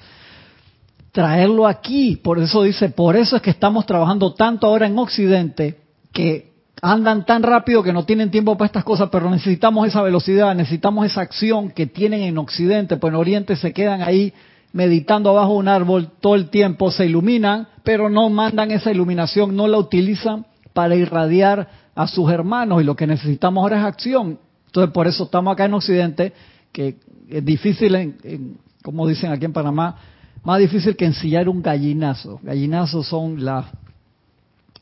Traerlo 1.11 1.67
aquí, 1.67 2.15
por 2.15 2.39
eso 2.39 2.63
dice, 2.63 2.89
por 2.89 3.15
eso 3.15 3.35
es 3.35 3.41
que 3.41 3.51
estamos 3.51 3.85
trabajando 3.85 4.33
tanto 4.33 4.67
ahora 4.67 4.87
en 4.87 4.97
Occidente 4.97 5.77
que 6.11 6.53
andan 6.81 7.25
tan 7.25 7.43
rápido 7.43 7.83
que 7.83 7.93
no 7.93 8.05
tienen 8.05 8.31
tiempo 8.31 8.57
para 8.57 8.65
estas 8.65 8.83
cosas, 8.83 9.09
pero 9.11 9.29
necesitamos 9.29 9.87
esa 9.87 10.01
velocidad, 10.01 10.55
necesitamos 10.55 11.05
esa 11.05 11.21
acción 11.21 11.69
que 11.69 11.85
tienen 11.85 12.21
en 12.21 12.37
Occidente, 12.37 12.97
pues 12.97 13.11
en 13.11 13.19
Oriente 13.19 13.55
se 13.55 13.73
quedan 13.73 14.01
ahí 14.01 14.33
meditando 14.73 15.29
abajo 15.29 15.53
de 15.53 15.59
un 15.59 15.67
árbol 15.67 16.09
todo 16.19 16.35
el 16.35 16.49
tiempo, 16.49 16.91
se 16.91 17.05
iluminan, 17.05 17.67
pero 17.83 18.09
no 18.09 18.29
mandan 18.29 18.71
esa 18.71 18.91
iluminación, 18.91 19.55
no 19.55 19.67
la 19.67 19.77
utilizan 19.77 20.45
para 20.73 20.95
irradiar 20.95 21.69
a 21.95 22.07
sus 22.07 22.29
hermanos 22.31 22.81
y 22.81 22.85
lo 22.85 22.95
que 22.95 23.07
necesitamos 23.07 23.61
ahora 23.61 23.79
es 23.79 23.85
acción. 23.85 24.39
Entonces 24.65 24.91
por 24.91 25.07
eso 25.07 25.25
estamos 25.25 25.53
acá 25.53 25.65
en 25.65 25.75
Occidente, 25.75 26.33
que 26.71 26.97
es 27.29 27.45
difícil, 27.45 27.95
en, 27.95 28.57
como 28.81 29.07
dicen 29.07 29.31
aquí 29.31 29.45
en 29.45 29.53
Panamá, 29.53 29.95
más 30.43 30.59
difícil 30.59 30.95
que 30.95 31.05
ensillar 31.05 31.47
un 31.47 31.61
gallinazo. 31.61 32.39
Gallinazos 32.41 33.07
son 33.07 33.45
las 33.45 33.65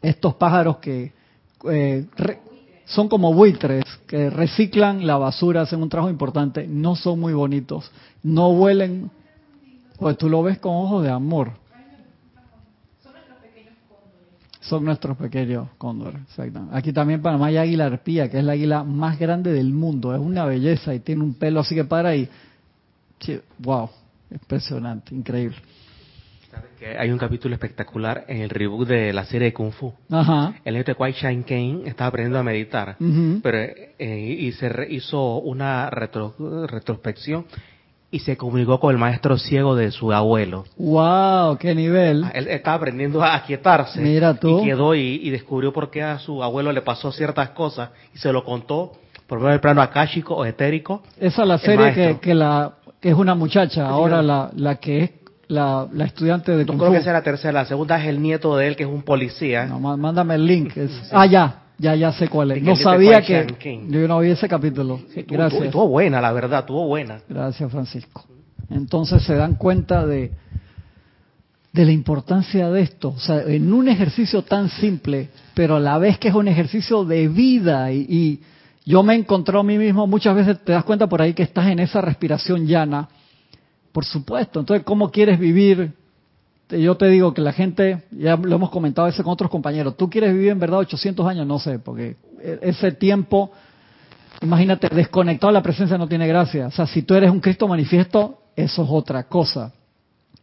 estos 0.01 0.33
pájaros 0.35 0.77
que 0.77 1.13
eh, 1.69 2.05
son 2.85 3.07
como 3.07 3.33
buitres, 3.33 3.83
que 4.07 4.29
reciclan 4.29 5.05
la 5.05 5.17
basura, 5.17 5.61
hacen 5.61 5.81
un 5.81 5.89
trabajo 5.89 6.09
importante, 6.09 6.65
no 6.67 6.95
son 6.95 7.19
muy 7.19 7.33
bonitos, 7.33 7.91
no 8.23 8.49
huelen, 8.49 9.11
pues 10.01 10.17
tú 10.17 10.29
lo 10.29 10.41
ves 10.41 10.57
con 10.57 10.73
ojos 10.73 11.03
de 11.03 11.11
amor. 11.11 11.51
Son 14.59 14.83
nuestros 14.83 15.15
pequeños 15.15 15.67
cóndores, 15.77 16.21
exacto. 16.21 16.67
Aquí 16.71 16.91
también 16.91 17.19
en 17.19 17.23
Panamá 17.23 17.47
hay 17.47 17.57
águila 17.57 17.85
arpía, 17.85 18.29
que 18.29 18.39
es 18.39 18.43
la 18.43 18.53
águila 18.53 18.83
más 18.83 19.19
grande 19.19 19.53
del 19.53 19.71
mundo. 19.73 20.15
Es 20.15 20.19
una 20.19 20.45
belleza 20.45 20.95
y 20.95 21.01
tiene 21.01 21.23
un 21.23 21.35
pelo 21.35 21.59
así 21.59 21.75
que 21.75 21.83
para 21.83 22.09
ahí. 22.09 22.27
Wow, 23.59 23.91
impresionante, 24.31 25.13
increíble. 25.13 25.57
Que 26.79 26.97
hay 26.97 27.11
un 27.11 27.19
capítulo 27.19 27.53
espectacular 27.53 28.25
en 28.27 28.41
el 28.41 28.49
reboot 28.49 28.87
de 28.87 29.13
la 29.13 29.25
serie 29.25 29.49
de 29.49 29.53
Kung 29.53 29.71
Fu. 29.71 29.93
Ajá. 30.09 30.55
El 30.65 30.73
niño 30.73 30.83
de 30.83 30.95
Kwai 30.95 31.13
Shang 31.13 31.43
Kane 31.43 31.83
estaba 31.85 32.07
aprendiendo 32.07 32.39
a 32.39 32.43
meditar, 32.43 32.97
uh 32.99 33.03
-huh. 33.03 33.41
pero 33.43 33.57
eh, 33.59 34.37
y 34.39 34.51
se 34.53 34.67
re, 34.67 34.87
hizo 34.91 35.37
una 35.37 35.91
retro, 35.91 36.33
retrospección 36.67 37.45
y 38.11 38.19
se 38.19 38.35
comunicó 38.35 38.79
con 38.79 38.91
el 38.91 38.97
maestro 38.99 39.37
ciego 39.37 39.73
de 39.73 39.89
su 39.91 40.11
abuelo. 40.11 40.65
¡Wow! 40.77 41.57
¡Qué 41.57 41.73
nivel! 41.73 42.25
Él 42.33 42.47
estaba 42.49 42.75
aprendiendo 42.75 43.23
a 43.23 43.35
aquietarse. 43.35 44.01
Mira 44.01 44.33
tú. 44.33 44.59
Y 44.61 44.65
quedó 44.65 44.93
y, 44.93 45.21
y 45.23 45.29
descubrió 45.29 45.71
por 45.71 45.89
qué 45.89 46.03
a 46.03 46.19
su 46.19 46.43
abuelo 46.43 46.73
le 46.73 46.81
pasó 46.81 47.11
ciertas 47.11 47.51
cosas 47.51 47.89
y 48.13 48.17
se 48.17 48.33
lo 48.33 48.43
contó 48.43 48.91
por 49.27 49.39
medio 49.39 49.51
del 49.51 49.61
plano 49.61 49.81
akáshico 49.81 50.35
o 50.35 50.43
etérico. 50.43 51.03
Esa 51.17 51.43
es 51.43 51.47
la 51.47 51.57
serie 51.57 51.93
que, 51.93 52.19
que, 52.19 52.33
la, 52.33 52.73
que 52.99 53.09
es 53.09 53.15
una 53.15 53.33
muchacha, 53.33 53.87
ahora 53.87 54.21
la, 54.21 54.51
la 54.57 54.75
que 54.75 55.03
es 55.03 55.11
la, 55.47 55.87
la, 55.93 56.05
estudiante 56.05 56.51
de 56.51 56.65
Yo 56.65 56.77
creo 56.77 56.91
que 56.91 56.97
es 56.97 57.05
la 57.05 57.21
tercera. 57.21 57.53
La 57.53 57.65
segunda 57.65 57.97
es 57.97 58.07
el 58.07 58.21
nieto 58.21 58.57
de 58.57 58.67
él, 58.67 58.75
que 58.75 58.83
es 58.83 58.89
un 58.89 59.03
policía. 59.03 59.65
No, 59.65 59.79
mándame 59.79 60.35
el 60.35 60.45
link. 60.45 60.75
Es. 60.77 60.91
Ah, 61.13 61.25
ya. 61.25 61.60
Ya, 61.81 61.95
ya 61.95 62.11
sé 62.11 62.27
cuál 62.27 62.51
es. 62.51 62.61
No 62.61 62.75
sabía 62.75 63.21
que... 63.23 63.87
Yo 63.89 64.07
no 64.07 64.19
vi 64.19 64.29
ese 64.29 64.47
capítulo. 64.47 65.01
Sí, 65.13 65.25
Gracias. 65.27 65.63
Estuvo 65.63 65.87
buena, 65.87 66.21
la 66.21 66.31
verdad. 66.31 66.59
Estuvo 66.59 66.85
buena. 66.85 67.21
Gracias, 67.27 67.71
Francisco. 67.71 68.23
Entonces 68.69 69.23
se 69.23 69.33
dan 69.33 69.55
cuenta 69.55 70.05
de, 70.05 70.31
de 71.73 71.85
la 71.85 71.91
importancia 71.91 72.69
de 72.69 72.81
esto. 72.81 73.09
O 73.09 73.19
sea, 73.19 73.41
en 73.41 73.73
un 73.73 73.87
ejercicio 73.87 74.43
tan 74.43 74.69
simple, 74.69 75.29
pero 75.55 75.77
a 75.77 75.79
la 75.79 75.97
vez 75.97 76.19
que 76.19 76.27
es 76.27 76.35
un 76.35 76.47
ejercicio 76.47 77.03
de 77.03 77.27
vida. 77.27 77.91
Y, 77.91 78.05
y 78.07 78.39
yo 78.85 79.01
me 79.01 79.15
he 79.15 79.17
encontrado 79.17 79.61
a 79.61 79.63
mí 79.63 79.79
mismo, 79.79 80.05
muchas 80.05 80.35
veces 80.35 80.63
te 80.63 80.73
das 80.73 80.83
cuenta 80.83 81.07
por 81.07 81.19
ahí 81.19 81.33
que 81.33 81.43
estás 81.43 81.65
en 81.65 81.79
esa 81.79 81.99
respiración 81.99 82.67
llana. 82.67 83.09
Por 83.91 84.05
supuesto. 84.05 84.59
Entonces, 84.59 84.85
¿cómo 84.85 85.09
quieres 85.09 85.39
vivir? 85.39 85.93
Yo 86.71 86.95
te 86.95 87.07
digo 87.07 87.33
que 87.33 87.41
la 87.41 87.53
gente, 87.53 88.03
ya 88.11 88.37
lo 88.37 88.55
hemos 88.55 88.69
comentado 88.69 89.07
veces 89.07 89.23
con 89.23 89.33
otros 89.33 89.51
compañeros, 89.51 89.97
¿tú 89.97 90.09
quieres 90.09 90.33
vivir 90.33 90.49
en 90.49 90.59
verdad 90.59 90.79
800 90.79 91.25
años? 91.27 91.45
No 91.45 91.59
sé, 91.59 91.79
porque 91.79 92.15
ese 92.61 92.91
tiempo, 92.93 93.51
imagínate, 94.41 94.87
desconectado 94.89 95.51
de 95.51 95.59
la 95.59 95.63
presencia 95.63 95.97
no 95.97 96.07
tiene 96.07 96.27
gracia. 96.27 96.67
O 96.67 96.71
sea, 96.71 96.87
si 96.87 97.01
tú 97.03 97.13
eres 97.15 97.29
un 97.29 97.39
Cristo 97.39 97.67
manifiesto, 97.67 98.39
eso 98.55 98.83
es 98.83 98.89
otra 98.89 99.23
cosa. 99.23 99.73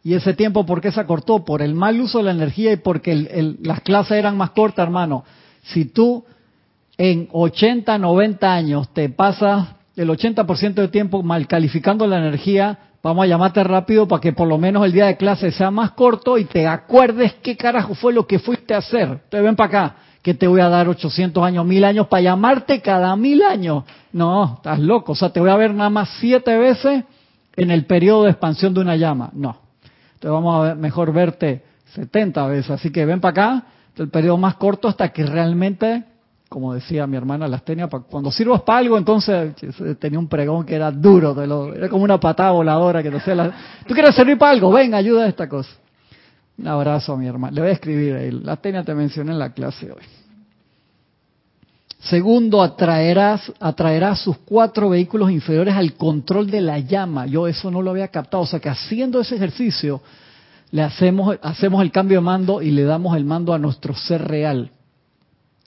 Y 0.03 0.13
ese 0.13 0.33
tiempo, 0.33 0.65
¿por 0.65 0.81
qué 0.81 0.91
se 0.91 0.99
acortó? 0.99 1.43
Por 1.43 1.61
el 1.61 1.73
mal 1.73 1.99
uso 1.99 2.19
de 2.19 2.25
la 2.25 2.31
energía 2.31 2.71
y 2.71 2.77
porque 2.77 3.11
el, 3.11 3.27
el, 3.31 3.57
las 3.61 3.81
clases 3.81 4.13
eran 4.13 4.37
más 4.37 4.51
cortas, 4.51 4.83
hermano. 4.83 5.25
Si 5.63 5.85
tú 5.85 6.23
en 6.97 7.27
80, 7.31 7.97
90 7.97 8.53
años 8.53 8.89
te 8.93 9.09
pasas 9.09 9.69
el 9.95 10.09
80% 10.09 10.73
del 10.75 10.89
tiempo 10.89 11.23
mal 11.23 11.47
calificando 11.47 12.07
la 12.07 12.19
energía, 12.19 12.79
vamos 13.01 13.23
a 13.23 13.27
llamarte 13.27 13.63
rápido 13.63 14.07
para 14.07 14.21
que 14.21 14.33
por 14.33 14.47
lo 14.47 14.57
menos 14.57 14.85
el 14.85 14.91
día 14.91 15.07
de 15.07 15.17
clase 15.17 15.51
sea 15.51 15.71
más 15.71 15.91
corto 15.91 16.37
y 16.37 16.45
te 16.45 16.67
acuerdes 16.67 17.35
qué 17.41 17.55
carajo 17.55 17.95
fue 17.95 18.13
lo 18.13 18.27
que 18.27 18.39
fuiste 18.39 18.73
a 18.73 18.79
hacer. 18.79 19.07
Entonces 19.07 19.43
ven 19.43 19.55
para 19.55 19.67
acá, 19.67 19.95
que 20.21 20.33
te 20.33 20.47
voy 20.47 20.61
a 20.61 20.69
dar 20.69 20.87
800 20.87 21.43
años, 21.43 21.65
mil 21.65 21.83
años 21.83 22.07
para 22.07 22.21
llamarte 22.21 22.81
cada 22.81 23.15
mil 23.15 23.41
años. 23.41 23.83
No, 24.11 24.55
estás 24.57 24.79
loco. 24.79 25.13
O 25.13 25.15
sea, 25.15 25.31
te 25.31 25.39
voy 25.39 25.49
a 25.49 25.55
ver 25.55 25.73
nada 25.73 25.89
más 25.89 26.09
siete 26.19 26.57
veces 26.57 27.03
en 27.55 27.71
el 27.71 27.85
periodo 27.85 28.23
de 28.23 28.31
expansión 28.31 28.73
de 28.73 28.81
una 28.81 28.95
llama. 28.95 29.29
No. 29.33 29.57
Entonces 30.13 30.31
vamos 30.31 30.55
a 30.55 30.67
ver, 30.67 30.75
mejor 30.75 31.13
verte 31.13 31.63
70 31.93 32.47
veces. 32.47 32.71
Así 32.71 32.91
que 32.91 33.05
ven 33.05 33.21
para 33.21 33.31
acá, 33.31 33.63
el 33.97 34.09
periodo 34.09 34.37
más 34.37 34.55
corto 34.55 34.87
hasta 34.87 35.09
que 35.09 35.25
realmente, 35.25 36.03
como 36.49 36.73
decía 36.73 37.05
mi 37.05 37.15
hermana 37.15 37.47
las 37.47 37.63
tenía, 37.63 37.87
cuando 37.87 38.31
sirvas 38.31 38.63
para 38.63 38.79
algo, 38.79 38.97
entonces 38.97 39.53
tenía 39.99 40.17
un 40.17 40.27
pregón 40.27 40.65
que 40.65 40.75
era 40.75 40.89
duro, 40.89 41.71
era 41.71 41.87
como 41.87 42.03
una 42.03 42.19
patada 42.19 42.51
voladora 42.51 43.03
que 43.03 43.11
te 43.11 43.17
hacía 43.17 43.35
la, 43.35 43.53
¿Tú 43.87 43.93
quieres 43.93 44.15
servir 44.15 44.37
para 44.37 44.53
algo? 44.53 44.71
Ven, 44.71 44.95
ayuda 44.95 45.25
a 45.25 45.27
esta 45.27 45.47
cosa. 45.47 45.69
Un 46.57 46.67
abrazo 46.67 47.13
a 47.13 47.17
mi 47.17 47.27
hermana. 47.27 47.53
Le 47.53 47.61
voy 47.61 47.69
a 47.69 47.73
escribir 47.73 48.15
ahí. 48.15 48.31
La 48.31 48.57
tenia 48.57 48.83
te 48.83 48.93
mencioné 48.93 49.31
en 49.31 49.39
la 49.39 49.53
clase 49.53 49.91
hoy. 49.91 50.03
Segundo, 51.99 52.61
atraerás, 52.61 53.51
atraerás 53.59 54.19
sus 54.19 54.37
cuatro 54.39 54.89
vehículos 54.89 55.31
inferiores 55.31 55.75
al 55.75 55.93
control 55.93 56.49
de 56.49 56.61
la 56.61 56.79
llama. 56.79 57.27
Yo 57.27 57.47
eso 57.47 57.69
no 57.71 57.81
lo 57.81 57.91
había 57.91 58.07
captado. 58.09 58.43
O 58.43 58.45
sea 58.45 58.59
que 58.59 58.69
haciendo 58.69 59.21
ese 59.21 59.35
ejercicio, 59.35 60.01
le 60.71 60.81
hacemos, 60.81 61.37
hacemos 61.41 61.81
el 61.81 61.91
cambio 61.91 62.17
de 62.17 62.25
mando 62.25 62.61
y 62.61 62.71
le 62.71 62.83
damos 62.83 63.15
el 63.15 63.23
mando 63.23 63.53
a 63.53 63.59
nuestro 63.59 63.93
ser 63.95 64.27
real. 64.27 64.71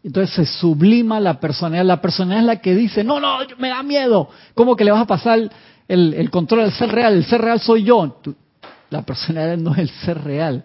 Entonces 0.05 0.35
se 0.35 0.47
sublima 0.47 1.21
la 1.21 1.39
personalidad. 1.39 1.85
La 1.85 2.01
personalidad 2.01 2.41
es 2.41 2.47
la 2.47 2.57
que 2.61 2.75
dice, 2.75 3.05
no, 3.05 3.21
no, 3.21 3.39
me 3.59 3.69
da 3.69 3.83
miedo. 3.83 4.29
¿Cómo 4.55 4.75
que 4.75 4.85
le 4.85 4.91
vas 4.91 5.03
a 5.03 5.07
pasar 5.07 5.51
el, 5.87 6.31
control 6.31 6.61
al 6.61 6.73
ser 6.73 6.91
real? 6.91 7.15
El 7.15 7.25
ser 7.25 7.41
real 7.41 7.61
soy 7.61 7.85
yo. 7.85 8.21
La 8.91 9.03
personalidad 9.03 9.57
no 9.59 9.73
es 9.73 9.79
el 9.79 9.91
ser 9.91 10.23
real. 10.23 10.65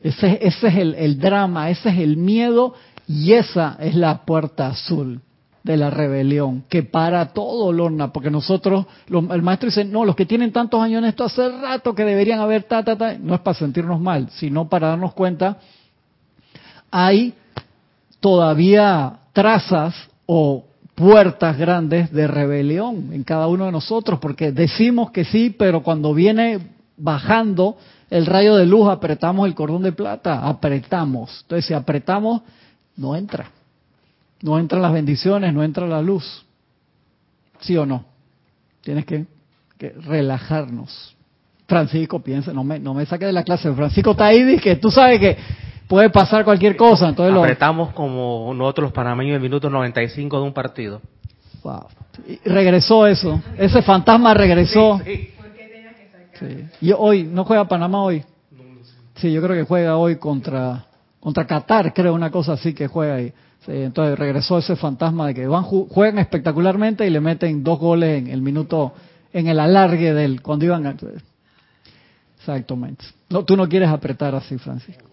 Ese, 0.00 0.38
es 0.42 0.62
el, 0.62 1.18
drama, 1.18 1.70
ese 1.70 1.88
es 1.88 1.98
el 1.98 2.16
miedo 2.16 2.74
y 3.08 3.32
esa 3.32 3.76
es 3.80 3.94
la 3.94 4.24
puerta 4.24 4.68
azul 4.68 5.22
de 5.62 5.76
la 5.76 5.90
rebelión, 5.90 6.62
que 6.68 6.84
para 6.84 7.32
todo, 7.32 7.72
Lorna, 7.72 8.12
porque 8.12 8.30
nosotros, 8.30 8.86
el 9.08 9.42
maestro 9.42 9.66
dice, 9.66 9.84
no, 9.84 10.04
los 10.04 10.14
que 10.14 10.24
tienen 10.24 10.52
tantos 10.52 10.80
años 10.80 10.98
en 10.98 11.06
esto 11.06 11.24
hace 11.24 11.48
rato 11.48 11.92
que 11.92 12.04
deberían 12.04 12.38
haber 12.38 12.62
ta, 12.64 12.84
ta, 12.84 12.96
ta, 12.96 13.18
no 13.18 13.34
es 13.34 13.40
para 13.40 13.58
sentirnos 13.58 14.00
mal, 14.00 14.28
sino 14.30 14.68
para 14.68 14.88
darnos 14.88 15.12
cuenta, 15.12 15.58
hay 16.88 17.34
todavía 18.20 19.18
trazas 19.32 19.94
o 20.26 20.64
puertas 20.94 21.58
grandes 21.58 22.10
de 22.10 22.26
rebelión 22.26 23.12
en 23.12 23.22
cada 23.22 23.46
uno 23.46 23.66
de 23.66 23.72
nosotros, 23.72 24.18
porque 24.18 24.50
decimos 24.50 25.10
que 25.10 25.24
sí, 25.24 25.54
pero 25.56 25.82
cuando 25.82 26.14
viene 26.14 26.58
bajando 26.96 27.76
el 28.08 28.24
rayo 28.24 28.56
de 28.56 28.66
luz, 28.66 28.88
apretamos 28.88 29.46
el 29.46 29.54
cordón 29.54 29.82
de 29.82 29.92
plata, 29.92 30.46
apretamos. 30.46 31.40
Entonces, 31.42 31.66
si 31.66 31.74
apretamos, 31.74 32.42
no 32.96 33.14
entra. 33.14 33.50
No 34.42 34.58
entran 34.58 34.82
las 34.82 34.92
bendiciones, 34.92 35.52
no 35.52 35.62
entra 35.62 35.86
la 35.86 36.00
luz. 36.00 36.44
¿Sí 37.60 37.76
o 37.76 37.84
no? 37.84 38.04
Tienes 38.80 39.04
que, 39.04 39.26
que 39.78 39.90
relajarnos. 39.90 41.14
Francisco 41.66 42.20
piensa, 42.20 42.52
no 42.52 42.62
me, 42.62 42.78
no 42.78 42.94
me 42.94 43.04
saque 43.06 43.26
de 43.26 43.32
la 43.32 43.42
clase. 43.42 43.72
Francisco 43.72 44.12
está 44.12 44.26
ahí 44.26 44.54
y 44.54 44.58
que 44.58 44.76
tú 44.76 44.90
sabes 44.90 45.18
que 45.18 45.36
puede 45.88 46.10
pasar 46.10 46.44
cualquier 46.44 46.76
cosa. 46.76 47.08
Entonces 47.08 47.36
Apretamos 47.36 47.92
como 47.92 48.52
nosotros 48.54 48.84
los 48.84 48.92
panameños 48.92 49.30
en 49.30 49.36
el 49.36 49.42
minuto 49.42 49.70
95 49.70 50.38
de 50.38 50.42
un 50.42 50.52
partido. 50.52 51.00
Wow. 51.62 51.86
regresó 52.44 53.06
eso. 53.06 53.42
Ese 53.58 53.82
fantasma 53.82 54.34
regresó. 54.34 55.00
Sí, 55.04 55.30
Y 56.80 56.92
hoy, 56.92 57.24
¿no 57.24 57.44
juega 57.44 57.66
Panamá 57.66 58.02
hoy? 58.02 58.22
Sí, 59.16 59.32
yo 59.32 59.42
creo 59.42 59.56
que 59.56 59.62
juega 59.62 59.96
hoy 59.96 60.16
contra, 60.16 60.84
contra 61.18 61.46
Qatar, 61.46 61.94
creo, 61.94 62.14
una 62.14 62.30
cosa 62.30 62.52
así 62.52 62.74
que 62.74 62.86
juega 62.86 63.14
ahí. 63.14 63.32
entonces 63.66 64.18
regresó 64.18 64.58
ese 64.58 64.76
fantasma 64.76 65.28
de 65.28 65.34
que 65.34 65.46
van 65.46 65.62
juegan 65.62 66.18
espectacularmente 66.18 67.06
y 67.06 67.10
le 67.10 67.20
meten 67.20 67.64
dos 67.64 67.78
goles 67.78 68.18
en 68.18 68.28
el 68.28 68.42
minuto, 68.42 68.92
en 69.32 69.48
el 69.48 69.58
alargue 69.58 70.12
del, 70.12 70.42
cuando 70.42 70.66
iban 70.66 70.86
a... 70.86 70.94
Exactamente. 72.38 73.06
No, 73.30 73.44
tú 73.44 73.56
no 73.56 73.66
quieres 73.68 73.88
apretar 73.88 74.34
así, 74.34 74.58
Francisco. 74.58 75.05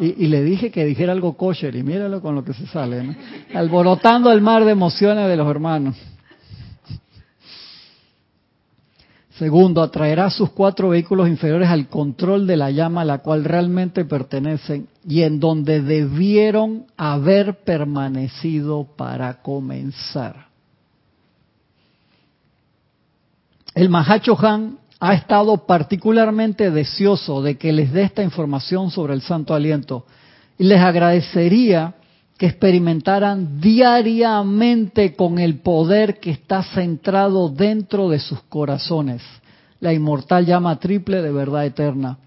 Y, 0.00 0.28
le 0.28 0.42
dije 0.42 0.70
que 0.70 0.86
dijera 0.86 1.12
algo 1.12 1.36
kosher 1.36 1.76
y 1.76 1.82
míralo 1.82 2.22
con 2.22 2.34
lo 2.34 2.42
que 2.42 2.54
se 2.54 2.66
sale, 2.66 3.04
¿no? 3.04 3.14
Alborotando 3.52 4.32
el 4.32 4.40
mar 4.40 4.64
de 4.64 4.72
emociones 4.72 5.28
de 5.28 5.36
los 5.36 5.46
hermanos. 5.46 5.94
Segundo, 9.40 9.82
atraerá 9.82 10.30
sus 10.30 10.50
cuatro 10.50 10.90
vehículos 10.90 11.28
inferiores 11.28 11.68
al 11.68 11.88
control 11.88 12.46
de 12.46 12.56
la 12.56 12.70
llama 12.70 13.02
a 13.02 13.04
la 13.04 13.18
cual 13.18 13.44
realmente 13.44 14.06
pertenecen 14.06 14.88
y 15.06 15.20
en 15.22 15.38
donde 15.38 15.82
debieron 15.82 16.86
haber 16.96 17.58
permanecido 17.64 18.86
para 18.96 19.42
comenzar. 19.42 20.48
El 23.74 23.90
Mahacho 23.90 24.38
Han 24.46 24.78
ha 25.00 25.14
estado 25.14 25.66
particularmente 25.66 26.70
deseoso 26.70 27.42
de 27.42 27.56
que 27.56 27.72
les 27.72 27.90
dé 27.92 28.02
esta 28.02 28.22
información 28.22 28.90
sobre 28.90 29.14
el 29.14 29.22
Santo 29.22 29.54
Aliento. 29.54 30.04
Y 30.58 30.64
les 30.64 30.78
agradecería 30.78 31.94
que 32.36 32.46
experimentaran 32.46 33.60
diariamente 33.60 35.14
con 35.14 35.38
el 35.38 35.58
poder 35.60 36.20
que 36.20 36.30
está 36.30 36.62
centrado 36.62 37.48
dentro 37.48 38.08
de 38.10 38.18
sus 38.18 38.42
corazones, 38.42 39.22
la 39.80 39.92
inmortal 39.92 40.46
llama 40.46 40.78
triple 40.78 41.20
de 41.20 41.32
verdad 41.32 41.66
eterna, 41.66 42.18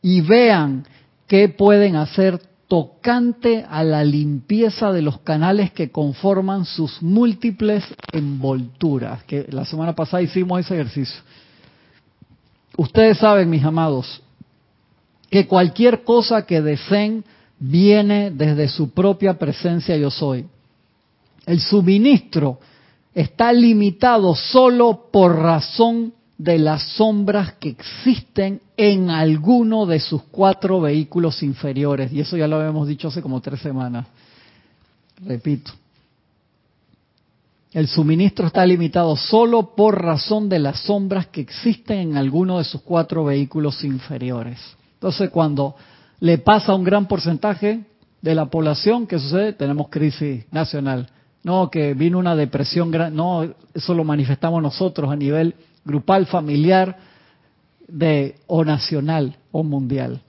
y 0.00 0.22
vean 0.22 0.86
qué 1.26 1.48
pueden 1.48 1.96
hacer 1.96 2.40
tocante 2.68 3.66
a 3.68 3.82
la 3.82 4.04
limpieza 4.04 4.92
de 4.92 5.02
los 5.02 5.20
canales 5.20 5.72
que 5.72 5.90
conforman 5.90 6.64
sus 6.64 7.02
múltiples 7.02 7.84
envolturas, 8.12 9.24
que 9.24 9.46
la 9.50 9.64
semana 9.64 9.94
pasada 9.94 10.22
hicimos 10.22 10.60
ese 10.60 10.74
ejercicio. 10.74 11.20
Ustedes 12.76 13.18
saben, 13.18 13.50
mis 13.50 13.64
amados, 13.64 14.22
que 15.30 15.46
cualquier 15.46 16.02
cosa 16.02 16.46
que 16.46 16.60
deseen 16.60 17.24
viene 17.58 18.30
desde 18.30 18.68
su 18.68 18.90
propia 18.90 19.38
presencia 19.38 19.96
yo 19.96 20.10
soy. 20.10 20.46
El 21.46 21.60
suministro 21.60 22.58
está 23.14 23.52
limitado 23.52 24.34
solo 24.34 25.08
por 25.12 25.36
razón 25.36 26.14
de 26.38 26.58
las 26.58 26.82
sombras 26.94 27.52
que 27.54 27.68
existen 27.68 28.62
en 28.76 29.10
alguno 29.10 29.84
de 29.84 30.00
sus 30.00 30.22
cuatro 30.30 30.80
vehículos 30.80 31.42
inferiores. 31.42 32.12
Y 32.12 32.20
eso 32.20 32.36
ya 32.36 32.48
lo 32.48 32.56
habíamos 32.56 32.88
dicho 32.88 33.08
hace 33.08 33.20
como 33.20 33.40
tres 33.40 33.60
semanas. 33.60 34.06
Repito. 35.22 35.72
El 37.72 37.86
suministro 37.86 38.48
está 38.48 38.66
limitado 38.66 39.14
solo 39.16 39.76
por 39.76 40.02
razón 40.02 40.48
de 40.48 40.58
las 40.58 40.80
sombras 40.80 41.28
que 41.28 41.40
existen 41.40 41.98
en 41.98 42.16
alguno 42.16 42.58
de 42.58 42.64
sus 42.64 42.80
cuatro 42.82 43.24
vehículos 43.24 43.84
inferiores. 43.84 44.58
Entonces, 44.94 45.30
cuando 45.30 45.76
le 46.18 46.38
pasa 46.38 46.72
a 46.72 46.74
un 46.74 46.82
gran 46.82 47.06
porcentaje 47.06 47.84
de 48.20 48.34
la 48.34 48.46
población, 48.46 49.06
¿qué 49.06 49.18
sucede? 49.20 49.52
Tenemos 49.52 49.88
crisis 49.88 50.44
nacional. 50.50 51.08
No, 51.44 51.70
que 51.70 51.94
vino 51.94 52.18
una 52.18 52.34
depresión, 52.34 52.90
no, 53.14 53.44
eso 53.72 53.94
lo 53.94 54.04
manifestamos 54.04 54.60
nosotros 54.60 55.10
a 55.10 55.16
nivel 55.16 55.54
grupal, 55.84 56.26
familiar, 56.26 56.98
de, 57.86 58.36
o 58.46 58.64
nacional 58.64 59.36
o 59.52 59.62
mundial. 59.62 60.20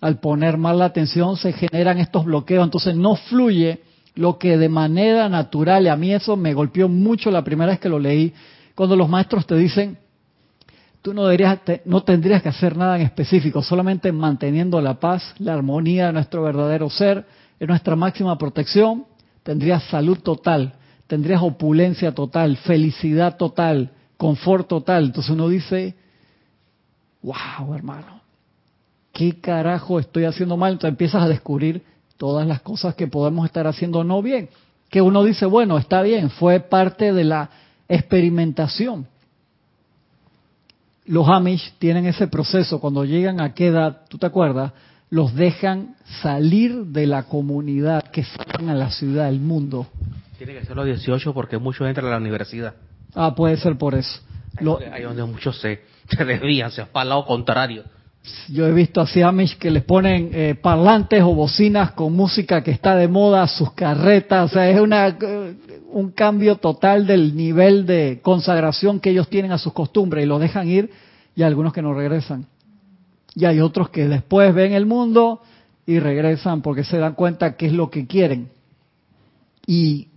Al 0.00 0.18
poner 0.18 0.56
mal 0.56 0.78
la 0.78 0.86
atención 0.86 1.36
se 1.36 1.52
generan 1.52 1.98
estos 1.98 2.24
bloqueos, 2.24 2.64
entonces 2.64 2.96
no 2.96 3.16
fluye 3.16 3.80
lo 4.16 4.38
que 4.38 4.56
de 4.56 4.68
manera 4.68 5.28
natural, 5.28 5.84
y 5.84 5.88
a 5.88 5.96
mí 5.96 6.12
eso 6.12 6.36
me 6.36 6.54
golpeó 6.54 6.88
mucho 6.88 7.30
la 7.30 7.44
primera 7.44 7.70
vez 7.70 7.80
que 7.80 7.88
lo 7.88 7.98
leí, 7.98 8.32
cuando 8.74 8.96
los 8.96 9.08
maestros 9.08 9.46
te 9.46 9.54
dicen, 9.54 9.98
tú 11.02 11.14
no, 11.14 11.24
deberías, 11.24 11.60
no 11.84 12.02
tendrías 12.02 12.42
que 12.42 12.48
hacer 12.48 12.76
nada 12.76 12.96
en 12.96 13.02
específico, 13.02 13.62
solamente 13.62 14.10
manteniendo 14.12 14.80
la 14.80 14.98
paz, 14.98 15.34
la 15.38 15.52
armonía 15.52 16.06
de 16.06 16.14
nuestro 16.14 16.42
verdadero 16.42 16.90
ser, 16.90 17.26
en 17.60 17.68
nuestra 17.68 17.94
máxima 17.94 18.36
protección, 18.38 19.04
tendrías 19.42 19.84
salud 19.84 20.18
total, 20.18 20.74
tendrías 21.06 21.42
opulencia 21.42 22.12
total, 22.12 22.56
felicidad 22.56 23.36
total, 23.36 23.92
confort 24.16 24.66
total. 24.66 25.04
Entonces 25.04 25.30
uno 25.30 25.48
dice, 25.48 25.94
wow, 27.22 27.74
hermano, 27.74 28.22
¿qué 29.12 29.40
carajo 29.40 30.00
estoy 30.00 30.24
haciendo 30.24 30.56
mal? 30.56 30.72
Entonces 30.72 30.92
empiezas 30.92 31.22
a 31.22 31.28
descubrir 31.28 31.82
todas 32.16 32.46
las 32.46 32.60
cosas 32.60 32.94
que 32.94 33.06
podemos 33.06 33.46
estar 33.46 33.66
haciendo 33.66 34.04
no 34.04 34.22
bien. 34.22 34.48
Que 34.90 35.00
uno 35.00 35.24
dice, 35.24 35.46
bueno, 35.46 35.78
está 35.78 36.02
bien, 36.02 36.30
fue 36.30 36.60
parte 36.60 37.12
de 37.12 37.24
la 37.24 37.50
experimentación. 37.88 39.06
Los 41.06 41.28
Amish 41.28 41.74
tienen 41.78 42.06
ese 42.06 42.26
proceso, 42.26 42.80
cuando 42.80 43.04
llegan 43.04 43.40
a 43.40 43.54
qué 43.54 43.68
edad, 43.68 44.02
¿tú 44.08 44.18
te 44.18 44.26
acuerdas? 44.26 44.72
Los 45.08 45.34
dejan 45.34 45.94
salir 46.20 46.86
de 46.86 47.06
la 47.06 47.24
comunidad, 47.24 48.10
que 48.10 48.24
salgan 48.24 48.70
a 48.70 48.74
la 48.74 48.90
ciudad, 48.90 49.26
al 49.26 49.38
mundo. 49.38 49.86
Tiene 50.36 50.54
que 50.54 50.64
ser 50.64 50.76
los 50.76 50.84
18 50.84 51.32
porque 51.32 51.58
muchos 51.58 51.86
entran 51.86 52.08
a 52.08 52.10
la 52.10 52.16
universidad. 52.16 52.74
Ah, 53.14 53.34
puede 53.34 53.56
ser 53.56 53.78
por 53.78 53.94
eso. 53.94 54.20
Ahí, 54.92 55.02
donde, 55.02 55.24
muchos 55.24 55.60
se, 55.60 55.82
se 56.08 56.24
desvían, 56.24 56.70
se 56.70 56.84
para 56.86 57.04
el 57.04 57.08
lado 57.10 57.24
contrario. 57.24 57.84
Yo 58.48 58.66
he 58.66 58.72
visto 58.72 59.00
así 59.00 59.22
Amish 59.22 59.56
que 59.58 59.70
les 59.70 59.84
ponen 59.84 60.30
eh, 60.32 60.54
parlantes 60.54 61.22
o 61.22 61.34
bocinas 61.34 61.92
con 61.92 62.12
música 62.12 62.62
que 62.62 62.70
está 62.70 62.96
de 62.96 63.08
moda, 63.08 63.46
sus 63.46 63.72
carretas, 63.72 64.50
o 64.50 64.54
sea, 64.54 64.68
es 64.68 64.80
una, 64.80 65.08
eh, 65.08 65.54
un 65.90 66.10
cambio 66.10 66.56
total 66.56 67.06
del 67.06 67.36
nivel 67.36 67.86
de 67.86 68.20
consagración 68.22 69.00
que 69.00 69.10
ellos 69.10 69.28
tienen 69.28 69.52
a 69.52 69.58
sus 69.58 69.72
costumbres 69.72 70.24
y 70.24 70.28
los 70.28 70.40
dejan 70.40 70.68
ir 70.68 70.90
y 71.34 71.42
algunos 71.42 71.72
que 71.72 71.82
no 71.82 71.94
regresan. 71.94 72.46
Y 73.34 73.44
hay 73.44 73.60
otros 73.60 73.90
que 73.90 74.08
después 74.08 74.54
ven 74.54 74.72
el 74.72 74.86
mundo 74.86 75.42
y 75.86 75.98
regresan 75.98 76.62
porque 76.62 76.84
se 76.84 76.98
dan 76.98 77.14
cuenta 77.14 77.56
qué 77.56 77.66
es 77.66 77.72
lo 77.72 77.90
que 77.90 78.06
quieren. 78.06 78.50
Y 79.66 80.08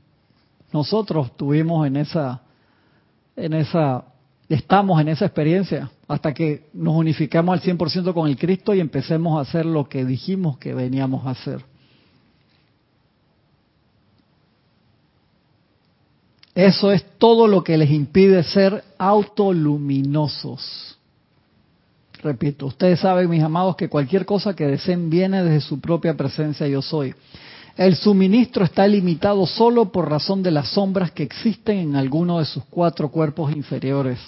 nosotros 0.71 1.35
tuvimos 1.35 1.85
en 1.87 1.97
esa, 1.97 2.41
en 3.35 3.53
esa, 3.53 4.05
estamos 4.55 4.99
en 4.99 5.09
esa 5.09 5.25
experiencia 5.25 5.91
hasta 6.07 6.33
que 6.33 6.67
nos 6.73 6.95
unificamos 6.95 7.53
al 7.53 7.61
100% 7.61 8.13
con 8.13 8.27
el 8.27 8.37
Cristo 8.37 8.73
y 8.73 8.79
empecemos 8.79 9.37
a 9.37 9.41
hacer 9.41 9.65
lo 9.65 9.87
que 9.87 10.03
dijimos 10.03 10.57
que 10.57 10.73
veníamos 10.73 11.25
a 11.27 11.31
hacer. 11.31 11.63
Eso 16.55 16.91
es 16.91 17.05
todo 17.17 17.47
lo 17.47 17.63
que 17.63 17.77
les 17.77 17.91
impide 17.91 18.43
ser 18.43 18.83
autoluminosos. 18.97 20.97
Repito, 22.21 22.65
ustedes 22.65 22.99
saben, 22.99 23.29
mis 23.29 23.43
amados, 23.43 23.77
que 23.77 23.87
cualquier 23.87 24.25
cosa 24.25 24.55
que 24.55 24.67
deseen 24.67 25.09
viene 25.09 25.43
desde 25.43 25.61
su 25.61 25.79
propia 25.79 26.17
presencia 26.17 26.67
yo 26.67 26.81
soy. 26.81 27.13
El 27.77 27.95
suministro 27.95 28.65
está 28.65 28.85
limitado 28.87 29.45
solo 29.45 29.89
por 29.89 30.09
razón 30.09 30.43
de 30.43 30.51
las 30.51 30.69
sombras 30.69 31.11
que 31.11 31.23
existen 31.23 31.77
en 31.77 31.95
alguno 31.95 32.39
de 32.39 32.45
sus 32.45 32.65
cuatro 32.65 33.09
cuerpos 33.09 33.55
inferiores. 33.55 34.19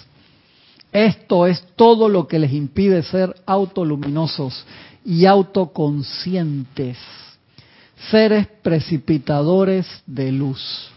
Esto 0.92 1.46
es 1.46 1.64
todo 1.74 2.08
lo 2.08 2.28
que 2.28 2.38
les 2.38 2.52
impide 2.52 3.02
ser 3.02 3.34
autoluminosos 3.46 4.64
y 5.04 5.24
autoconscientes, 5.24 6.98
seres 8.10 8.46
precipitadores 8.62 9.86
de 10.06 10.30
luz. 10.30 10.90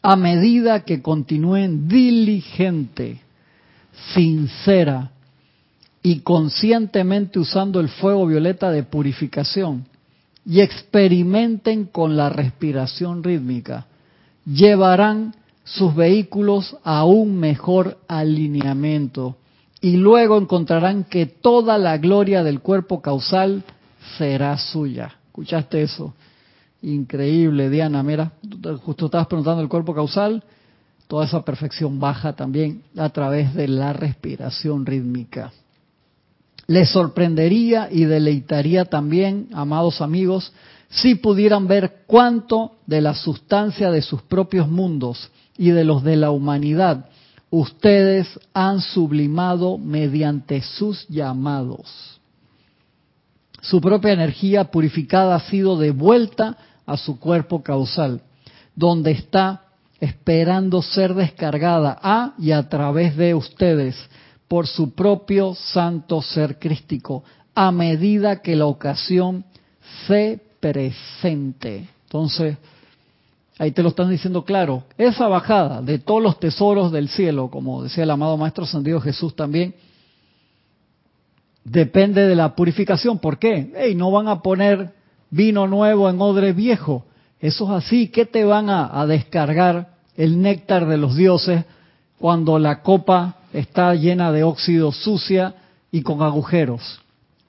A 0.00 0.16
medida 0.16 0.84
que 0.84 1.02
continúen 1.02 1.86
diligente, 1.86 3.20
sincera 4.14 5.10
y 6.02 6.20
conscientemente 6.20 7.38
usando 7.38 7.80
el 7.80 7.88
fuego 7.88 8.26
violeta 8.26 8.70
de 8.70 8.84
purificación 8.84 9.84
y 10.46 10.60
experimenten 10.60 11.84
con 11.84 12.16
la 12.16 12.30
respiración 12.30 13.22
rítmica, 13.22 13.86
llevarán 14.46 15.34
sus 15.68 15.94
vehículos 15.94 16.76
a 16.82 17.04
un 17.04 17.36
mejor 17.36 17.98
alineamiento 18.08 19.36
y 19.80 19.96
luego 19.96 20.38
encontrarán 20.38 21.04
que 21.04 21.26
toda 21.26 21.78
la 21.78 21.98
gloria 21.98 22.42
del 22.42 22.60
cuerpo 22.60 23.02
causal 23.02 23.62
será 24.16 24.56
suya. 24.56 25.16
¿Escuchaste 25.26 25.82
eso? 25.82 26.14
Increíble, 26.82 27.68
Diana. 27.68 28.02
Mira, 28.02 28.32
justo 28.82 29.06
estabas 29.06 29.26
preguntando 29.26 29.62
el 29.62 29.68
cuerpo 29.68 29.94
causal. 29.94 30.42
Toda 31.06 31.26
esa 31.26 31.44
perfección 31.44 32.00
baja 32.00 32.34
también 32.34 32.82
a 32.96 33.08
través 33.10 33.54
de 33.54 33.68
la 33.68 33.92
respiración 33.92 34.84
rítmica. 34.86 35.52
Les 36.66 36.90
sorprendería 36.90 37.88
y 37.90 38.04
deleitaría 38.04 38.84
también, 38.84 39.48
amados 39.52 40.00
amigos, 40.00 40.52
si 40.90 41.14
pudieran 41.14 41.66
ver 41.66 42.02
cuánto 42.06 42.72
de 42.86 43.00
la 43.00 43.14
sustancia 43.14 43.90
de 43.90 44.02
sus 44.02 44.22
propios 44.22 44.68
mundos 44.68 45.30
y 45.58 45.70
de 45.70 45.84
los 45.84 46.02
de 46.02 46.16
la 46.16 46.30
humanidad 46.30 47.06
ustedes 47.50 48.38
han 48.54 48.80
sublimado 48.80 49.78
mediante 49.78 50.62
sus 50.62 51.06
llamados. 51.08 52.20
Su 53.60 53.80
propia 53.80 54.12
energía 54.12 54.64
purificada 54.70 55.34
ha 55.34 55.40
sido 55.40 55.76
devuelta 55.76 56.56
a 56.86 56.96
su 56.96 57.18
cuerpo 57.18 57.62
causal, 57.62 58.22
donde 58.74 59.10
está 59.10 59.64
esperando 60.00 60.80
ser 60.80 61.14
descargada 61.14 61.98
a 62.00 62.34
y 62.38 62.52
a 62.52 62.68
través 62.68 63.16
de 63.16 63.34
ustedes 63.34 63.96
por 64.46 64.66
su 64.66 64.94
propio 64.94 65.54
santo 65.54 66.22
ser 66.22 66.58
crístico, 66.58 67.24
a 67.54 67.72
medida 67.72 68.40
que 68.40 68.54
la 68.54 68.66
ocasión 68.66 69.44
se 70.06 70.40
presente. 70.60 71.88
Entonces, 72.04 72.56
ahí 73.58 73.72
te 73.72 73.82
lo 73.82 73.90
están 73.90 74.10
diciendo 74.10 74.44
claro, 74.44 74.84
esa 74.96 75.26
bajada 75.28 75.82
de 75.82 75.98
todos 75.98 76.22
los 76.22 76.38
tesoros 76.38 76.92
del 76.92 77.08
cielo, 77.08 77.50
como 77.50 77.82
decía 77.82 78.04
el 78.04 78.10
amado 78.10 78.36
Maestro 78.36 78.64
Sandido 78.64 79.00
Jesús 79.00 79.34
también, 79.34 79.74
depende 81.64 82.26
de 82.26 82.36
la 82.36 82.54
purificación. 82.54 83.18
¿Por 83.18 83.38
qué? 83.38 83.72
Hey, 83.76 83.94
no 83.94 84.10
van 84.10 84.28
a 84.28 84.40
poner 84.42 84.94
vino 85.30 85.66
nuevo 85.66 86.08
en 86.08 86.20
odre 86.20 86.52
viejo. 86.52 87.04
Eso 87.40 87.64
es 87.64 87.84
así. 87.84 88.08
¿Qué 88.08 88.26
te 88.26 88.44
van 88.44 88.70
a, 88.70 89.06
descargar 89.06 89.94
el 90.16 90.40
néctar 90.40 90.86
de 90.86 90.96
los 90.96 91.16
dioses 91.16 91.64
cuando 92.18 92.58
la 92.58 92.82
copa 92.82 93.36
está 93.52 93.94
llena 93.94 94.32
de 94.32 94.42
óxido 94.42 94.92
sucia 94.92 95.54
y 95.90 96.02
con 96.02 96.22
agujeros? 96.22 97.00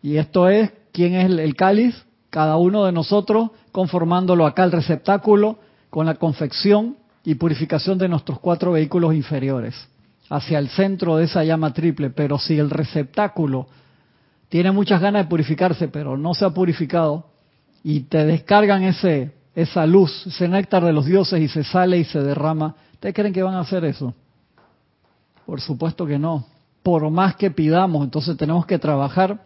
Y 0.02 0.18
esto 0.18 0.50
es, 0.50 0.72
¿quién 0.92 1.16
es 1.16 1.26
el, 1.26 1.56
cáliz? 1.56 1.96
Cada 2.30 2.58
uno 2.58 2.86
de 2.86 2.92
nosotros 2.92 3.52
conformándolo 3.72 4.46
acá 4.46 4.64
el 4.64 4.72
receptáculo 4.72 5.60
con 5.90 6.06
la 6.06 6.16
confección 6.16 6.98
y 7.24 7.36
purificación 7.36 7.98
de 7.98 8.08
nuestros 8.08 8.40
cuatro 8.40 8.74
vehículos 8.74 9.14
inferiores 9.14 9.76
hacia 10.30 10.60
el 10.60 10.70
centro 10.70 11.18
de 11.18 11.26
esa 11.26 11.44
llama 11.44 11.74
triple. 11.74 12.10
Pero 12.10 12.38
si 12.38 12.58
el 12.58 12.70
receptáculo 12.70 13.68
tiene 14.48 14.72
muchas 14.72 15.02
ganas 15.02 15.26
de 15.26 15.30
purificarse, 15.30 15.88
pero 15.88 16.18
no 16.18 16.34
se 16.34 16.46
ha 16.46 16.50
purificado, 16.50 17.28
y 17.84 18.02
te 18.02 18.26
descargan 18.26 18.84
ese 18.84 19.34
esa 19.56 19.86
luz, 19.86 20.26
ese 20.28 20.48
néctar 20.48 20.84
de 20.84 20.94
los 20.94 21.06
dioses 21.06 21.42
y 21.42 21.48
se 21.48 21.64
sale 21.64 21.98
y 21.98 22.06
se 22.06 22.20
derrama, 22.20 22.76
¿ustedes 22.94 23.16
creen 23.16 23.34
que 23.34 23.44
van 23.44 23.56
a 23.56 23.62
hacer 23.62 23.84
eso? 23.84 24.14
Por 25.46 25.60
supuesto 25.60 26.06
que 26.06 26.18
no. 26.18 26.46
Por 26.84 27.10
más 27.10 27.36
que 27.36 27.52
pidamos, 27.52 28.04
entonces 28.04 28.38
tenemos 28.38 28.66
que 28.66 28.80
trabajar 28.80 29.44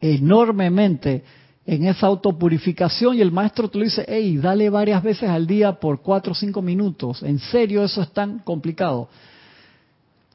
enormemente 0.00 1.24
en 1.66 1.86
esa 1.86 2.06
autopurificación 2.06 3.16
y 3.16 3.20
el 3.22 3.32
maestro 3.32 3.68
te 3.68 3.78
lo 3.78 3.84
dice, 3.84 4.04
hey, 4.06 4.36
dale 4.36 4.68
varias 4.68 5.02
veces 5.02 5.30
al 5.30 5.46
día 5.46 5.72
por 5.72 6.02
cuatro 6.02 6.32
o 6.32 6.34
cinco 6.34 6.60
minutos. 6.60 7.22
En 7.22 7.38
serio, 7.38 7.82
eso 7.84 8.02
es 8.02 8.10
tan 8.12 8.40
complicado. 8.40 9.08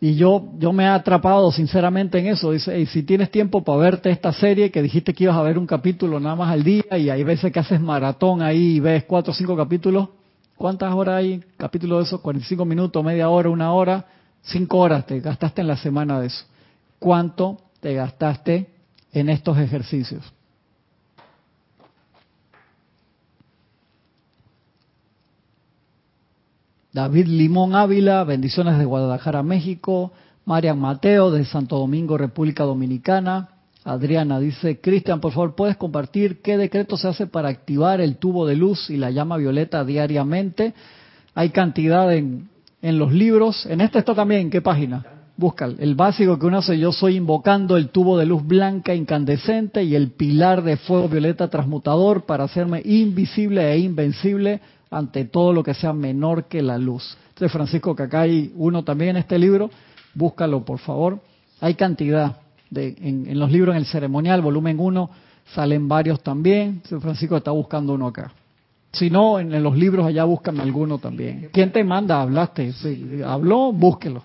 Y 0.02 0.16
yo, 0.16 0.50
yo 0.58 0.72
me 0.72 0.86
he 0.86 0.88
atrapado 0.88 1.52
sinceramente 1.52 2.18
en 2.20 2.28
eso. 2.28 2.52
Dice, 2.52 2.86
si 2.88 3.04
tienes 3.04 3.30
tiempo 3.30 3.64
para 3.64 3.78
verte 3.78 4.10
esta 4.10 4.32
serie, 4.32 4.72
que 4.72 4.82
dijiste 4.82 5.14
que 5.14 5.26
ibas 5.26 5.36
a 5.36 5.44
ver 5.44 5.58
un 5.58 5.68
capítulo 5.68 6.20
nada 6.20 6.36
más 6.36 6.52
al 6.52 6.64
día, 6.64 6.98
y 6.98 7.10
hay 7.10 7.24
veces 7.24 7.52
que 7.52 7.60
haces 7.60 7.82
maratón 7.82 8.42
ahí 8.42 8.78
y 8.78 8.80
ves 8.80 9.04
cuatro 9.04 9.32
o 9.32 9.36
cinco 9.36 9.58
capítulos, 9.58 10.10
¿cuántas 10.56 10.94
horas 10.94 11.16
hay? 11.16 11.44
Capítulo 11.58 11.98
de 11.98 12.04
esos, 12.04 12.22
45 12.22 12.64
minutos, 12.66 13.04
media 13.04 13.30
hora, 13.30 13.50
una 13.50 13.74
hora, 13.74 14.06
cinco 14.42 14.78
horas 14.80 15.06
te 15.06 15.20
gastaste 15.20 15.62
en 15.62 15.68
la 15.68 15.78
semana 15.78 16.20
de 16.22 16.28
eso. 16.28 16.46
¿Cuánto 16.98 17.58
te 17.82 17.94
gastaste 17.94 18.70
en 19.12 19.30
estos 19.30 19.58
ejercicios? 19.58 20.39
David 27.00 27.28
Limón 27.28 27.76
Ávila, 27.76 28.26
bendiciones 28.26 28.78
de 28.78 28.84
Guadalajara, 28.84 29.41
México. 29.41 30.12
Marian 30.43 30.78
Mateo 30.78 31.32
de 31.32 31.45
Santo 31.45 31.78
Domingo, 31.78 32.18
República 32.18 32.66
Dominicana. 32.66 33.52
Adriana 33.86 34.38
dice, 34.38 34.82
Cristian, 34.82 35.22
por 35.22 35.32
favor, 35.32 35.56
¿puedes 35.56 35.78
compartir 35.78 36.41
qué 36.41 36.58
decreto 36.58 36.97
se 36.97 37.08
hace 37.08 37.26
para 37.26 37.47
activar 37.47 38.02
el 38.02 38.18
tubo 38.18 38.45
de 38.45 38.58
luz 38.58 38.89
y 38.89 38.97
la 38.97 39.12
llama 39.12 39.38
violeta 39.38 39.86
diariamente? 39.86 40.74
Hay 41.36 41.52
cantidad 41.52 42.14
en, 42.14 42.50
en 42.82 43.00
los 43.00 43.14
libros. 43.14 43.66
En 43.68 43.80
este 43.80 44.00
está 44.00 44.14
también, 44.14 44.50
¿qué 44.50 44.62
página? 44.62 45.06
Busca 45.38 45.70
el 45.80 45.95
básico 45.95 46.38
que 46.38 46.47
uno 46.47 46.58
hace, 46.58 46.78
yo 46.78 46.91
soy 46.91 47.16
invocando 47.16 47.78
el 47.78 47.89
tubo 47.89 48.18
de 48.18 48.26
luz 48.26 48.45
blanca 48.45 48.93
incandescente 48.93 49.86
y 49.86 49.95
el 49.95 50.12
pilar 50.12 50.64
de 50.64 50.76
fuego 50.76 51.08
violeta 51.08 51.47
transmutador 51.47 52.26
para 52.26 52.43
hacerme 52.43 52.82
invisible 52.84 53.72
e 53.72 53.80
invencible 53.80 54.60
ante 54.92 55.26
todo 55.26 55.54
lo 55.54 55.64
que 55.64 55.74
sea 55.74 55.94
menor 55.94 56.46
que 56.46 56.62
la 56.62 56.78
luz. 56.78 57.18
Entonces, 57.30 57.52
Francisco, 57.52 57.96
que 57.96 58.04
acá 58.04 58.22
hay 58.22 58.52
uno 58.56 58.84
también 58.84 59.12
en 59.12 59.18
este 59.18 59.38
libro, 59.38 59.70
búscalo 60.14 60.66
por 60.66 60.80
favor. 60.80 61.20
Hay 61.62 61.76
cantidad 61.76 62.38
de, 62.70 62.96
en, 63.00 63.40
los 63.40 63.52
libros, 63.52 63.76
en 63.76 63.82
el 63.82 63.86
ceremonial, 63.86 64.42
volumen 64.42 64.80
1, 64.80 65.10
salen 65.54 65.88
varios 65.88 66.22
también. 66.22 66.82
Francisco 67.02 67.38
está 67.38 67.52
buscando 67.52 67.94
uno 67.94 68.08
acá. 68.08 68.32
Si 68.92 69.10
no, 69.10 69.40
en, 69.40 69.62
los 69.62 69.78
libros 69.78 70.06
allá 70.06 70.24
búscame 70.24 70.62
alguno 70.62 70.98
también. 70.98 71.50
¿Quién 71.54 71.72
te 71.72 71.84
manda? 71.84 72.22
Hablaste. 72.22 72.74
Sí, 72.74 73.22
habló, 73.24 73.72
búsquelo. 73.72 74.24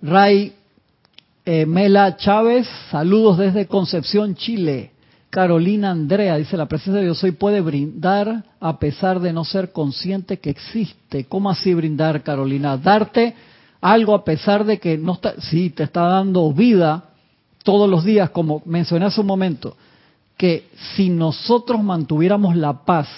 Ray 0.00 0.52
eh, 1.44 1.66
Mela 1.66 2.16
Chávez, 2.16 2.68
saludos 2.90 3.38
desde 3.38 3.66
Concepción, 3.66 4.36
Chile. 4.36 4.91
Carolina 5.32 5.92
Andrea 5.92 6.36
dice, 6.36 6.58
la 6.58 6.66
presencia 6.66 6.98
de 6.98 7.04
Dios 7.04 7.24
hoy 7.24 7.30
puede 7.30 7.62
brindar 7.62 8.44
a 8.60 8.78
pesar 8.78 9.18
de 9.18 9.32
no 9.32 9.46
ser 9.46 9.72
consciente 9.72 10.40
que 10.40 10.50
existe. 10.50 11.24
¿Cómo 11.24 11.48
así 11.48 11.72
brindar, 11.72 12.22
Carolina? 12.22 12.76
Darte 12.76 13.34
algo 13.80 14.14
a 14.14 14.24
pesar 14.26 14.66
de 14.66 14.78
que 14.78 14.98
no 14.98 15.14
está, 15.14 15.40
sí, 15.40 15.70
te 15.70 15.84
está 15.84 16.02
dando 16.02 16.52
vida 16.52 17.04
todos 17.64 17.88
los 17.88 18.04
días, 18.04 18.28
como 18.28 18.60
mencioné 18.66 19.06
hace 19.06 19.22
un 19.22 19.26
momento, 19.26 19.74
que 20.36 20.68
si 20.94 21.08
nosotros 21.08 21.82
mantuviéramos 21.82 22.54
la 22.54 22.84
paz 22.84 23.08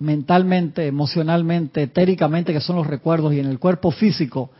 mentalmente, 0.00 0.88
emocionalmente, 0.88 1.82
etéricamente, 1.82 2.52
que 2.52 2.60
son 2.60 2.74
los 2.74 2.88
recuerdos, 2.88 3.32
y 3.32 3.38
en 3.38 3.46
el 3.46 3.60
cuerpo 3.60 3.92
físico, 3.92 4.50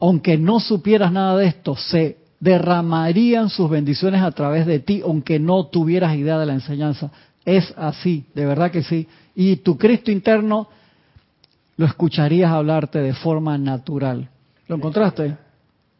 aunque 0.00 0.36
no 0.36 0.58
supieras 0.58 1.12
nada 1.12 1.36
de 1.36 1.46
esto, 1.46 1.76
se 1.76 2.19
derramarían 2.40 3.50
sus 3.50 3.70
bendiciones 3.70 4.22
a 4.22 4.32
través 4.32 4.66
de 4.66 4.80
ti, 4.80 5.02
aunque 5.04 5.38
no 5.38 5.66
tuvieras 5.66 6.16
idea 6.16 6.38
de 6.38 6.46
la 6.46 6.54
enseñanza. 6.54 7.10
Es 7.44 7.72
así, 7.76 8.26
de 8.34 8.46
verdad 8.46 8.70
que 8.70 8.82
sí. 8.82 9.06
Y 9.34 9.56
tu 9.56 9.76
Cristo 9.76 10.10
interno 10.10 10.68
lo 11.76 11.86
escucharías 11.86 12.50
hablarte 12.50 12.98
de 12.98 13.14
forma 13.14 13.56
natural. 13.58 14.28
¿Lo 14.66 14.76
encontraste? 14.76 15.36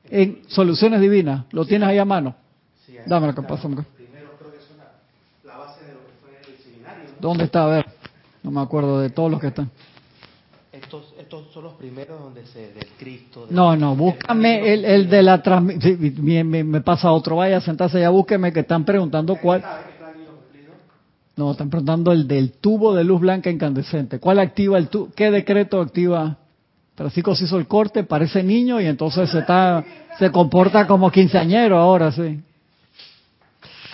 En 0.04 0.40
Soluciones 0.48 1.00
Divinas, 1.00 1.44
¿lo 1.52 1.64
tienes 1.64 1.88
ahí 1.88 1.98
a 1.98 2.04
mano? 2.04 2.34
Dame 3.06 3.28
la 3.28 3.34
pasa. 3.34 3.68
¿Dónde 7.20 7.44
está? 7.44 7.64
A 7.64 7.68
ver, 7.68 7.86
no 8.42 8.50
me 8.50 8.60
acuerdo 8.60 9.00
de 9.00 9.10
todos 9.10 9.30
los 9.30 9.40
que 9.40 9.48
están 9.48 9.70
estos 11.30 11.52
son 11.52 11.62
los 11.62 11.74
primeros 11.74 12.20
donde 12.20 12.44
se 12.46 12.72
del 12.72 12.88
Cristo. 12.98 13.46
no, 13.50 13.76
no, 13.76 13.94
búscame 13.94 14.72
el, 14.72 14.84
el 14.84 15.08
de 15.08 15.22
la 15.22 15.40
transmisión. 15.40 16.48
Me, 16.48 16.80
pasa 16.80 17.12
otro, 17.12 17.36
vaya 17.36 17.60
sentarse 17.60 18.00
ya, 18.00 18.10
búsqueme 18.10 18.52
que 18.52 18.60
están 18.60 18.84
preguntando 18.84 19.36
cuál. 19.36 19.62
No, 21.36 21.52
están 21.52 21.70
preguntando 21.70 22.10
el 22.10 22.26
del 22.26 22.54
tubo 22.54 22.94
de 22.94 23.04
luz 23.04 23.20
blanca 23.20 23.48
incandescente. 23.48 24.18
¿Cuál 24.18 24.40
activa 24.40 24.76
el 24.76 24.88
tubo? 24.88 25.10
¿Qué 25.14 25.30
decreto 25.30 25.80
activa? 25.80 26.36
Francisco 26.96 27.36
se 27.36 27.44
hizo 27.44 27.58
el 27.58 27.68
corte, 27.68 28.02
parece 28.02 28.42
niño 28.42 28.80
y 28.80 28.86
entonces 28.86 29.30
se 29.30 29.38
está, 29.38 29.84
se 30.18 30.32
comporta 30.32 30.86
como 30.88 31.12
quinceañero 31.12 31.78
ahora, 31.78 32.10
sí. 32.10 32.40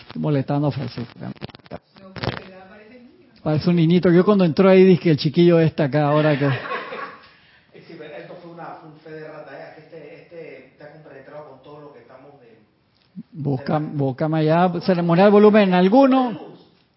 Estoy 0.06 0.22
molestando 0.22 0.68
a 0.68 0.70
Francisco. 0.72 1.12
Parece 3.42 3.70
un 3.70 3.76
niñito. 3.76 4.10
Yo 4.10 4.24
cuando 4.24 4.44
entró 4.44 4.70
ahí 4.70 4.82
dije 4.84 5.02
que 5.02 5.10
el 5.10 5.18
chiquillo 5.18 5.60
está 5.60 5.84
acá 5.84 6.08
ahora 6.08 6.38
que... 6.38 6.75
Busca, 13.38 13.78
búscame 13.78 14.38
allá, 14.38 14.80
ceremonial 14.80 15.30
volumen 15.30 15.74
alguno, 15.74 16.38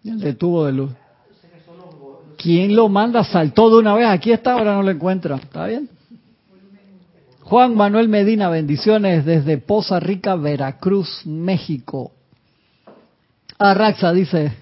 el 0.02 0.18
de 0.18 0.32
tubo 0.32 0.64
de 0.64 0.72
luz. 0.72 0.90
¿Quién 2.38 2.74
lo 2.74 2.88
manda? 2.88 3.22
Saltó 3.24 3.68
de 3.68 3.76
una 3.76 3.94
vez, 3.94 4.06
aquí 4.06 4.32
está, 4.32 4.54
ahora 4.54 4.74
no 4.74 4.82
lo 4.82 4.90
encuentra. 4.90 5.36
¿Está 5.36 5.66
bien? 5.66 5.90
Juan 7.42 7.74
Manuel 7.74 8.08
Medina, 8.08 8.48
bendiciones 8.48 9.26
desde 9.26 9.58
Poza 9.58 10.00
Rica, 10.00 10.34
Veracruz, 10.34 11.26
México. 11.26 12.12
Arraxa 13.58 14.10
dice, 14.14 14.52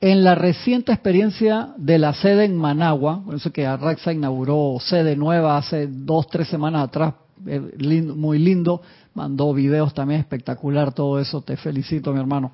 en 0.00 0.24
la 0.24 0.34
reciente 0.34 0.90
experiencia 0.90 1.68
de 1.76 1.98
la 2.00 2.12
sede 2.12 2.46
en 2.46 2.56
Managua, 2.56 3.22
por 3.24 3.36
eso 3.36 3.52
que 3.52 3.66
Arraxa 3.66 4.12
inauguró 4.12 4.78
sede 4.80 5.14
nueva 5.14 5.58
hace 5.58 5.86
dos, 5.86 6.26
tres 6.26 6.48
semanas 6.48 6.88
atrás, 6.88 7.14
muy 7.40 8.38
lindo, 8.38 8.82
mandó 9.14 9.52
videos 9.52 9.94
también 9.94 10.20
espectacular, 10.20 10.92
todo 10.92 11.18
eso, 11.18 11.42
te 11.42 11.56
felicito 11.56 12.12
mi 12.12 12.20
hermano. 12.20 12.52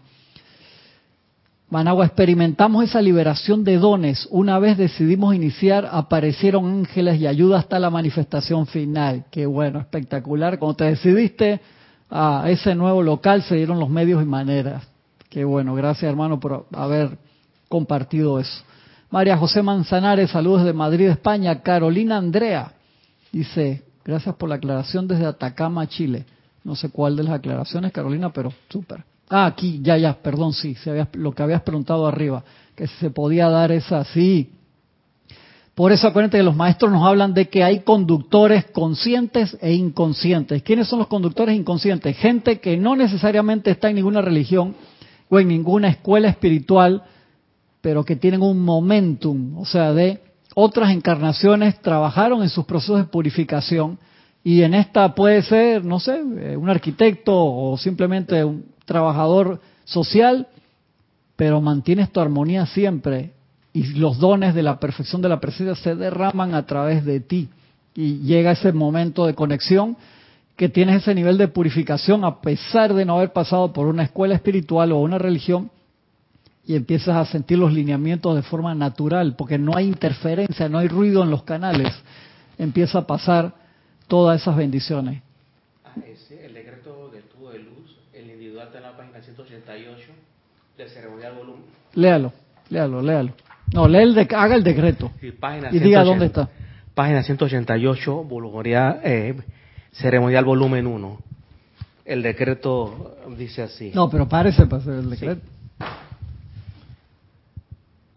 Managua, 1.68 2.06
experimentamos 2.06 2.84
esa 2.84 3.02
liberación 3.02 3.64
de 3.64 3.76
dones. 3.78 4.28
Una 4.30 4.60
vez 4.60 4.78
decidimos 4.78 5.34
iniciar, 5.34 5.88
aparecieron 5.90 6.64
ángeles 6.64 7.20
y 7.20 7.26
ayuda 7.26 7.58
hasta 7.58 7.80
la 7.80 7.90
manifestación 7.90 8.68
final. 8.68 9.24
Qué 9.32 9.46
bueno, 9.46 9.80
espectacular. 9.80 10.60
Cuando 10.60 10.76
te 10.76 10.84
decidiste 10.84 11.60
a 12.08 12.44
ese 12.48 12.76
nuevo 12.76 13.02
local, 13.02 13.42
se 13.42 13.56
dieron 13.56 13.80
los 13.80 13.90
medios 13.90 14.22
y 14.22 14.26
maneras. 14.26 14.86
Qué 15.28 15.44
bueno, 15.44 15.74
gracias 15.74 16.08
hermano 16.08 16.38
por 16.38 16.66
haber 16.72 17.18
compartido 17.68 18.38
eso. 18.38 18.62
María 19.10 19.36
José 19.36 19.60
Manzanares, 19.60 20.30
saludos 20.30 20.64
de 20.64 20.72
Madrid, 20.72 21.08
España. 21.08 21.62
Carolina 21.62 22.16
Andrea 22.16 22.74
dice, 23.32 23.82
gracias 24.06 24.34
por 24.36 24.48
la 24.48 24.54
aclaración 24.54 25.08
desde 25.08 25.26
Atacama, 25.26 25.86
Chile. 25.88 26.24
No 26.64 26.74
sé 26.74 26.90
cuál 26.90 27.16
de 27.16 27.24
las 27.24 27.34
aclaraciones, 27.34 27.92
Carolina, 27.92 28.32
pero 28.32 28.52
súper. 28.68 29.04
Ah, 29.28 29.46
aquí, 29.46 29.80
ya, 29.82 29.96
ya, 29.96 30.14
perdón, 30.14 30.52
sí, 30.52 30.76
lo 31.14 31.32
que 31.32 31.42
habías 31.42 31.62
preguntado 31.62 32.06
arriba, 32.06 32.44
que 32.74 32.86
se 32.86 33.10
podía 33.10 33.48
dar 33.48 33.72
esa, 33.72 34.04
sí. 34.04 34.50
Por 35.74 35.92
eso 35.92 36.06
acuérdense 36.06 36.38
que 36.38 36.42
los 36.42 36.56
maestros 36.56 36.90
nos 36.90 37.06
hablan 37.06 37.34
de 37.34 37.48
que 37.48 37.62
hay 37.62 37.80
conductores 37.80 38.64
conscientes 38.66 39.58
e 39.60 39.74
inconscientes. 39.74 40.62
¿Quiénes 40.62 40.88
son 40.88 41.00
los 41.00 41.08
conductores 41.08 41.54
inconscientes? 41.54 42.16
Gente 42.16 42.60
que 42.60 42.76
no 42.76 42.96
necesariamente 42.96 43.70
está 43.72 43.90
en 43.90 43.96
ninguna 43.96 44.22
religión 44.22 44.74
o 45.28 45.38
en 45.38 45.48
ninguna 45.48 45.88
escuela 45.88 46.28
espiritual, 46.28 47.02
pero 47.80 48.04
que 48.04 48.16
tienen 48.16 48.42
un 48.42 48.62
momentum, 48.62 49.58
o 49.58 49.66
sea, 49.66 49.92
de 49.92 50.20
otras 50.58 50.90
encarnaciones 50.90 51.78
trabajaron 51.82 52.42
en 52.42 52.48
sus 52.48 52.64
procesos 52.64 52.96
de 52.96 53.04
purificación 53.04 53.98
y 54.42 54.62
en 54.62 54.72
esta 54.72 55.14
puede 55.14 55.42
ser, 55.42 55.84
no 55.84 56.00
sé, 56.00 56.18
eh, 56.38 56.56
un 56.56 56.70
arquitecto 56.70 57.34
o 57.36 57.76
simplemente 57.76 58.42
un 58.42 58.64
trabajador 58.86 59.60
social, 59.84 60.48
pero 61.36 61.60
mantienes 61.60 62.10
tu 62.10 62.20
armonía 62.20 62.64
siempre 62.64 63.34
y 63.74 63.82
los 63.98 64.18
dones 64.18 64.54
de 64.54 64.62
la 64.62 64.80
perfección 64.80 65.20
de 65.20 65.28
la 65.28 65.40
presencia 65.40 65.74
se 65.74 65.94
derraman 65.94 66.54
a 66.54 66.64
través 66.64 67.04
de 67.04 67.20
ti. 67.20 67.50
Y 67.94 68.20
llega 68.20 68.52
ese 68.52 68.72
momento 68.72 69.26
de 69.26 69.34
conexión 69.34 69.98
que 70.56 70.70
tienes 70.70 71.02
ese 71.02 71.14
nivel 71.14 71.36
de 71.36 71.48
purificación 71.48 72.24
a 72.24 72.40
pesar 72.40 72.94
de 72.94 73.04
no 73.04 73.16
haber 73.16 73.34
pasado 73.34 73.74
por 73.74 73.88
una 73.88 74.04
escuela 74.04 74.34
espiritual 74.34 74.92
o 74.92 75.00
una 75.00 75.18
religión 75.18 75.70
y 76.66 76.74
empiezas 76.74 77.16
a 77.16 77.24
sentir 77.30 77.58
los 77.58 77.72
lineamientos 77.72 78.34
de 78.34 78.42
forma 78.42 78.74
natural 78.74 79.36
porque 79.36 79.56
no 79.56 79.76
hay 79.76 79.86
interferencia, 79.86 80.68
no 80.68 80.78
hay 80.78 80.88
ruido 80.88 81.22
en 81.22 81.30
los 81.30 81.44
canales, 81.44 81.92
empieza 82.58 82.98
a 82.98 83.06
pasar 83.06 83.54
todas 84.08 84.40
esas 84.40 84.56
bendiciones. 84.56 85.22
del 90.76 90.90
ceremonial 90.90 91.34
volumen. 91.34 91.62
Léalo, 91.94 92.32
léalo, 92.68 93.02
léalo. 93.02 93.32
No, 93.72 93.88
lee 93.88 93.98
el 93.98 94.18
haga 94.34 94.54
el 94.54 94.62
decreto 94.62 95.10
y 95.20 95.78
diga 95.78 96.04
dónde 96.04 96.26
está. 96.26 96.48
Página 96.94 97.22
188, 97.22 98.28
eh, 99.02 99.34
ceremonial 99.92 100.44
volumen 100.44 100.86
1. 100.86 101.18
El 102.04 102.22
decreto 102.22 103.16
dice 103.36 103.62
así. 103.62 103.90
No, 103.94 104.08
pero 104.08 104.28
párese 104.28 104.66
para 104.66 104.82
hacer 104.82 104.94
el 104.94 105.10
decreto. 105.10 105.42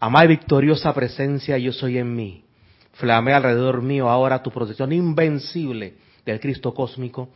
Amada 0.00 0.26
victoriosa 0.26 0.92
presencia, 0.92 1.56
yo 1.58 1.72
soy 1.72 1.98
en 1.98 2.16
mí. 2.16 2.44
Flame 2.94 3.32
alrededor 3.32 3.82
mío 3.82 4.08
ahora 4.08 4.42
tu 4.42 4.50
protección 4.50 4.92
invencible 4.92 5.94
del 6.26 6.40
Cristo 6.40 6.74
cósmico, 6.74 7.28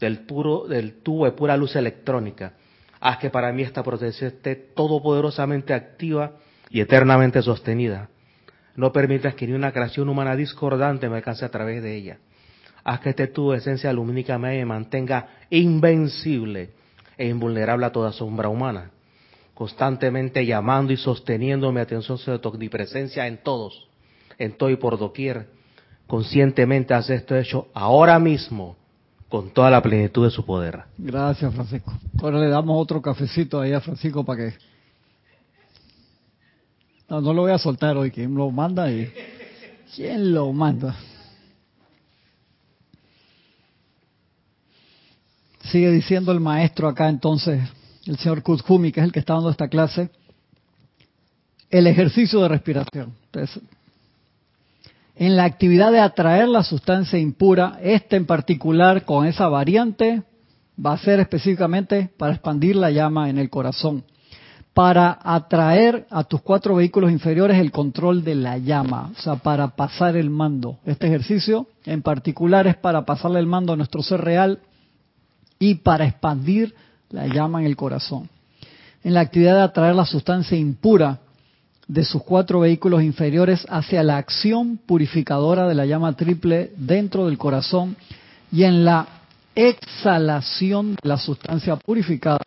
del 0.00 0.20
puro, 0.20 0.66
del 0.66 1.02
tubo 1.02 1.26
de 1.26 1.32
pura 1.32 1.56
luz 1.56 1.76
electrónica 1.76 2.54
haz 3.02 3.18
que 3.18 3.30
para 3.30 3.52
mí 3.52 3.62
esta 3.62 3.82
protección 3.82 4.30
esté 4.30 4.54
todopoderosamente 4.54 5.74
activa 5.74 6.36
y 6.70 6.80
eternamente 6.80 7.42
sostenida. 7.42 8.08
No 8.76 8.92
permitas 8.92 9.34
que 9.34 9.46
ni 9.46 9.54
una 9.54 9.72
creación 9.72 10.08
humana 10.08 10.36
discordante 10.36 11.08
me 11.08 11.16
alcance 11.16 11.44
a 11.44 11.50
través 11.50 11.82
de 11.82 11.96
ella. 11.96 12.18
Haz 12.84 13.00
que 13.00 13.10
este 13.10 13.26
tu 13.26 13.52
esencia 13.52 13.92
lumínica 13.92 14.38
me 14.38 14.64
mantenga 14.64 15.26
invencible 15.50 16.70
e 17.18 17.26
invulnerable 17.26 17.86
a 17.86 17.90
toda 17.92 18.12
sombra 18.12 18.48
humana, 18.48 18.92
constantemente 19.54 20.44
llamando 20.46 20.92
y 20.92 20.96
sosteniendo 20.96 21.70
mi 21.72 21.80
atención 21.80 22.18
sobre 22.18 22.38
tu 22.38 22.52
presencia 22.70 23.26
en 23.26 23.42
todos, 23.42 23.88
en 24.38 24.56
todo 24.56 24.70
y 24.70 24.76
por 24.76 24.98
doquier. 24.98 25.48
Conscientemente 26.06 26.94
haz 26.94 27.10
esto 27.10 27.36
hecho 27.36 27.68
ahora 27.74 28.18
mismo 28.18 28.76
con 29.28 29.50
toda 29.50 29.70
la 29.70 29.80
plenitud 29.80 30.24
de 30.24 30.30
su 30.30 30.44
poder. 30.44 30.82
Gracias, 30.98 31.54
Francisco. 31.54 31.92
Ahora 32.20 32.38
le 32.38 32.48
damos 32.48 32.80
otro 32.80 33.00
cafecito 33.00 33.60
ahí 33.60 33.72
a 33.72 33.80
Francisco 33.80 34.24
para 34.24 34.50
que... 34.50 34.54
No, 37.08 37.20
no 37.20 37.32
lo 37.32 37.42
voy 37.42 37.52
a 37.52 37.58
soltar 37.58 37.96
hoy, 37.96 38.10
¿quién 38.10 38.34
lo 38.34 38.50
manda? 38.50 38.90
Y... 38.90 39.10
¿Quién 39.94 40.32
lo 40.34 40.52
manda? 40.52 40.96
Sigue 45.64 45.90
diciendo 45.90 46.32
el 46.32 46.40
maestro 46.40 46.88
acá 46.88 47.08
entonces, 47.08 47.60
el 48.06 48.16
señor 48.18 48.42
Kuzhumi, 48.42 48.92
que 48.92 49.00
es 49.00 49.04
el 49.04 49.12
que 49.12 49.20
está 49.20 49.34
dando 49.34 49.50
esta 49.50 49.68
clase, 49.68 50.10
el 51.70 51.86
ejercicio 51.86 52.40
de 52.40 52.48
respiración. 52.48 53.14
En 55.14 55.36
la 55.36 55.44
actividad 55.44 55.92
de 55.92 56.00
atraer 56.00 56.48
la 56.48 56.62
sustancia 56.62 57.18
impura, 57.18 57.78
este 57.82 58.16
en 58.16 58.26
particular 58.26 59.04
con 59.04 59.26
esa 59.26 59.48
variante 59.48 60.22
va 60.84 60.92
a 60.92 60.98
ser 60.98 61.20
específicamente 61.20 62.10
para 62.16 62.32
expandir 62.34 62.76
la 62.76 62.90
llama 62.90 63.30
en 63.30 63.38
el 63.38 63.50
corazón, 63.50 64.04
para 64.74 65.18
atraer 65.22 66.06
a 66.10 66.24
tus 66.24 66.40
cuatro 66.42 66.76
vehículos 66.76 67.12
inferiores 67.12 67.58
el 67.58 67.70
control 67.70 68.24
de 68.24 68.34
la 68.34 68.58
llama, 68.58 69.12
o 69.16 69.20
sea, 69.20 69.36
para 69.36 69.68
pasar 69.68 70.16
el 70.16 70.30
mando. 70.30 70.78
Este 70.84 71.06
ejercicio 71.06 71.68
en 71.84 72.02
particular 72.02 72.66
es 72.66 72.76
para 72.76 73.04
pasarle 73.04 73.38
el 73.38 73.46
mando 73.46 73.72
a 73.72 73.76
nuestro 73.76 74.02
ser 74.02 74.20
real 74.22 74.60
y 75.58 75.76
para 75.76 76.06
expandir 76.06 76.74
la 77.12 77.26
llama 77.26 77.60
en 77.60 77.66
el 77.66 77.76
corazón. 77.76 78.28
En 79.04 79.14
la 79.14 79.20
actividad 79.20 79.54
de 79.56 79.62
atraer 79.62 79.94
la 79.94 80.06
sustancia 80.06 80.56
impura, 80.56 81.18
de 81.88 82.04
sus 82.04 82.22
cuatro 82.22 82.60
vehículos 82.60 83.02
inferiores 83.02 83.66
hacia 83.68 84.02
la 84.02 84.16
acción 84.16 84.78
purificadora 84.78 85.68
de 85.68 85.74
la 85.74 85.84
llama 85.84 86.16
triple 86.16 86.72
dentro 86.76 87.26
del 87.26 87.36
corazón 87.38 87.96
y 88.50 88.64
en 88.64 88.84
la 88.84 89.06
exhalación 89.54 90.94
de 90.94 91.08
la 91.08 91.18
sustancia 91.18 91.76
purificada. 91.76 92.38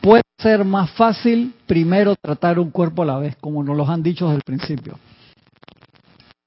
Puede 0.00 0.22
ser 0.38 0.64
más 0.64 0.90
fácil 0.90 1.54
primero 1.66 2.14
tratar 2.20 2.58
un 2.58 2.70
cuerpo 2.70 3.02
a 3.02 3.06
la 3.06 3.18
vez, 3.18 3.36
como 3.40 3.62
nos 3.64 3.76
lo 3.76 3.88
han 3.88 4.02
dicho 4.02 4.26
desde 4.26 4.36
el 4.36 4.42
principio. 4.42 4.98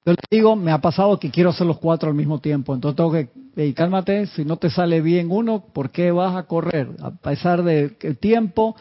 Yo 0.06 0.14
le 0.14 0.18
digo, 0.32 0.56
me 0.56 0.72
ha 0.72 0.80
pasado 0.80 1.20
que 1.20 1.30
quiero 1.30 1.50
hacer 1.50 1.68
los 1.68 1.78
cuatro 1.78 2.10
al 2.10 2.16
mismo 2.16 2.40
tiempo, 2.40 2.74
entonces 2.74 2.96
tengo 2.96 3.12
que, 3.12 3.74
cálmate, 3.74 4.28
si 4.28 4.46
no 4.46 4.58
te 4.58 4.70
sale 4.70 5.02
bien 5.02 5.28
uno, 5.30 5.66
¿por 5.74 5.92
qué 5.92 6.12
vas 6.12 6.36
a 6.36 6.44
correr? 6.44 6.90
A 7.02 7.12
pesar 7.12 7.64
del 7.64 7.98
tiempo, 8.20 8.76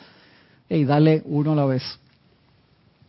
y 0.69 0.85
dale 0.85 1.23
uno 1.27 1.53
a 1.53 1.57
la 1.57 1.65
vez. 1.65 1.83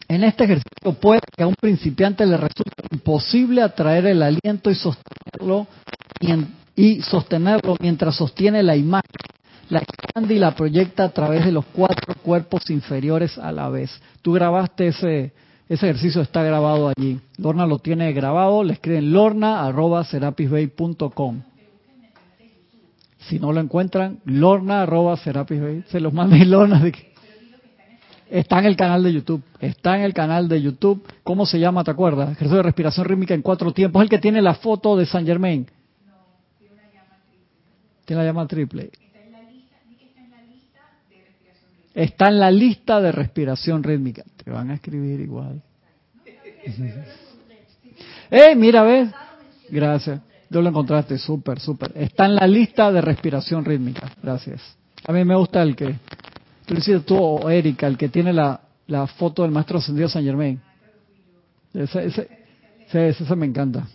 En 0.07 0.23
este 0.23 0.45
ejercicio 0.45 0.93
puede 0.99 1.21
que 1.37 1.43
a 1.43 1.47
un 1.47 1.53
principiante 1.53 2.25
le 2.25 2.35
resulte 2.35 2.71
imposible 2.91 3.61
atraer 3.61 4.07
el 4.07 4.23
aliento 4.23 4.71
y 4.71 4.75
sostenerlo, 4.75 5.67
y 6.75 7.01
sostenerlo 7.03 7.77
mientras 7.79 8.15
sostiene 8.15 8.63
la 8.63 8.75
imagen, 8.75 9.03
la 9.69 9.79
expande 9.79 10.33
y 10.33 10.39
la 10.39 10.55
proyecta 10.55 11.03
a 11.03 11.09
través 11.09 11.45
de 11.45 11.51
los 11.51 11.65
cuatro 11.65 12.15
cuerpos 12.23 12.69
inferiores 12.71 13.37
a 13.37 13.51
la 13.51 13.69
vez. 13.69 13.91
Tú 14.23 14.33
grabaste 14.33 14.87
ese, 14.87 15.31
ese 15.69 15.87
ejercicio, 15.87 16.21
está 16.21 16.43
grabado 16.43 16.89
allí. 16.89 17.21
Lorna 17.37 17.65
lo 17.65 17.79
tiene 17.79 18.11
grabado, 18.11 18.61
le 18.63 18.73
escriben 18.73 19.13
lorna.serapisbay.com. 19.13 21.43
Si 23.19 23.39
no 23.39 23.53
lo 23.53 23.61
encuentran, 23.61 24.19
lorna.serapisbay. 24.25 25.83
Se 25.87 25.99
los 25.99 26.11
manda 26.11 26.35
Lorna. 26.43 26.81
Está 28.29 28.59
en 28.59 28.65
el 28.65 28.75
canal 28.75 29.03
de 29.03 29.13
YouTube. 29.13 29.43
Está 29.59 29.95
en 29.97 30.03
el 30.03 30.13
canal 30.13 30.49
de 30.49 30.61
YouTube. 30.61 31.03
¿Cómo 31.23 31.45
se 31.45 31.59
llama? 31.59 31.83
¿Te 31.83 31.91
acuerdas? 31.91 32.31
Ejercicio 32.31 32.57
de 32.57 32.63
respiración 32.63 33.05
rítmica 33.05 33.33
en 33.33 33.41
cuatro 33.41 33.71
tiempos. 33.71 34.01
El 34.01 34.09
que 34.09 34.19
tiene 34.19 34.41
la 34.41 34.55
foto 34.55 34.97
de 34.97 35.05
San 35.05 35.25
Germain. 35.25 35.67
La 38.07 38.23
llama 38.23 38.47
triple. 38.47 38.89
Está 38.91 39.21
en 39.21 39.31
la 39.31 39.43
lista, 39.43 39.75
está 40.01 40.23
en 40.23 40.31
la 40.31 40.41
lista 40.41 40.79
de 41.11 41.25
respiración 41.25 41.71
rítmica. 41.77 41.78
Está 41.93 42.27
en 42.29 42.39
la 42.39 42.51
lista 42.51 43.01
de 43.01 43.11
respiración 43.11 43.83
rítmica. 43.83 44.23
Te 44.43 44.51
van 44.51 44.71
a 44.71 44.75
escribir 44.75 45.19
igual. 45.19 45.61
¡Eh, 48.31 48.55
mira, 48.55 48.83
ves! 48.83 49.09
Gracias. 49.69 50.21
Yo 50.49 50.61
lo 50.61 50.69
encontraste, 50.69 51.17
súper, 51.17 51.59
súper. 51.59 51.91
Está 51.95 52.25
en 52.25 52.35
la 52.35 52.47
lista 52.47 52.91
de 52.91 53.01
respiración 53.01 53.65
rítmica. 53.65 54.11
Gracias. 54.21 54.61
A 55.05 55.11
mí 55.11 55.23
me 55.23 55.35
gusta 55.35 55.61
el 55.61 55.75
que 55.75 55.95
Tú 56.69 56.75
tú 57.01 57.17
o 57.17 57.49
Erika, 57.49 57.87
el 57.87 57.97
que 57.97 58.09
tiene 58.09 58.31
la, 58.31 58.61
la 58.85 59.07
foto 59.07 59.41
del 59.41 59.51
maestro 59.51 59.79
ascendido 59.79 60.07
San 60.07 60.23
Germain. 60.23 60.61
Ese, 61.73 62.05
ese, 62.05 62.29
ese, 62.91 63.35
me 63.35 63.47
encanta. 63.47 63.87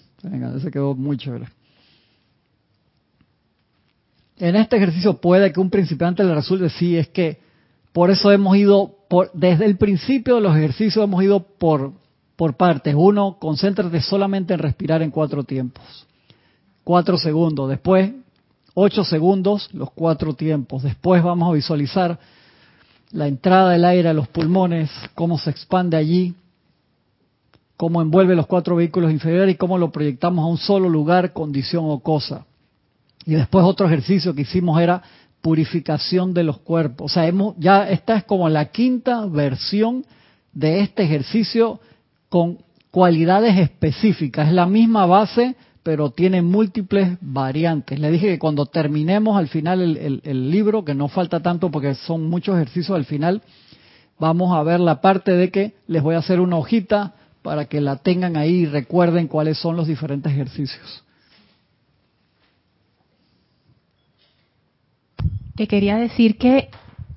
Ese 0.57 0.73
quedó 0.73 0.95
muy 0.95 1.17
chévere. 1.17 1.47
en 4.39 4.57
este 4.57 4.77
ejercicio 4.77 5.21
puede 5.21 5.53
que 5.53 5.61
un 5.61 5.71
principiante 5.71 6.25
le 6.25 6.35
resulte, 6.35 6.69
sí, 6.69 6.97
es 6.97 7.09
que 7.09 7.39
por 7.95 8.11
eso 8.11 8.33
hemos 8.33 8.57
ido, 8.57 8.97
por, 9.09 9.31
desde 9.35 9.67
el 9.67 9.77
principio 9.77 10.35
de 10.35 10.41
los 10.41 10.57
ejercicios 10.57 11.05
hemos 11.05 11.23
ido 11.23 11.39
por, 11.39 11.93
por 12.35 12.57
partes. 12.57 12.93
Uno, 12.99 13.37
concéntrate 13.39 14.01
solamente 14.01 14.53
en 14.53 14.59
respirar 14.59 15.01
en 15.01 15.13
cuatro 15.13 15.45
tiempos. 15.45 15.85
Cuatro 16.83 17.17
segundos. 17.17 17.71
Después, 17.71 18.11
ocho 18.75 19.05
segundos, 19.05 19.69
los 19.73 19.93
cuatro 19.93 20.35
tiempos. 20.35 20.83
Después 20.83 21.23
vamos 21.23 21.49
a 21.49 21.53
visualizar 21.53 22.19
la 23.13 23.29
entrada 23.29 23.71
del 23.71 23.85
aire 23.85 24.09
a 24.09 24.13
los 24.13 24.27
pulmones, 24.27 24.91
cómo 25.15 25.39
se 25.39 25.51
expande 25.51 25.97
allí, 25.97 26.35
cómo 27.77 28.03
envuelve 28.03 28.35
los 28.35 28.49
cuatro 28.49 28.75
vehículos 28.75 29.13
inferiores 29.13 29.55
y 29.55 29.57
cómo 29.57 29.79
lo 29.79 29.93
proyectamos 29.93 30.43
a 30.43 30.49
un 30.49 30.59
solo 30.59 30.89
lugar, 30.89 31.33
condición 31.33 31.85
o 31.87 32.01
cosa. 32.01 32.45
Y 33.25 33.35
después 33.35 33.65
otro 33.65 33.87
ejercicio 33.87 34.35
que 34.35 34.43
hicimos 34.43 34.81
era 34.81 35.01
purificación 35.45 36.33
de 36.33 36.43
los 36.43 36.61
cuerpos. 36.61 37.13
O 37.13 37.15
sea, 37.15 37.27
hemos, 37.27 37.55
ya 37.59 37.87
esta 37.91 38.17
es 38.17 38.25
como 38.25 38.49
la 38.49 38.71
quinta 38.71 39.27
versión 39.27 40.07
de 40.55 40.81
este 40.81 41.03
ejercicio 41.03 41.81
con 42.31 42.61
cualidades 42.91 43.59
específicas. 43.59 44.49
Es 44.49 44.55
la 44.55 44.65
misma 44.65 45.05
base, 45.05 45.55
pero 45.83 46.09
tiene 46.09 46.41
múltiples 46.41 47.19
variantes. 47.21 48.01
Le 48.01 48.11
dije 48.11 48.29
que 48.29 48.39
cuando 48.39 48.65
terminemos 48.65 49.37
al 49.37 49.49
final 49.49 49.83
el, 49.83 50.51
libro, 50.51 50.83
que 50.83 50.95
no 50.95 51.09
falta 51.09 51.41
tanto 51.41 51.71
porque 51.71 51.95
son 51.95 52.25
muchos 52.25 52.57
ejercicios 52.57 52.97
al 52.97 53.05
final, 53.05 53.43
vamos 54.19 54.57
a 54.57 54.63
ver 54.63 54.81
la 54.81 55.03
parte 55.03 55.33
de 55.33 55.51
que 55.51 55.75
les 55.87 56.03
voy 56.03 56.15
a 56.15 56.21
hacer 56.21 56.41
una 56.41 56.57
hojita 56.57 57.17
para 57.43 57.67
que 57.67 57.83
la 57.83 57.97
tengan 57.97 58.39
ahí 58.39 58.61
y 58.61 58.67
recuerden 58.67 59.29
cuáles 59.29 59.59
son 59.59 59.77
los 59.77 59.89
diferentes 59.89 60.33
ejercicios. 60.33 61.04
Te 65.55 65.67
quería 65.67 65.97
decir 65.97 66.37
que 66.37 66.69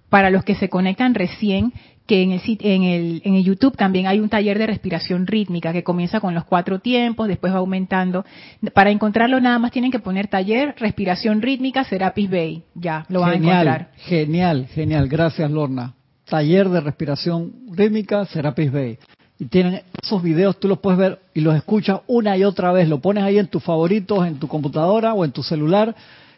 para 0.09 0.29
los 0.29 0.43
que 0.43 0.55
se 0.55 0.69
conectan 0.69 1.15
recién, 1.15 1.73
que 2.07 2.21
en 2.23 2.31
el, 2.31 2.41
en, 2.61 2.83
el, 2.83 3.21
en 3.25 3.35
el 3.35 3.43
YouTube 3.43 3.75
también 3.75 4.07
hay 4.07 4.19
un 4.19 4.29
taller 4.29 4.57
de 4.57 4.67
respiración 4.67 5.27
rítmica 5.27 5.73
que 5.73 5.83
comienza 5.83 6.21
con 6.21 6.33
los 6.33 6.45
cuatro 6.45 6.79
tiempos, 6.79 7.27
después 7.27 7.53
va 7.53 7.57
aumentando. 7.57 8.25
Para 8.73 8.91
encontrarlo 8.91 9.41
nada 9.41 9.59
más 9.59 9.71
tienen 9.71 9.91
que 9.91 9.99
poner 9.99 10.27
taller 10.27 10.75
respiración 10.79 11.41
rítmica 11.41 11.83
Serapis 11.83 12.29
Bay. 12.29 12.63
Ya, 12.75 13.05
lo 13.09 13.21
van 13.21 13.31
a 13.31 13.35
encontrar. 13.35 13.91
Genial, 13.97 14.67
genial. 14.73 15.09
Gracias, 15.09 15.51
Lorna. 15.51 15.93
Taller 16.25 16.69
de 16.69 16.79
respiración 16.79 17.53
rítmica 17.71 18.25
Serapis 18.25 18.71
Bay. 18.71 18.97
Y 19.39 19.45
tienen 19.45 19.81
esos 20.01 20.23
videos, 20.23 20.59
tú 20.59 20.67
los 20.67 20.79
puedes 20.79 20.97
ver 20.97 21.19
y 21.33 21.41
los 21.41 21.55
escuchas 21.55 21.99
una 22.07 22.37
y 22.37 22.43
otra 22.43 22.71
vez. 22.71 22.87
Lo 22.87 22.99
pones 22.99 23.23
ahí 23.23 23.37
en 23.37 23.47
tus 23.47 23.63
favoritos, 23.63 24.25
en 24.25 24.39
tu 24.39 24.47
computadora 24.47 25.13
o 25.13 25.25
en 25.25 25.31
tu 25.31 25.43
celular 25.43 25.93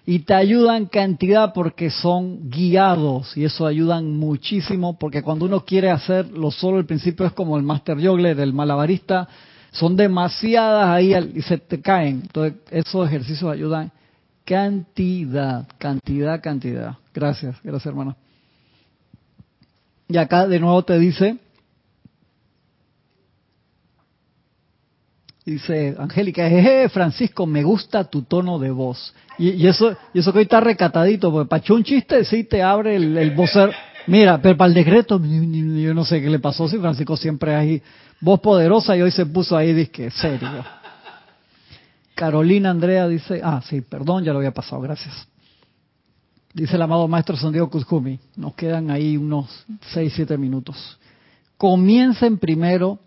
y 0.05 0.19
te 0.19 0.33
ayudan 0.33 0.85
cantidad 0.85 1.53
porque 1.53 1.89
son 1.89 2.49
guiados 2.49 3.35
y 3.37 3.45
eso 3.45 3.65
ayudan 3.65 4.17
muchísimo 4.17 4.97
porque 4.97 5.21
cuando 5.21 5.45
uno 5.45 5.65
quiere 5.65 5.89
hacerlo 5.89 6.51
solo 6.51 6.77
al 6.77 6.85
principio 6.85 7.25
es 7.25 7.33
como 7.33 7.57
el 7.57 7.63
Master 7.63 8.03
Jogler, 8.03 8.39
el 8.39 8.53
malabarista, 8.53 9.27
son 9.71 9.95
demasiadas 9.95 10.89
ahí 10.89 11.13
y 11.35 11.41
se 11.41 11.57
te 11.57 11.81
caen. 11.81 12.21
Entonces 12.23 12.59
esos 12.71 13.07
ejercicios 13.07 13.51
ayudan 13.51 13.91
cantidad, 14.45 15.67
cantidad, 15.77 16.41
cantidad. 16.41 16.95
Gracias, 17.13 17.55
gracias 17.63 17.85
hermana. 17.85 18.15
Y 20.07 20.17
acá 20.17 20.47
de 20.47 20.59
nuevo 20.59 20.83
te 20.83 20.97
dice, 20.97 21.37
Dice 25.49 25.95
Angélica, 25.97 26.47
jeje, 26.47 26.89
Francisco, 26.89 27.47
me 27.47 27.63
gusta 27.63 28.03
tu 28.03 28.21
tono 28.21 28.59
de 28.59 28.69
voz. 28.69 29.15
Y, 29.39 29.65
eso 29.65 29.97
y 30.13 30.19
eso 30.19 30.31
que 30.31 30.37
hoy 30.37 30.43
está 30.43 30.59
recatadito, 30.59 31.31
porque 31.31 31.49
para 31.49 31.73
un 31.73 31.83
chiste 31.83 32.23
sí 32.23 32.43
te 32.43 32.61
abre 32.61 32.95
el, 32.95 33.31
vocer. 33.31 33.73
Mira, 34.05 34.39
pero 34.39 34.55
para 34.55 34.67
el 34.67 34.75
decreto, 34.75 35.19
yo 35.19 35.93
no 35.95 36.05
sé 36.05 36.21
qué 36.21 36.29
le 36.29 36.37
pasó, 36.37 36.67
si 36.67 36.77
Francisco 36.77 37.17
siempre 37.17 37.55
ahí, 37.55 37.81
voz 38.21 38.39
poderosa 38.41 38.95
y 38.95 39.01
hoy 39.01 39.09
se 39.09 39.25
puso 39.25 39.57
ahí, 39.57 39.73
dice 39.73 40.11
serio. 40.11 40.63
Carolina 42.13 42.69
Andrea 42.69 43.07
dice, 43.07 43.41
ah, 43.43 43.59
sí, 43.67 43.81
perdón, 43.81 44.23
ya 44.23 44.33
lo 44.33 44.37
había 44.37 44.53
pasado, 44.53 44.83
gracias. 44.83 45.27
Dice 46.53 46.75
el 46.75 46.81
amado 46.83 47.07
maestro 47.07 47.35
Santiago 47.35 47.71
Kuzkumi, 47.71 48.19
nos 48.35 48.53
quedan 48.53 48.91
ahí 48.91 49.17
unos 49.17 49.65
6, 49.93 50.13
7 50.15 50.37
minutos. 50.37 50.99
Comiencen 51.57 52.37
primero 52.37 52.99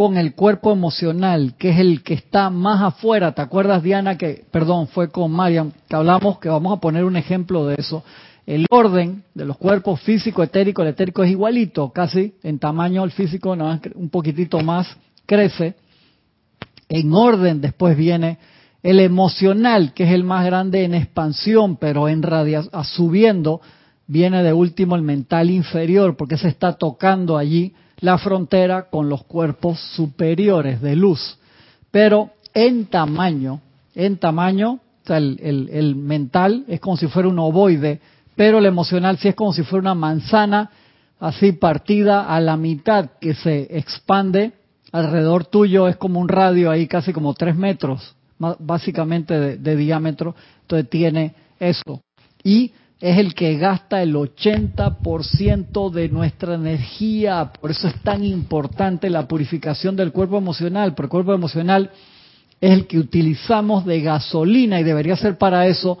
con 0.00 0.16
el 0.16 0.34
cuerpo 0.34 0.72
emocional, 0.72 1.56
que 1.58 1.68
es 1.68 1.78
el 1.78 2.02
que 2.02 2.14
está 2.14 2.48
más 2.48 2.80
afuera. 2.80 3.32
¿Te 3.32 3.42
acuerdas, 3.42 3.82
Diana, 3.82 4.16
que, 4.16 4.46
perdón, 4.50 4.88
fue 4.88 5.10
con 5.10 5.30
Mariam, 5.30 5.72
que 5.86 5.94
hablamos 5.94 6.38
que 6.38 6.48
vamos 6.48 6.72
a 6.72 6.80
poner 6.80 7.04
un 7.04 7.18
ejemplo 7.18 7.66
de 7.66 7.74
eso? 7.74 8.02
El 8.46 8.64
orden 8.70 9.24
de 9.34 9.44
los 9.44 9.58
cuerpos 9.58 10.00
físico, 10.00 10.42
etérico, 10.42 10.80
el 10.80 10.88
etérico 10.88 11.22
es 11.22 11.30
igualito, 11.30 11.90
casi 11.90 12.32
en 12.42 12.58
tamaño 12.58 13.04
el 13.04 13.10
físico, 13.10 13.50
un 13.94 14.08
poquitito 14.08 14.60
más 14.60 14.88
crece. 15.26 15.74
En 16.88 17.12
orden 17.12 17.60
después 17.60 17.94
viene 17.94 18.38
el 18.82 19.00
emocional, 19.00 19.92
que 19.92 20.04
es 20.04 20.12
el 20.12 20.24
más 20.24 20.46
grande 20.46 20.84
en 20.84 20.94
expansión, 20.94 21.76
pero 21.76 22.08
en 22.08 22.22
radia 22.22 22.62
subiendo, 22.84 23.60
viene 24.06 24.42
de 24.42 24.54
último 24.54 24.96
el 24.96 25.02
mental 25.02 25.50
inferior, 25.50 26.16
porque 26.16 26.38
se 26.38 26.48
está 26.48 26.78
tocando 26.78 27.36
allí 27.36 27.74
la 28.00 28.18
frontera 28.18 28.88
con 28.90 29.08
los 29.08 29.24
cuerpos 29.24 29.78
superiores 29.94 30.80
de 30.80 30.96
luz. 30.96 31.38
Pero 31.90 32.30
en 32.54 32.86
tamaño, 32.86 33.60
en 33.94 34.16
tamaño, 34.18 34.80
el, 35.06 35.96
mental 35.96 36.64
es 36.68 36.80
como 36.80 36.96
si 36.96 37.08
fuera 37.08 37.28
un 37.28 37.38
ovoide, 37.38 38.00
pero 38.36 38.58
el 38.58 38.66
emocional 38.66 39.18
sí 39.18 39.28
es 39.28 39.34
como 39.34 39.52
si 39.52 39.62
fuera 39.62 39.82
una 39.82 39.94
manzana 39.94 40.70
así 41.18 41.52
partida 41.52 42.34
a 42.34 42.40
la 42.40 42.56
mitad 42.56 43.10
que 43.20 43.34
se 43.34 43.76
expande 43.76 44.52
alrededor 44.92 45.44
tuyo, 45.44 45.88
es 45.88 45.96
como 45.96 46.20
un 46.20 46.28
radio 46.28 46.70
ahí 46.70 46.86
casi 46.86 47.12
como 47.12 47.34
tres 47.34 47.56
metros, 47.56 48.14
básicamente 48.58 49.38
de, 49.38 49.56
de 49.56 49.76
diámetro, 49.76 50.34
entonces 50.62 50.88
tiene 50.88 51.34
eso. 51.58 52.00
Y 52.42 52.72
es 53.00 53.16
el 53.16 53.34
que 53.34 53.56
gasta 53.56 54.02
el 54.02 54.14
80% 54.14 55.90
de 55.90 56.10
nuestra 56.10 56.54
energía. 56.54 57.50
Por 57.58 57.70
eso 57.70 57.88
es 57.88 57.94
tan 58.02 58.22
importante 58.24 59.08
la 59.08 59.26
purificación 59.26 59.96
del 59.96 60.12
cuerpo 60.12 60.36
emocional, 60.36 60.94
porque 60.94 61.06
el 61.06 61.10
cuerpo 61.10 61.32
emocional 61.32 61.90
es 62.60 62.72
el 62.72 62.86
que 62.86 62.98
utilizamos 62.98 63.86
de 63.86 64.02
gasolina 64.02 64.78
y 64.78 64.84
debería 64.84 65.16
ser 65.16 65.38
para 65.38 65.66
eso, 65.66 65.96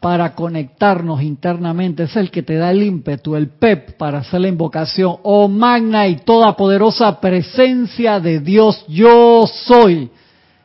para 0.00 0.34
conectarnos 0.34 1.22
internamente. 1.22 2.02
Es 2.02 2.16
el 2.16 2.30
que 2.30 2.42
te 2.42 2.56
da 2.56 2.72
el 2.72 2.82
ímpetu, 2.82 3.36
el 3.36 3.48
pep 3.48 3.96
para 3.96 4.18
hacer 4.18 4.42
la 4.42 4.48
invocación. 4.48 5.16
Oh 5.22 5.48
magna 5.48 6.06
y 6.08 6.16
toda 6.16 6.56
poderosa 6.56 7.20
presencia 7.20 8.20
de 8.20 8.40
Dios, 8.40 8.84
yo 8.86 9.46
soy. 9.46 10.10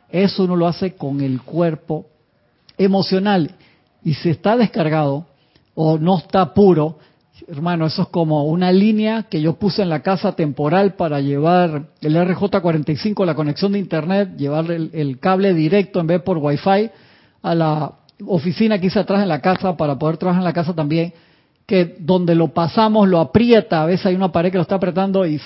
Eso 0.10 0.44
uno 0.44 0.58
lo 0.58 0.68
hace 0.68 0.96
con 0.96 1.22
el 1.22 1.42
cuerpo 1.42 2.06
emocional. 2.78 3.52
Y 4.04 4.16
si 4.16 4.30
está 4.30 4.58
descargado, 4.58 5.29
o 5.82 5.98
no 5.98 6.18
está 6.18 6.54
puro, 6.54 6.98
hermano, 7.48 7.86
eso 7.86 8.02
es 8.02 8.08
como 8.10 8.44
una 8.44 8.70
línea 8.70 9.24
que 9.30 9.40
yo 9.40 9.54
puse 9.54 9.82
en 9.82 9.88
la 9.88 10.02
casa 10.02 10.34
temporal 10.34 10.96
para 10.96 11.22
llevar 11.22 11.86
el 12.02 12.18
RJ45, 12.18 13.26
la 13.26 13.34
conexión 13.34 13.72
de 13.72 13.80
internet, 13.80 14.36
llevar 14.36 14.70
el, 14.70 15.20
cable 15.22 15.54
directo 15.54 16.02
en 16.02 16.08
vez 16.08 16.22
por 16.22 16.38
wifi 16.38 16.90
a 17.42 17.56
la 17.56 17.94
oficina 18.28 18.78
que 18.78 18.88
hice 18.88 19.00
atrás 19.00 19.22
en 19.22 19.30
la 19.30 19.40
casa 19.40 19.78
para 19.78 19.98
poder 19.98 20.18
trabajar 20.18 20.42
en 20.42 20.46
la 20.46 20.52
casa 20.52 20.74
también, 20.74 21.14
que 21.66 21.96
donde 21.98 22.36
lo 22.36 22.50
pasamos 22.50 23.08
lo 23.08 23.22
aprieta, 23.22 23.82
a 23.82 23.86
veces 23.86 24.08
hay 24.08 24.16
una 24.16 24.34
pared 24.34 24.52
que 24.52 24.58
lo 24.58 24.64
está 24.64 24.76
apretando 24.76 25.26
y 25.26 25.40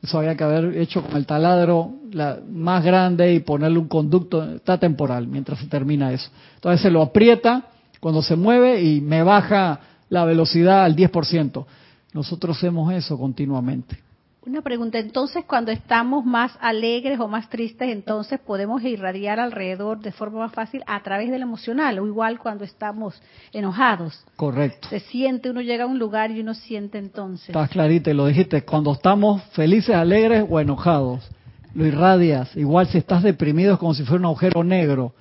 eso 0.00 0.18
había 0.18 0.36
que 0.36 0.44
haber 0.44 0.78
hecho 0.78 1.02
con 1.02 1.16
el 1.16 1.26
taladro 1.26 1.90
la, 2.12 2.38
más 2.48 2.84
grande 2.84 3.34
y 3.34 3.40
ponerle 3.40 3.80
un 3.80 3.88
conducto, 3.88 4.44
está 4.44 4.78
temporal 4.78 5.26
mientras 5.26 5.58
se 5.58 5.66
termina 5.66 6.12
eso. 6.12 6.30
Entonces 6.54 6.82
se 6.82 6.90
lo 6.90 7.02
aprieta 7.02 7.70
cuando 8.06 8.22
se 8.22 8.36
mueve 8.36 8.80
y 8.82 9.00
me 9.00 9.24
baja 9.24 9.80
la 10.10 10.24
velocidad 10.24 10.84
al 10.84 10.94
10%. 10.94 11.66
Nosotros 12.12 12.56
hacemos 12.56 12.92
eso 12.92 13.18
continuamente. 13.18 13.98
Una 14.42 14.62
pregunta, 14.62 15.00
entonces 15.00 15.44
cuando 15.44 15.72
estamos 15.72 16.24
más 16.24 16.56
alegres 16.60 17.18
o 17.18 17.26
más 17.26 17.50
tristes, 17.50 17.88
entonces 17.88 18.38
podemos 18.38 18.84
irradiar 18.84 19.40
alrededor 19.40 19.98
de 19.98 20.12
forma 20.12 20.38
más 20.38 20.52
fácil 20.52 20.84
a 20.86 21.02
través 21.02 21.32
del 21.32 21.42
emocional, 21.42 21.98
o 21.98 22.06
igual 22.06 22.38
cuando 22.38 22.62
estamos 22.62 23.20
enojados. 23.52 24.24
Correcto. 24.36 24.86
Se 24.88 25.00
siente, 25.00 25.50
uno 25.50 25.60
llega 25.60 25.82
a 25.82 25.88
un 25.88 25.98
lugar 25.98 26.30
y 26.30 26.38
uno 26.38 26.54
siente 26.54 26.98
entonces. 26.98 27.48
Estás 27.48 27.70
clarita, 27.70 28.14
lo 28.14 28.26
dijiste, 28.26 28.62
cuando 28.62 28.92
estamos 28.92 29.42
felices, 29.50 29.96
alegres 29.96 30.46
o 30.48 30.60
enojados, 30.60 31.28
lo 31.74 31.84
irradias. 31.84 32.56
Igual 32.56 32.86
si 32.86 32.98
estás 32.98 33.24
deprimido 33.24 33.72
es 33.72 33.80
como 33.80 33.94
si 33.94 34.04
fuera 34.04 34.20
un 34.20 34.26
agujero 34.26 34.62
negro, 34.62 35.12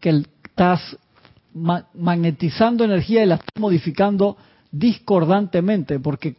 que 0.00 0.24
estás 0.42 0.98
magnetizando 1.54 2.84
energía 2.84 3.22
y 3.22 3.26
la 3.26 3.36
está 3.36 3.60
modificando 3.60 4.36
discordantemente, 4.70 6.00
porque 6.00 6.34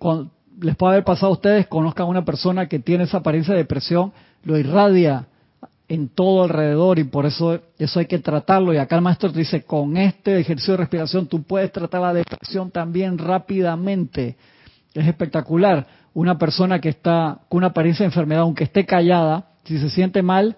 les 0.59 0.75
puede 0.75 0.93
haber 0.93 1.03
pasado 1.03 1.27
a 1.27 1.35
ustedes, 1.35 1.67
conozcan 1.67 2.07
a 2.07 2.09
una 2.09 2.25
persona 2.25 2.67
que 2.67 2.79
tiene 2.79 3.03
esa 3.03 3.17
apariencia 3.17 3.53
de 3.53 3.59
depresión, 3.59 4.11
lo 4.43 4.57
irradia 4.57 5.27
en 5.87 6.09
todo 6.09 6.43
alrededor 6.43 6.97
y 6.97 7.03
por 7.03 7.25
eso 7.25 7.59
eso 7.77 7.99
hay 7.99 8.07
que 8.07 8.19
tratarlo. 8.19 8.73
Y 8.73 8.77
acá 8.77 8.95
el 8.95 9.01
maestro 9.01 9.31
te 9.31 9.39
dice, 9.39 9.63
con 9.63 9.97
este 9.97 10.39
ejercicio 10.39 10.73
de 10.73 10.77
respiración 10.77 11.27
tú 11.27 11.43
puedes 11.43 11.71
tratar 11.71 12.01
la 12.01 12.13
depresión 12.13 12.71
también 12.71 13.17
rápidamente. 13.17 14.37
Es 14.93 15.07
espectacular. 15.07 15.85
Una 16.13 16.37
persona 16.37 16.79
que 16.79 16.89
está 16.89 17.39
con 17.49 17.59
una 17.59 17.67
apariencia 17.67 18.03
de 18.03 18.07
enfermedad, 18.07 18.41
aunque 18.41 18.65
esté 18.65 18.85
callada, 18.85 19.49
si 19.63 19.79
se 19.79 19.89
siente 19.89 20.21
mal, 20.21 20.55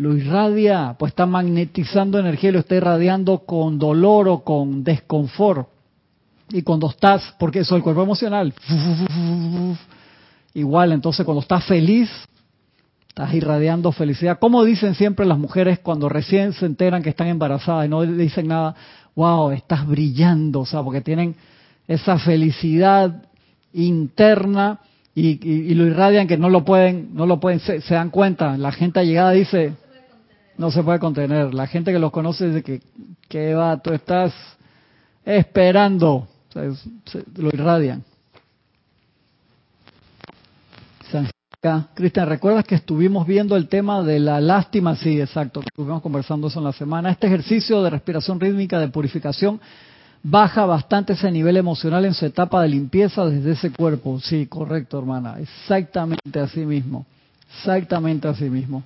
lo 0.00 0.16
irradia, 0.16 0.96
pues 0.98 1.12
está 1.12 1.26
magnetizando 1.26 2.18
energía 2.18 2.52
lo 2.52 2.60
está 2.60 2.74
irradiando 2.74 3.40
con 3.40 3.78
dolor 3.78 4.28
o 4.28 4.42
con 4.42 4.82
desconfort. 4.82 5.68
Y 6.48 6.62
cuando 6.62 6.88
estás, 6.88 7.34
porque 7.38 7.60
eso 7.60 7.74
es 7.74 7.78
el 7.78 7.82
cuerpo 7.82 8.02
emocional, 8.02 8.54
igual, 10.54 10.92
entonces 10.92 11.24
cuando 11.26 11.42
estás 11.42 11.64
feliz, 11.66 12.10
estás 13.08 13.34
irradiando 13.34 13.92
felicidad. 13.92 14.38
Como 14.38 14.64
dicen 14.64 14.94
siempre 14.94 15.26
las 15.26 15.38
mujeres 15.38 15.80
cuando 15.80 16.08
recién 16.08 16.54
se 16.54 16.64
enteran 16.64 17.02
que 17.02 17.10
están 17.10 17.28
embarazadas 17.28 17.84
y 17.84 17.90
no 17.90 18.00
dicen 18.02 18.48
nada, 18.48 18.74
wow, 19.14 19.50
estás 19.50 19.86
brillando, 19.86 20.60
o 20.60 20.66
sea, 20.66 20.82
porque 20.82 21.02
tienen 21.02 21.36
esa 21.86 22.18
felicidad 22.18 23.22
interna 23.74 24.80
y, 25.14 25.74
lo 25.74 25.86
irradian 25.86 26.26
que 26.26 26.38
no 26.38 26.48
lo 26.48 26.64
pueden, 26.64 27.10
no 27.12 27.26
lo 27.26 27.38
pueden, 27.38 27.60
se, 27.60 27.80
dan 27.94 28.08
cuenta. 28.08 28.56
La 28.56 28.72
gente 28.72 29.04
llegada 29.04 29.32
dice, 29.32 29.74
no 30.60 30.70
se 30.70 30.82
puede 30.82 30.98
contener. 30.98 31.54
La 31.54 31.66
gente 31.66 31.90
que 31.90 31.98
los 31.98 32.12
conoce 32.12 32.48
dice 32.48 32.62
que, 32.62 32.82
que 33.28 33.54
va, 33.54 33.78
tú 33.78 33.94
estás 33.94 34.34
esperando 35.24 36.28
lo 37.36 37.48
irradian. 37.48 38.04
Cristian, 41.94 42.28
¿recuerdas 42.28 42.64
que 42.64 42.74
estuvimos 42.74 43.26
viendo 43.26 43.56
el 43.56 43.68
tema 43.68 44.02
de 44.02 44.18
la 44.18 44.40
lástima? 44.40 44.96
Sí, 44.96 45.18
exacto, 45.18 45.60
estuvimos 45.60 46.02
conversando 46.02 46.48
eso 46.48 46.58
en 46.58 46.66
la 46.66 46.72
semana. 46.72 47.10
Este 47.10 47.26
ejercicio 47.26 47.82
de 47.82 47.90
respiración 47.90 48.38
rítmica 48.38 48.78
de 48.78 48.88
purificación 48.88 49.60
baja 50.22 50.66
bastante 50.66 51.14
ese 51.14 51.30
nivel 51.30 51.56
emocional 51.56 52.04
en 52.04 52.12
su 52.12 52.26
etapa 52.26 52.62
de 52.62 52.68
limpieza 52.68 53.24
desde 53.24 53.52
ese 53.52 53.70
cuerpo. 53.70 54.20
Sí, 54.20 54.46
correcto, 54.46 54.98
hermana, 54.98 55.38
exactamente 55.38 56.38
así 56.38 56.66
mismo, 56.66 57.06
exactamente 57.50 58.28
así 58.28 58.50
mismo. 58.50 58.82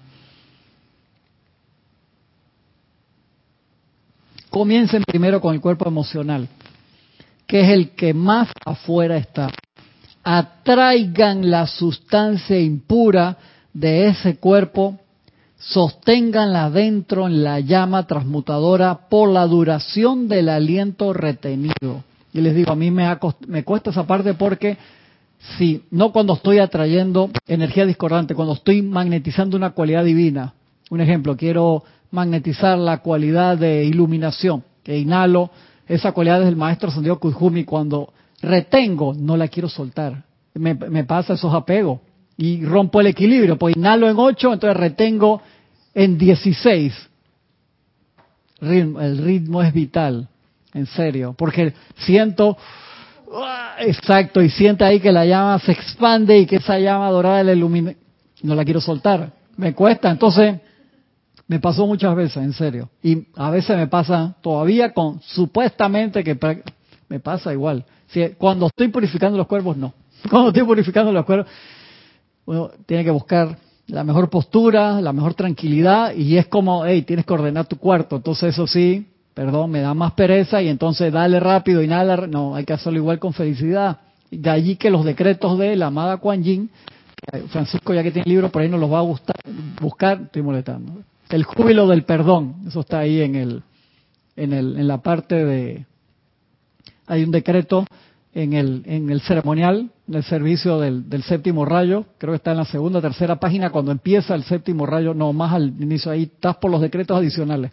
Comiencen 4.55 5.03
primero 5.03 5.41
con 5.41 5.53
el 5.53 5.61
cuerpo 5.61 5.89
emocional 5.89 6.49
que 7.47 7.61
es 7.61 7.69
el 7.71 7.91
que 7.91 8.15
más 8.15 8.49
afuera 8.65 9.17
está. 9.17 9.51
Atraigan 10.23 11.51
la 11.51 11.67
sustancia 11.67 12.59
impura 12.59 13.37
de 13.73 14.07
ese 14.07 14.37
cuerpo, 14.37 14.99
sosténganla 15.59 16.71
dentro 16.71 17.27
en 17.27 17.43
la 17.43 17.59
llama 17.59 18.07
transmutadora 18.07 19.09
por 19.09 19.29
la 19.29 19.45
duración 19.47 20.29
del 20.29 20.49
aliento 20.49 21.13
retenido. 21.13 22.05
Y 22.33 22.41
les 22.41 22.55
digo, 22.55 22.71
a 22.73 22.77
mí 22.77 22.93
me, 22.93 23.05
me 23.49 23.65
cuesta 23.65 23.91
esa 23.91 24.07
parte 24.07 24.35
porque 24.35 24.79
si 25.59 25.83
no 25.91 26.13
cuando 26.13 26.35
estoy 26.35 26.59
atrayendo 26.59 27.29
energía 27.49 27.85
discordante, 27.87 28.37
cuando 28.37 28.55
estoy 28.55 28.83
magnetizando 28.83 29.57
una 29.57 29.71
cualidad 29.71 30.05
divina. 30.05 30.55
Un 30.91 31.01
ejemplo, 31.01 31.37
quiero 31.37 31.83
magnetizar 32.15 32.79
la 32.79 32.99
cualidad 32.99 33.59
de 33.59 33.85
iluminación, 33.85 34.63
que 34.85 34.97
inhalo 34.97 35.51
esa 35.89 36.13
cualidad 36.13 36.41
del 36.41 36.55
maestro 36.55 36.91
Santiago 36.91 37.19
Kujumi, 37.19 37.65
cuando 37.65 38.13
retengo, 38.41 39.15
no 39.15 39.37
la 39.37 39.49
quiero 39.49 39.69
soltar. 39.69 40.23
Me, 40.55 40.77
pasa 41.05 41.35
esos 41.35 41.53
apegos 41.53 41.99
y 42.37 42.65
rompo 42.65 43.01
el 43.01 43.09
equilibrio, 43.09 43.59
pues 43.59 43.77
inhalo 43.77 44.09
en 44.09 44.17
8, 44.17 44.53
entonces 44.53 44.77
retengo 44.77 45.43
en 45.93 46.17
16. 46.17 46.95
el 48.61 49.19
ritmo 49.19 49.61
es 49.63 49.73
vital, 49.73 50.29
en 50.73 50.87
serio, 50.87 51.35
porque 51.37 51.75
siento, 51.97 52.57
¡ah! 53.35 53.75
exacto, 53.81 54.41
y 54.41 54.51
siente 54.51 54.85
ahí 54.85 55.01
que 55.01 55.11
la 55.11 55.27
llama 55.27 55.59
se 55.59 55.73
expande 55.73 56.39
y 56.39 56.47
que 56.47 56.57
esa 56.57 56.79
llama 56.79 57.11
dorada 57.11 57.43
la 57.43 57.53
ilumina, 57.53 57.93
no 58.43 58.55
la 58.55 58.65
quiero 58.65 58.81
soltar, 58.81 59.33
me 59.57 59.75
cuesta, 59.75 60.11
entonces 60.11 60.61
me 61.47 61.61
pasó 61.61 61.87
muchas 61.87 62.15
veces, 62.17 62.39
en 62.39 62.53
serio. 62.53 62.89
Y 63.03 63.27
a 63.37 63.51
veces 63.51 63.77
me 63.77 63.87
pasa 63.87 64.35
todavía 64.41 64.93
con 64.93 65.21
supuestamente 65.21 66.25
que 66.25 66.39
me 67.09 67.21
pasa 67.21 67.53
igual. 67.53 67.85
Si, 68.09 68.27
cuando 68.39 68.67
estoy 68.67 68.89
purificando 68.89 69.37
los 69.37 69.47
cuerpos, 69.47 69.77
no. 69.77 69.93
Cuando 70.31 70.49
estoy 70.49 70.63
purificando 70.63 71.13
los 71.13 71.27
cuerpos, 71.27 71.53
uno 72.47 72.71
tiene 72.87 73.05
que 73.05 73.11
buscar 73.11 73.59
la 73.89 74.05
mejor 74.05 74.31
postura, 74.31 75.01
la 75.03 75.13
mejor 75.13 75.35
tranquilidad 75.35 76.15
y 76.15 76.39
es 76.39 76.47
como, 76.47 76.87
hey, 76.87 77.03
tienes 77.03 77.27
que 77.27 77.35
ordenar 77.35 77.67
tu 77.67 77.77
cuarto. 77.77 78.17
Entonces 78.17 78.55
eso 78.55 78.67
sí, 78.67 79.07
perdón, 79.35 79.71
me 79.71 79.81
da 79.81 79.93
más 79.93 80.13
pereza 80.13 80.63
y 80.63 80.69
entonces 80.69 81.13
dale 81.13 81.41
rápido 81.41 81.83
y 81.83 81.89
nada, 81.89 82.27
no, 82.27 82.55
hay 82.55 82.65
que 82.65 82.73
hacerlo 82.73 82.99
igual 82.99 83.19
con 83.19 83.35
felicidad. 83.35 83.99
De 84.31 84.49
allí 84.49 84.77
que 84.77 84.89
los 84.89 85.05
decretos 85.05 85.59
de 85.59 85.77
la 85.77 85.89
amada 85.89 86.17
Kuan 86.17 86.43
Yin, 86.43 86.71
Francisco 87.49 87.93
ya 87.93 88.03
que 88.03 88.11
tiene 88.11 88.25
el 88.25 88.31
libro, 88.31 88.49
por 88.49 88.63
ahí 88.63 88.69
nos 88.71 88.81
los 88.81 88.91
va 88.91 89.01
a 89.01 89.03
gustar, 89.03 89.37
buscar, 89.81 90.23
estoy 90.23 90.41
molestando 90.41 91.03
el 91.35 91.43
júbilo 91.43 91.89
del 91.89 92.05
perdón. 92.05 92.57
Eso 92.69 92.81
está 92.81 93.01
ahí 93.01 93.21
en 93.21 93.35
el, 93.35 93.63
en 94.37 94.53
el, 94.53 94.79
en 94.79 94.87
la 94.87 94.99
parte 94.99 95.45
de, 95.45 95.87
hay 97.07 97.25
un 97.25 97.33
decreto 97.33 97.85
en 98.33 98.53
el, 98.53 98.83
en 98.87 99.11
el 99.11 99.21
ceremonial, 99.21 99.91
en 100.09 100.15
el 100.15 100.23
servicio 100.23 100.79
del, 100.79 101.23
séptimo 101.25 101.65
rayo, 101.65 102.07
creo 102.19 102.33
que 102.33 102.37
está 102.37 102.53
en 102.53 102.59
la 102.59 102.65
segunda, 102.65 103.01
tercera 103.01 103.41
página, 103.41 103.71
cuando 103.71 103.91
empieza 103.91 104.35
el 104.35 104.45
séptimo 104.45 104.87
rayo, 104.87 105.13
no, 105.13 105.33
más 105.33 105.53
al 105.53 105.75
inicio, 105.81 106.13
ahí 106.13 106.25
estás 106.25 106.57
por 106.57 106.71
los 106.71 106.81
decretos 106.81 107.17
adicionales. 107.17 107.73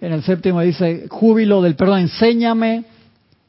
En 0.00 0.12
el 0.12 0.22
séptimo 0.22 0.60
dice, 0.60 1.06
júbilo 1.08 1.62
del 1.62 1.76
perdón, 1.76 2.00
enséñame 2.00 2.84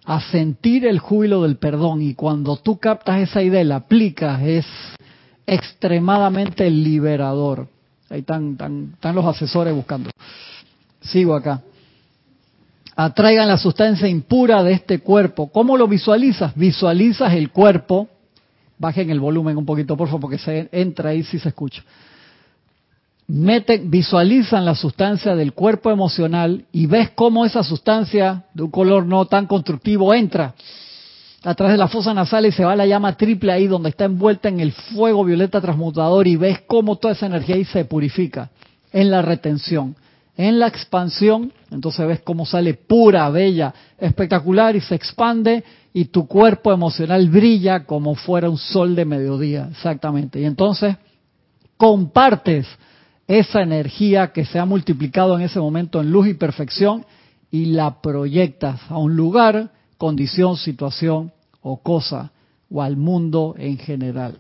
a 0.05 0.22
sentir 0.32 0.86
el 0.86 0.99
júbilo 0.99 1.43
del 1.43 1.57
perdón 1.57 2.01
y 2.01 2.14
cuando 2.14 2.57
tú 2.57 2.78
captas 2.78 3.20
esa 3.20 3.41
idea 3.41 3.62
y 3.62 3.66
la 3.66 3.78
aplicas 3.78 4.41
es 4.41 4.66
extremadamente 5.45 6.70
liberador. 6.70 7.68
Ahí 8.12 8.20
están, 8.20 8.57
están, 8.93 9.16
los 9.16 9.26
asesores 9.26 9.74
buscando. 9.74 10.09
Sigo 10.99 11.34
acá. 11.34 11.62
Atraigan 12.95 13.47
la 13.47 13.57
sustancia 13.57 14.07
impura 14.07 14.62
de 14.64 14.74
este 14.74 14.99
cuerpo. 14.99 15.49
¿Cómo 15.49 15.78
lo 15.78 15.88
visualizas? 15.88 16.53
Visualizas 16.55 17.34
el 17.34 17.51
cuerpo. 17.51 18.09
Bajen 18.78 19.09
el 19.09 19.20
volumen 19.20 19.57
un 19.57 19.66
poquito, 19.66 19.95
por 19.95 20.07
favor, 20.07 20.22
porque 20.22 20.38
se 20.38 20.68
entra 20.74 21.12
ahí 21.12 21.24
si 21.24 21.39
se 21.39 21.49
escucha. 21.49 21.84
Meten, 23.28 23.89
visualizan 23.89 24.66
la 24.66 24.76
sustancia 24.76 25.36
del 25.36 25.53
cuerpo 25.53 25.89
emocional 25.89 26.66
y 26.74 26.88
ves 26.88 27.12
cómo 27.12 27.45
esa 27.45 27.64
sustancia 27.64 28.43
de 28.53 28.64
un 28.64 28.72
color 28.72 29.05
no 29.05 29.26
tan 29.26 29.47
constructivo 29.47 30.14
entra 30.14 30.53
a 31.43 31.55
través 31.55 31.73
de 31.73 31.77
la 31.77 31.87
fosa 31.87 32.13
nasal 32.13 32.45
y 32.45 32.51
se 32.51 32.63
va 32.63 32.75
la 32.75 32.85
llama 32.85 33.17
triple 33.17 33.51
ahí 33.51 33.67
donde 33.67 33.89
está 33.89 34.05
envuelta 34.05 34.47
en 34.49 34.59
el 34.59 34.71
fuego 34.71 35.23
violeta 35.23 35.59
transmutador 35.59 36.27
y 36.27 36.35
ves 36.35 36.61
cómo 36.67 36.97
toda 36.97 37.13
esa 37.13 37.25
energía 37.25 37.55
ahí 37.55 37.65
se 37.65 37.85
purifica 37.85 38.49
en 38.91 39.09
la 39.09 39.21
retención. 39.21 39.95
En 40.37 40.59
la 40.59 40.67
expansión, 40.67 41.51
entonces 41.71 42.07
ves 42.07 42.21
cómo 42.21 42.45
sale 42.45 42.73
pura, 42.75 43.29
bella, 43.29 43.73
espectacular 43.97 44.75
y 44.75 44.81
se 44.81 44.95
expande 44.95 45.63
y 45.93 46.05
tu 46.05 46.25
cuerpo 46.27 46.71
emocional 46.71 47.27
brilla 47.29 47.85
como 47.85 48.15
fuera 48.15 48.49
un 48.49 48.57
sol 48.57 48.95
de 48.95 49.05
mediodía, 49.05 49.67
exactamente. 49.71 50.39
Y 50.39 50.45
entonces 50.45 50.95
compartes 51.75 52.67
esa 53.27 53.61
energía 53.61 54.31
que 54.31 54.45
se 54.45 54.59
ha 54.59 54.65
multiplicado 54.65 55.35
en 55.35 55.41
ese 55.41 55.59
momento 55.59 55.99
en 55.99 56.11
luz 56.11 56.27
y 56.27 56.33
perfección 56.33 57.05
y 57.49 57.65
la 57.65 58.01
proyectas 58.01 58.79
a 58.89 58.97
un 58.97 59.15
lugar 59.15 59.71
condición, 60.02 60.58
situación 60.58 61.32
o 61.62 61.78
cosa, 61.78 62.32
o 62.72 62.82
al 62.82 62.97
mundo 62.97 63.54
en 63.56 63.78
general. 63.78 64.39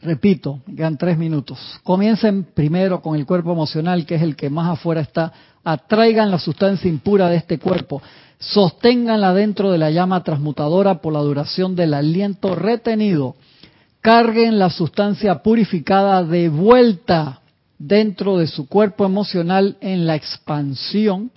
Repito, 0.00 0.60
quedan 0.74 0.96
tres 0.96 1.18
minutos. 1.18 1.58
Comiencen 1.84 2.44
primero 2.54 3.02
con 3.02 3.16
el 3.16 3.26
cuerpo 3.26 3.52
emocional, 3.52 4.06
que 4.06 4.14
es 4.14 4.22
el 4.22 4.34
que 4.34 4.48
más 4.48 4.70
afuera 4.70 5.02
está. 5.02 5.30
Atraigan 5.62 6.30
la 6.30 6.38
sustancia 6.38 6.88
impura 6.88 7.28
de 7.28 7.36
este 7.36 7.58
cuerpo. 7.58 8.00
Sosténganla 8.38 9.34
dentro 9.34 9.70
de 9.70 9.76
la 9.76 9.90
llama 9.90 10.24
transmutadora 10.24 11.02
por 11.02 11.12
la 11.12 11.20
duración 11.20 11.76
del 11.76 11.92
aliento 11.92 12.54
retenido. 12.54 13.36
Carguen 14.00 14.58
la 14.58 14.70
sustancia 14.70 15.42
purificada 15.42 16.24
de 16.24 16.48
vuelta 16.48 17.42
dentro 17.78 18.38
de 18.38 18.46
su 18.46 18.68
cuerpo 18.68 19.04
emocional 19.04 19.76
en 19.82 20.06
la 20.06 20.14
expansión. 20.14 21.30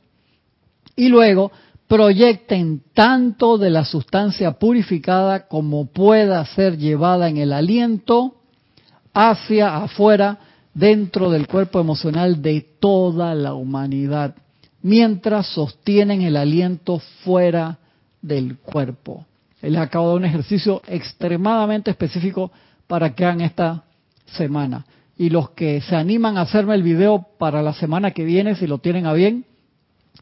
Y 0.96 1.10
luego 1.10 1.52
proyecten 1.92 2.82
tanto 2.94 3.58
de 3.58 3.70
la 3.70 3.84
sustancia 3.84 4.54
purificada 4.54 5.50
como 5.50 5.88
pueda 5.88 6.46
ser 6.46 6.78
llevada 6.78 7.28
en 7.28 7.36
el 7.36 7.52
aliento 7.52 8.36
hacia 9.14 9.76
afuera 9.76 10.40
dentro 10.74 11.30
del 11.30 11.48
cuerpo 11.48 11.82
emocional 11.82 12.42
de 12.42 12.66
toda 12.80 13.36
la 13.36 13.56
humanidad, 13.56 14.36
mientras 14.82 15.48
sostienen 15.48 16.22
el 16.22 16.38
aliento 16.38 17.00
fuera 17.26 17.78
del 18.22 18.58
cuerpo. 18.60 19.26
Les 19.62 19.76
acabo 19.76 20.06
de 20.06 20.12
dar 20.14 20.20
un 20.20 20.26
ejercicio 20.26 20.82
extremadamente 20.88 21.92
específico 21.92 22.54
para 22.88 23.14
que 23.14 23.26
hagan 23.26 23.42
esta 23.42 23.84
semana. 24.28 24.86
y 25.18 25.30
los 25.30 25.50
que 25.50 25.82
se 25.82 25.96
animan 25.96 26.38
a 26.38 26.44
hacerme 26.44 26.74
el 26.74 26.84
video 26.84 27.28
para 27.38 27.62
la 27.62 27.74
semana 27.74 28.12
que 28.12 28.24
viene, 28.24 28.56
si 28.56 28.66
lo 28.66 28.78
tienen 28.78 29.06
a 29.06 29.14
bien, 29.14 29.46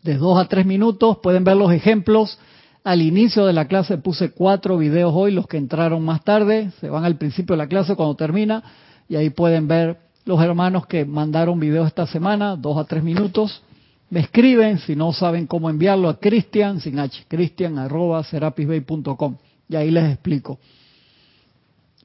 de 0.03 0.17
dos 0.17 0.39
a 0.39 0.47
tres 0.47 0.65
minutos, 0.65 1.17
pueden 1.21 1.43
ver 1.43 1.57
los 1.57 1.71
ejemplos. 1.71 2.39
Al 2.83 3.01
inicio 3.01 3.45
de 3.45 3.53
la 3.53 3.67
clase 3.67 3.97
puse 3.97 4.31
cuatro 4.31 4.77
videos 4.77 5.13
hoy, 5.13 5.31
los 5.31 5.47
que 5.47 5.57
entraron 5.57 6.03
más 6.03 6.23
tarde, 6.23 6.71
se 6.79 6.89
van 6.89 7.05
al 7.05 7.17
principio 7.17 7.53
de 7.53 7.57
la 7.57 7.67
clase 7.67 7.95
cuando 7.95 8.15
termina, 8.15 8.63
y 9.07 9.15
ahí 9.15 9.29
pueden 9.29 9.67
ver 9.67 9.97
los 10.25 10.41
hermanos 10.41 10.85
que 10.85 11.05
mandaron 11.05 11.59
videos 11.59 11.87
esta 11.87 12.07
semana, 12.07 12.55
dos 12.55 12.77
a 12.77 12.85
tres 12.85 13.03
minutos. 13.03 13.61
Me 14.09 14.21
escriben, 14.21 14.79
si 14.79 14.95
no 14.95 15.13
saben 15.13 15.45
cómo 15.45 15.69
enviarlo, 15.69 16.09
a 16.09 16.19
Cristian, 16.19 16.79
sin 16.79 16.99
H, 16.99 17.25
cristian 17.27 17.77
arroba 17.77 18.23
serapisbay.com, 18.23 19.35
y 19.67 19.75
ahí 19.75 19.91
les 19.91 20.13
explico. 20.13 20.59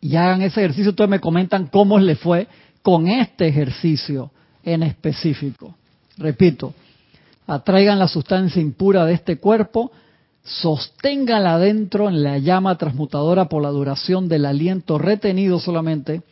Y 0.00 0.16
hagan 0.16 0.42
ese 0.42 0.60
ejercicio, 0.60 0.90
ustedes 0.90 1.08
me 1.08 1.20
comentan 1.20 1.68
cómo 1.68 1.98
les 1.98 2.18
fue 2.18 2.46
con 2.82 3.08
este 3.08 3.46
ejercicio 3.46 4.30
en 4.62 4.82
específico. 4.82 5.74
Repito, 6.18 6.74
atraigan 7.46 7.98
la 7.98 8.08
sustancia 8.08 8.60
impura 8.60 9.04
de 9.04 9.14
este 9.14 9.38
cuerpo, 9.38 9.90
sosténganla 10.42 11.58
dentro 11.58 12.08
en 12.08 12.22
la 12.22 12.38
llama 12.38 12.76
transmutadora 12.76 13.46
por 13.48 13.62
la 13.62 13.70
duración 13.70 14.28
del 14.28 14.46
aliento 14.46 14.98
retenido 14.98 15.58
solamente, 15.58 16.22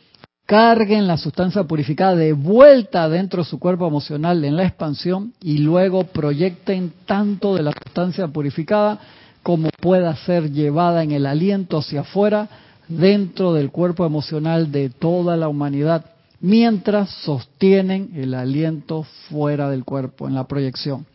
carguen 0.45 1.07
la 1.07 1.17
sustancia 1.17 1.63
purificada 1.63 2.15
de 2.15 2.33
vuelta 2.33 3.07
dentro 3.09 3.43
de 3.43 3.49
su 3.49 3.59
cuerpo 3.59 3.87
emocional 3.87 4.43
en 4.43 4.57
la 4.57 4.65
expansión 4.65 5.33
y 5.41 5.59
luego 5.59 6.03
proyecten 6.03 6.93
tanto 7.05 7.55
de 7.55 7.63
la 7.63 7.71
sustancia 7.71 8.27
purificada 8.27 8.99
como 9.41 9.69
pueda 9.81 10.15
ser 10.15 10.51
llevada 10.51 11.03
en 11.03 11.11
el 11.11 11.25
aliento 11.25 11.77
hacia 11.77 12.01
afuera 12.01 12.49
dentro 12.87 13.53
del 13.53 13.71
cuerpo 13.71 14.05
emocional 14.05 14.71
de 14.71 14.89
toda 14.89 15.37
la 15.37 15.47
humanidad 15.47 16.05
mientras 16.43 17.09
sostienen 17.23 18.11
el 18.15 18.33
aliento 18.33 19.03
fuera 19.29 19.69
del 19.69 19.85
cuerpo 19.85 20.27
en 20.27 20.35
la 20.35 20.45
proyección. 20.45 21.05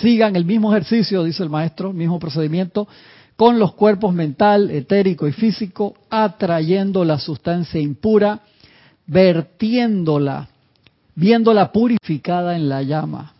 Sigan 0.00 0.36
el 0.36 0.44
mismo 0.44 0.72
ejercicio, 0.72 1.24
dice 1.24 1.42
el 1.42 1.50
maestro, 1.50 1.92
mismo 1.92 2.20
procedimiento, 2.20 2.86
con 3.34 3.58
los 3.58 3.74
cuerpos 3.74 4.14
mental, 4.14 4.70
etérico 4.70 5.26
y 5.26 5.32
físico, 5.32 5.94
atrayendo 6.08 7.04
la 7.04 7.18
sustancia 7.18 7.80
impura, 7.80 8.40
vertiéndola, 9.08 10.48
viéndola 11.16 11.72
purificada 11.72 12.54
en 12.54 12.68
la 12.68 12.82
llama, 12.82 13.32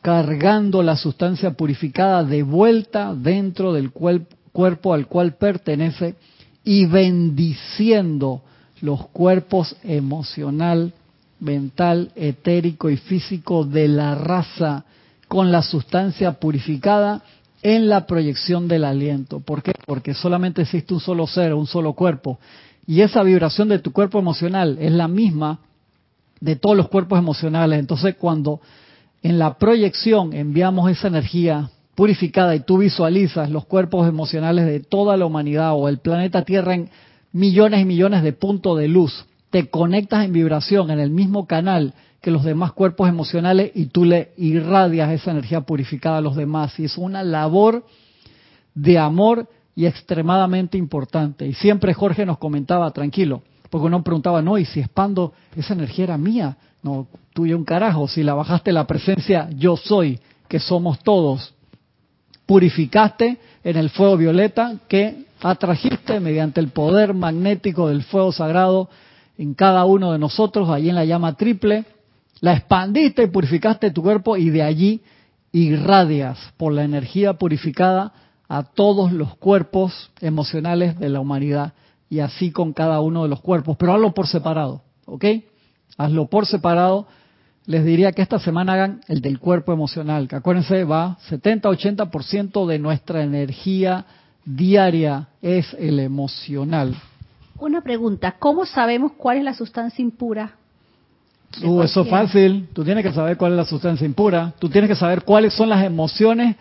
cargando 0.00 0.82
la 0.82 0.96
sustancia 0.96 1.52
purificada 1.52 2.24
de 2.24 2.42
vuelta 2.42 3.14
dentro 3.14 3.72
del 3.72 3.92
cuerpo 3.92 4.92
al 4.92 5.06
cual 5.06 5.36
pertenece 5.36 6.16
y 6.64 6.86
bendiciendo 6.86 8.42
los 8.82 9.06
cuerpos 9.08 9.76
emocional, 9.84 10.92
mental, 11.40 12.10
etérico 12.14 12.90
y 12.90 12.98
físico 12.98 13.64
de 13.64 13.88
la 13.88 14.14
raza 14.14 14.84
con 15.28 15.50
la 15.50 15.62
sustancia 15.62 16.32
purificada 16.32 17.22
en 17.62 17.88
la 17.88 18.06
proyección 18.06 18.68
del 18.68 18.84
aliento. 18.84 19.40
¿Por 19.40 19.62
qué? 19.62 19.72
Porque 19.86 20.14
solamente 20.14 20.62
existe 20.62 20.92
un 20.92 21.00
solo 21.00 21.26
ser, 21.26 21.54
un 21.54 21.66
solo 21.66 21.94
cuerpo. 21.94 22.38
Y 22.86 23.00
esa 23.00 23.22
vibración 23.22 23.68
de 23.68 23.78
tu 23.78 23.92
cuerpo 23.92 24.18
emocional 24.18 24.76
es 24.80 24.92
la 24.92 25.08
misma 25.08 25.60
de 26.40 26.56
todos 26.56 26.76
los 26.76 26.88
cuerpos 26.88 27.18
emocionales. 27.18 27.78
Entonces, 27.78 28.16
cuando 28.16 28.60
en 29.22 29.38
la 29.38 29.58
proyección 29.58 30.32
enviamos 30.32 30.90
esa 30.90 31.06
energía 31.06 31.70
purificada 31.94 32.56
y 32.56 32.60
tú 32.60 32.78
visualizas 32.78 33.48
los 33.48 33.64
cuerpos 33.64 34.08
emocionales 34.08 34.66
de 34.66 34.80
toda 34.80 35.16
la 35.16 35.24
humanidad 35.24 35.72
o 35.74 35.88
el 35.88 35.98
planeta 35.98 36.42
Tierra 36.42 36.74
en 36.74 36.90
millones 37.32 37.80
y 37.80 37.84
millones 37.84 38.22
de 38.22 38.32
puntos 38.32 38.78
de 38.78 38.88
luz, 38.88 39.24
te 39.50 39.68
conectas 39.68 40.24
en 40.24 40.32
vibración 40.32 40.90
en 40.90 40.98
el 40.98 41.10
mismo 41.10 41.46
canal 41.46 41.94
que 42.20 42.30
los 42.30 42.44
demás 42.44 42.72
cuerpos 42.72 43.08
emocionales 43.08 43.72
y 43.74 43.86
tú 43.86 44.04
le 44.04 44.32
irradias 44.36 45.10
esa 45.10 45.32
energía 45.32 45.62
purificada 45.62 46.18
a 46.18 46.20
los 46.20 46.36
demás. 46.36 46.78
Y 46.78 46.84
es 46.84 46.96
una 46.96 47.22
labor 47.22 47.84
de 48.74 48.98
amor 48.98 49.48
y 49.74 49.86
extremadamente 49.86 50.78
importante. 50.78 51.46
Y 51.46 51.54
siempre 51.54 51.94
Jorge 51.94 52.24
nos 52.24 52.38
comentaba, 52.38 52.90
tranquilo, 52.92 53.42
porque 53.70 53.86
uno 53.86 54.02
preguntaba, 54.02 54.40
no, 54.40 54.56
y 54.56 54.64
si 54.64 54.80
expando, 54.80 55.32
esa 55.56 55.74
energía 55.74 56.04
era 56.04 56.18
mía, 56.18 56.56
no, 56.82 57.08
tuya 57.32 57.56
un 57.56 57.64
carajo, 57.64 58.06
si 58.06 58.22
la 58.22 58.34
bajaste 58.34 58.72
la 58.72 58.86
presencia, 58.86 59.48
yo 59.56 59.76
soy, 59.76 60.20
que 60.48 60.60
somos 60.60 61.00
todos, 61.00 61.54
purificaste 62.46 63.38
en 63.64 63.76
el 63.76 63.90
fuego 63.90 64.16
violeta 64.16 64.76
que 64.88 65.24
atrajiste 65.42 66.20
mediante 66.20 66.60
el 66.60 66.68
poder 66.68 67.14
magnético 67.14 67.88
del 67.88 68.02
fuego 68.02 68.32
sagrado 68.32 68.88
en 69.36 69.54
cada 69.54 69.84
uno 69.84 70.12
de 70.12 70.18
nosotros, 70.18 70.70
allí 70.70 70.88
en 70.88 70.94
la 70.94 71.04
llama 71.04 71.34
triple, 71.34 71.84
la 72.40 72.54
expandiste 72.54 73.24
y 73.24 73.26
purificaste 73.28 73.90
tu 73.90 74.02
cuerpo 74.02 74.36
y 74.36 74.50
de 74.50 74.62
allí 74.62 75.02
irradias 75.52 76.38
por 76.56 76.72
la 76.72 76.84
energía 76.84 77.34
purificada 77.34 78.12
a 78.48 78.64
todos 78.64 79.12
los 79.12 79.36
cuerpos 79.36 80.10
emocionales 80.20 80.98
de 80.98 81.08
la 81.08 81.20
humanidad 81.20 81.72
y 82.08 82.20
así 82.20 82.50
con 82.50 82.72
cada 82.72 83.00
uno 83.00 83.22
de 83.22 83.28
los 83.28 83.40
cuerpos, 83.40 83.76
pero 83.78 83.94
hazlo 83.94 84.12
por 84.12 84.26
separado, 84.26 84.82
¿ok? 85.06 85.24
Hazlo 85.96 86.26
por 86.26 86.46
separado. 86.46 87.06
Les 87.64 87.84
diría 87.84 88.12
que 88.12 88.22
esta 88.22 88.38
semana 88.38 88.74
hagan 88.74 89.00
el 89.08 89.20
del 89.20 89.38
cuerpo 89.38 89.72
emocional, 89.72 90.28
que 90.28 90.36
acuérdense, 90.36 90.84
va 90.84 91.16
70-80% 91.30 92.66
de 92.66 92.78
nuestra 92.78 93.22
energía 93.22 94.04
diaria 94.44 95.28
es 95.40 95.74
el 95.74 96.00
emocional. 96.00 96.94
Una 97.58 97.80
pregunta, 97.80 98.36
¿cómo 98.38 98.66
sabemos 98.66 99.12
cuál 99.16 99.38
es 99.38 99.44
la 99.44 99.54
sustancia 99.54 100.02
impura 100.02 100.56
Uh, 101.60 101.82
eso 101.82 102.02
es 102.02 102.08
fácil. 102.08 102.68
Tú 102.72 102.84
tienes 102.84 103.04
que 103.04 103.12
saber 103.12 103.36
cuál 103.36 103.52
es 103.52 103.58
la 103.58 103.64
sustancia 103.64 104.06
impura. 104.06 104.54
Tú 104.58 104.68
tienes 104.68 104.88
que 104.88 104.96
saber 104.96 105.22
cuáles 105.22 105.52
son 105.52 105.68
las 105.68 105.84
emociones 105.84 106.56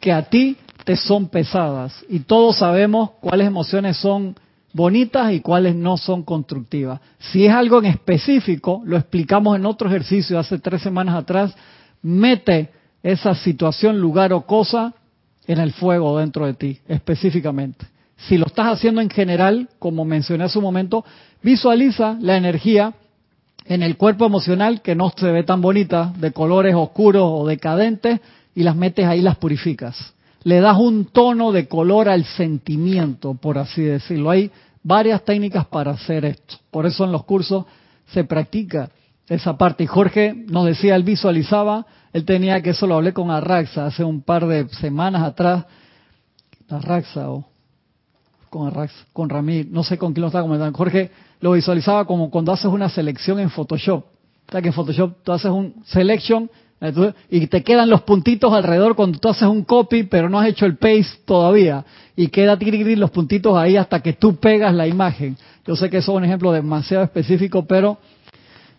que 0.00 0.12
a 0.12 0.22
ti 0.22 0.56
te 0.84 0.96
son 0.96 1.28
pesadas. 1.28 2.04
Y 2.08 2.20
todos 2.20 2.58
sabemos 2.58 3.10
cuáles 3.20 3.46
emociones 3.46 3.96
son 3.96 4.36
bonitas 4.72 5.32
y 5.32 5.40
cuáles 5.40 5.74
no 5.74 5.96
son 5.96 6.22
constructivas. 6.22 7.00
Si 7.18 7.46
es 7.46 7.52
algo 7.52 7.78
en 7.78 7.86
específico, 7.86 8.82
lo 8.84 8.96
explicamos 8.96 9.56
en 9.56 9.66
otro 9.66 9.88
ejercicio 9.88 10.38
hace 10.38 10.58
tres 10.58 10.82
semanas 10.82 11.14
atrás, 11.14 11.54
mete 12.02 12.70
esa 13.02 13.34
situación, 13.34 14.00
lugar 14.00 14.32
o 14.32 14.42
cosa 14.42 14.94
en 15.46 15.58
el 15.58 15.72
fuego 15.72 16.18
dentro 16.18 16.46
de 16.46 16.54
ti, 16.54 16.78
específicamente. 16.88 17.86
Si 18.16 18.38
lo 18.38 18.46
estás 18.46 18.66
haciendo 18.66 19.00
en 19.00 19.10
general, 19.10 19.68
como 19.78 20.04
mencioné 20.04 20.44
hace 20.44 20.58
un 20.58 20.64
momento, 20.64 21.04
visualiza 21.42 22.16
la 22.20 22.36
energía 22.36 22.94
en 23.66 23.82
el 23.82 23.96
cuerpo 23.96 24.26
emocional 24.26 24.82
que 24.82 24.94
no 24.94 25.12
se 25.16 25.30
ve 25.30 25.42
tan 25.42 25.60
bonita, 25.60 26.12
de 26.18 26.32
colores 26.32 26.74
oscuros 26.74 27.24
o 27.26 27.46
decadentes, 27.46 28.20
y 28.54 28.62
las 28.62 28.76
metes 28.76 29.06
ahí, 29.06 29.20
las 29.20 29.36
purificas. 29.36 30.14
Le 30.44 30.60
das 30.60 30.78
un 30.78 31.06
tono 31.06 31.52
de 31.52 31.66
color 31.66 32.08
al 32.08 32.24
sentimiento, 32.24 33.34
por 33.34 33.58
así 33.58 33.82
decirlo. 33.82 34.30
Hay 34.30 34.50
varias 34.82 35.24
técnicas 35.24 35.66
para 35.66 35.92
hacer 35.92 36.24
esto. 36.24 36.56
Por 36.70 36.86
eso 36.86 37.04
en 37.04 37.12
los 37.12 37.24
cursos 37.24 37.64
se 38.12 38.24
practica 38.24 38.90
esa 39.28 39.56
parte. 39.56 39.84
Y 39.84 39.86
Jorge 39.86 40.34
nos 40.34 40.66
decía, 40.66 40.94
él 40.94 41.02
visualizaba, 41.02 41.86
él 42.14 42.24
tenía 42.24 42.62
que 42.62 42.70
eso 42.70 42.86
lo 42.86 42.94
hablé 42.94 43.12
con 43.12 43.32
Arraxa 43.32 43.86
hace 43.86 44.04
un 44.04 44.22
par 44.22 44.46
de 44.46 44.68
semanas 44.68 45.24
atrás. 45.24 45.66
Arraxa 46.70 47.28
o 47.28 47.44
con 48.48 48.68
Arraxa, 48.68 49.04
con 49.12 49.28
Ramírez, 49.28 49.66
no 49.68 49.82
sé 49.82 49.98
con 49.98 50.12
quién 50.12 50.22
lo 50.22 50.28
estaba 50.28 50.44
comentando. 50.44 50.78
Jorge 50.78 51.10
lo 51.40 51.52
visualizaba 51.52 52.06
como 52.06 52.30
cuando 52.30 52.52
haces 52.52 52.66
una 52.66 52.88
selección 52.88 53.40
en 53.40 53.50
Photoshop. 53.50 54.04
O 54.04 54.52
sea 54.52 54.62
que 54.62 54.68
en 54.68 54.74
Photoshop 54.74 55.24
tú 55.24 55.32
haces 55.32 55.50
un 55.50 55.74
selection 55.86 56.48
y 57.30 57.48
te 57.48 57.64
quedan 57.64 57.90
los 57.90 58.02
puntitos 58.02 58.52
alrededor 58.52 58.94
cuando 58.94 59.18
tú 59.18 59.28
haces 59.28 59.48
un 59.48 59.64
copy, 59.64 60.04
pero 60.04 60.28
no 60.28 60.38
has 60.38 60.46
hecho 60.46 60.66
el 60.66 60.76
paste 60.76 61.18
todavía. 61.24 61.84
Y 62.14 62.28
queda 62.28 62.56
los 62.96 63.10
puntitos 63.10 63.56
ahí 63.56 63.76
hasta 63.76 64.00
que 64.00 64.12
tú 64.12 64.36
pegas 64.36 64.72
la 64.72 64.86
imagen. 64.86 65.36
Yo 65.66 65.74
sé 65.74 65.90
que 65.90 65.96
eso 65.96 66.12
es 66.12 66.18
un 66.18 66.24
ejemplo 66.24 66.52
demasiado 66.52 67.02
específico, 67.02 67.64
pero 67.66 67.98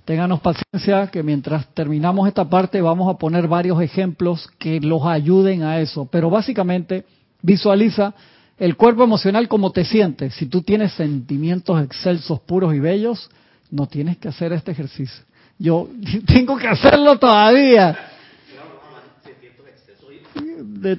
ténganos 0.05 0.39
paciencia 0.39 1.07
que 1.07 1.23
mientras 1.23 1.67
terminamos 1.73 2.27
esta 2.27 2.47
parte 2.47 2.79
vamos 2.79 3.13
a 3.13 3.17
poner 3.17 3.47
varios 3.47 3.81
ejemplos 3.81 4.47
que 4.59 4.79
los 4.79 5.03
ayuden 5.05 5.63
a 5.63 5.79
eso. 5.79 6.07
Pero 6.11 6.29
básicamente 6.29 7.05
visualiza 7.41 8.13
el 8.57 8.77
cuerpo 8.77 9.03
emocional, 9.03 9.47
¿cómo 9.47 9.71
te 9.71 9.83
sientes? 9.83 10.33
Si 10.35 10.45
tú 10.45 10.61
tienes 10.61 10.93
sentimientos 10.93 11.83
excelsos, 11.83 12.39
puros 12.39 12.73
y 12.73 12.79
bellos, 12.79 13.29
no 13.69 13.87
tienes 13.87 14.17
que 14.17 14.29
hacer 14.29 14.53
este 14.53 14.71
ejercicio. 14.71 15.25
Yo 15.57 15.89
tengo 16.27 16.55
que 16.55 16.67
hacerlo 16.67 17.17
todavía. 17.17 17.97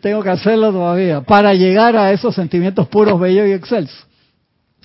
Tengo 0.03 0.23
que 0.23 0.31
hacerlo 0.31 0.73
todavía 0.73 1.21
para 1.21 1.55
llegar 1.55 1.97
a 1.97 2.11
esos 2.11 2.35
sentimientos 2.35 2.89
puros, 2.89 3.21
bellos 3.21 3.47
y 3.47 3.53
excelsos. 3.53 4.06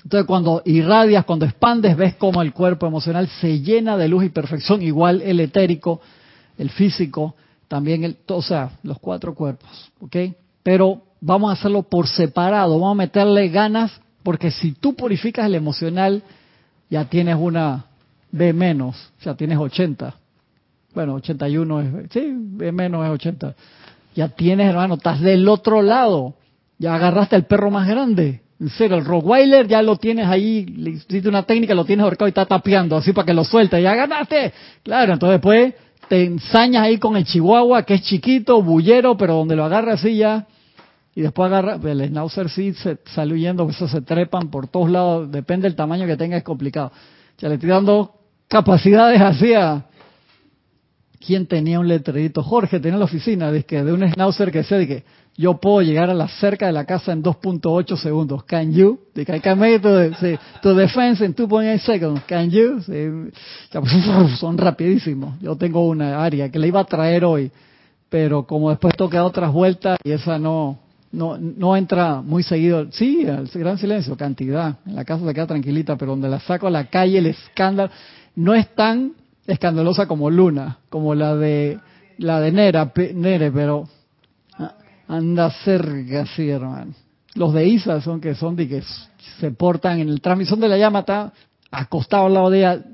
Entonces, 0.04 0.26
cuando 0.26 0.62
irradias, 0.64 1.24
cuando 1.24 1.44
expandes, 1.44 1.96
ves 1.96 2.16
cómo 2.16 2.42
el 2.42 2.52
cuerpo 2.52 2.86
emocional 2.86 3.28
se 3.40 3.60
llena 3.60 3.96
de 3.96 4.08
luz 4.08 4.24
y 4.24 4.28
perfección, 4.30 4.82
igual 4.82 5.22
el 5.22 5.40
etérico, 5.40 6.00
el 6.58 6.70
físico, 6.70 7.34
también 7.68 8.04
el, 8.04 8.16
o 8.26 8.42
sea, 8.42 8.70
los 8.82 8.98
cuatro 8.98 9.34
cuerpos, 9.34 9.92
¿ok? 10.00 10.16
Pero 10.62 11.02
vamos 11.20 11.50
a 11.50 11.52
hacerlo 11.54 11.84
por 11.84 12.08
separado, 12.08 12.74
vamos 12.74 12.92
a 12.92 12.98
meterle 12.98 13.48
ganas, 13.48 13.92
porque 14.22 14.50
si 14.50 14.72
tú 14.72 14.94
purificas 14.94 15.46
el 15.46 15.54
emocional, 15.54 16.22
ya 16.90 17.04
tienes 17.06 17.36
una 17.38 17.86
B 18.32 18.52
menos, 18.52 19.12
sea, 19.20 19.34
tienes 19.34 19.58
80. 19.58 20.14
Bueno, 20.94 21.14
81 21.14 21.80
es, 21.80 21.88
sí, 22.10 22.34
B 22.36 22.72
menos 22.72 23.04
es 23.04 23.10
80. 23.12 23.54
Ya 24.14 24.28
tienes, 24.28 24.68
hermano, 24.68 24.94
estás 24.94 25.20
del 25.20 25.48
otro 25.48 25.80
lado. 25.80 26.34
Ya 26.78 26.94
agarraste 26.94 27.36
el 27.36 27.44
perro 27.44 27.70
más 27.70 27.88
grande. 27.88 28.42
En 28.62 28.68
serio, 28.68 28.96
el 28.96 29.04
Rottweiler 29.04 29.66
ya 29.66 29.82
lo 29.82 29.96
tienes 29.96 30.28
ahí, 30.28 30.64
le 30.64 30.90
hiciste 30.90 31.28
una 31.28 31.42
técnica, 31.42 31.74
lo 31.74 31.84
tienes 31.84 32.04
ahorcado 32.04 32.28
y 32.28 32.30
está 32.30 32.46
tapeando, 32.46 32.96
así 32.96 33.12
para 33.12 33.26
que 33.26 33.34
lo 33.34 33.42
suelte. 33.42 33.82
Ya 33.82 33.92
ganaste. 33.96 34.52
Claro, 34.84 35.14
entonces 35.14 35.40
después 35.40 35.74
te 36.08 36.22
ensañas 36.22 36.84
ahí 36.84 36.96
con 36.98 37.16
el 37.16 37.24
Chihuahua, 37.24 37.82
que 37.82 37.94
es 37.94 38.02
chiquito, 38.02 38.62
bullero, 38.62 39.16
pero 39.16 39.34
donde 39.34 39.56
lo 39.56 39.64
agarra 39.64 39.94
así 39.94 40.16
ya. 40.16 40.46
Y 41.12 41.22
después 41.22 41.48
agarra, 41.48 41.74
el 41.74 42.06
Schnauzer 42.06 42.48
sí 42.50 42.72
se 42.74 42.98
sale 43.06 43.34
huyendo, 43.34 43.68
eso 43.68 43.88
se 43.88 44.00
trepan 44.00 44.48
por 44.48 44.68
todos 44.68 44.88
lados, 44.88 45.32
depende 45.32 45.66
del 45.66 45.74
tamaño 45.74 46.06
que 46.06 46.16
tenga, 46.16 46.36
es 46.36 46.44
complicado. 46.44 46.92
Ya 47.38 47.48
le 47.48 47.56
estoy 47.56 47.70
dando 47.70 48.14
capacidades 48.46 49.20
así 49.20 49.54
a... 49.54 49.86
¿Quién 51.24 51.46
tenía 51.46 51.78
un 51.78 51.86
letrerito? 51.86 52.42
Jorge 52.42 52.80
tenía 52.80 52.94
en 52.94 52.98
la 52.98 53.04
oficina, 53.04 53.52
de, 53.52 53.64
que, 53.64 53.84
de 53.84 53.92
un 53.92 54.02
Schnauzer 54.08 54.50
que 54.50 54.64
se 54.64 54.76
de 54.76 54.88
que 54.88 55.04
yo 55.36 55.58
puedo 55.60 55.80
llegar 55.80 56.10
a 56.10 56.14
la 56.14 56.28
cerca 56.28 56.66
de 56.66 56.72
la 56.72 56.84
casa 56.84 57.12
en 57.12 57.22
2.8 57.22 57.96
segundos. 57.96 58.44
Can 58.44 58.72
you? 58.72 58.98
De 59.14 59.24
que 59.24 59.54
make 59.54 59.78
to, 60.60 60.74
defense 60.74 61.24
in 61.24 61.34
2.8 61.34 61.78
seconds. 61.78 62.22
Can 62.26 62.50
you? 62.50 62.80
Pues, 63.72 63.92
son 64.40 64.58
rapidísimos. 64.58 65.38
Yo 65.40 65.56
tengo 65.56 65.86
una 65.86 66.22
área 66.22 66.50
que 66.50 66.58
le 66.58 66.68
iba 66.68 66.80
a 66.80 66.84
traer 66.84 67.24
hoy, 67.24 67.50
pero 68.08 68.44
como 68.46 68.70
después 68.70 68.94
toqué 68.96 69.18
otras 69.20 69.52
vueltas 69.52 69.98
y 70.04 70.10
esa 70.10 70.38
no, 70.38 70.78
no, 71.12 71.38
no 71.38 71.76
entra 71.76 72.20
muy 72.20 72.42
seguido. 72.42 72.88
Sí, 72.90 73.24
el 73.26 73.48
gran 73.54 73.78
silencio, 73.78 74.16
cantidad. 74.16 74.78
En 74.84 74.96
la 74.96 75.04
casa 75.04 75.24
se 75.24 75.32
queda 75.32 75.46
tranquilita, 75.46 75.96
pero 75.96 76.10
donde 76.10 76.28
la 76.28 76.40
saco 76.40 76.66
a 76.66 76.70
la 76.70 76.86
calle, 76.86 77.18
el 77.18 77.26
escándalo, 77.26 77.90
no 78.34 78.54
es 78.54 78.74
tan 78.74 79.12
escandalosa 79.46 80.06
como 80.06 80.30
Luna, 80.30 80.78
como 80.88 81.14
la 81.14 81.34
de 81.36 81.78
la 82.18 82.40
de 82.40 82.52
Nera, 82.52 82.92
Nere, 83.14 83.50
pero 83.50 83.88
anda 85.08 85.50
cerca, 85.64 86.26
sí, 86.26 86.48
hermano. 86.48 86.94
Los 87.34 87.52
de 87.54 87.66
Isa 87.66 88.00
son 88.00 88.20
que 88.20 88.34
son 88.34 88.56
de 88.56 88.68
que 88.68 88.82
se 89.40 89.50
portan 89.50 90.00
en 90.00 90.08
el 90.08 90.20
transmisión 90.20 90.60
de 90.60 90.68
la 90.68 90.76
llama, 90.76 91.00
está 91.00 91.32
acostado 91.70 92.26
al 92.26 92.34
lado 92.34 92.50
de 92.50 92.58
ella. 92.58 92.84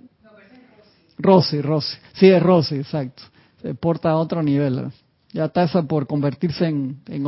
Rosy, 1.19 1.61
Rosy. 1.61 1.97
Sí, 2.15 2.29
es 2.29 2.43
Rosy, 2.43 2.77
exacto. 2.77 3.25
Se 3.61 3.75
porta 3.75 4.11
a 4.11 4.17
otro 4.17 4.43
nivel. 4.43 4.93
Ya 5.33 5.47
está 5.47 5.65
esa 5.65 5.83
por 5.83 6.07
convertirse 6.07 6.67
en, 6.67 7.01
en. 7.07 7.27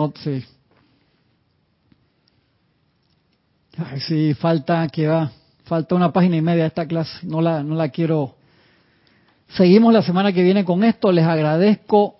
Ay, 3.77 4.01
sí, 4.01 4.35
falta 4.35 4.87
que 4.89 5.09
va. 5.09 5.33
Falta 5.65 5.95
una 5.95 6.13
página 6.13 6.37
y 6.37 6.43
media 6.43 6.63
de 6.63 6.69
esta 6.69 6.87
clase. 6.87 7.27
No 7.27 7.41
la, 7.41 7.63
no 7.63 7.75
la 7.75 7.89
quiero. 7.89 8.37
Seguimos 9.57 9.93
la 9.93 10.03
semana 10.03 10.33
que 10.33 10.43
viene 10.43 10.65
con 10.65 10.85
esto. 10.85 11.11
Les 11.11 11.25
agradezco 11.25 12.17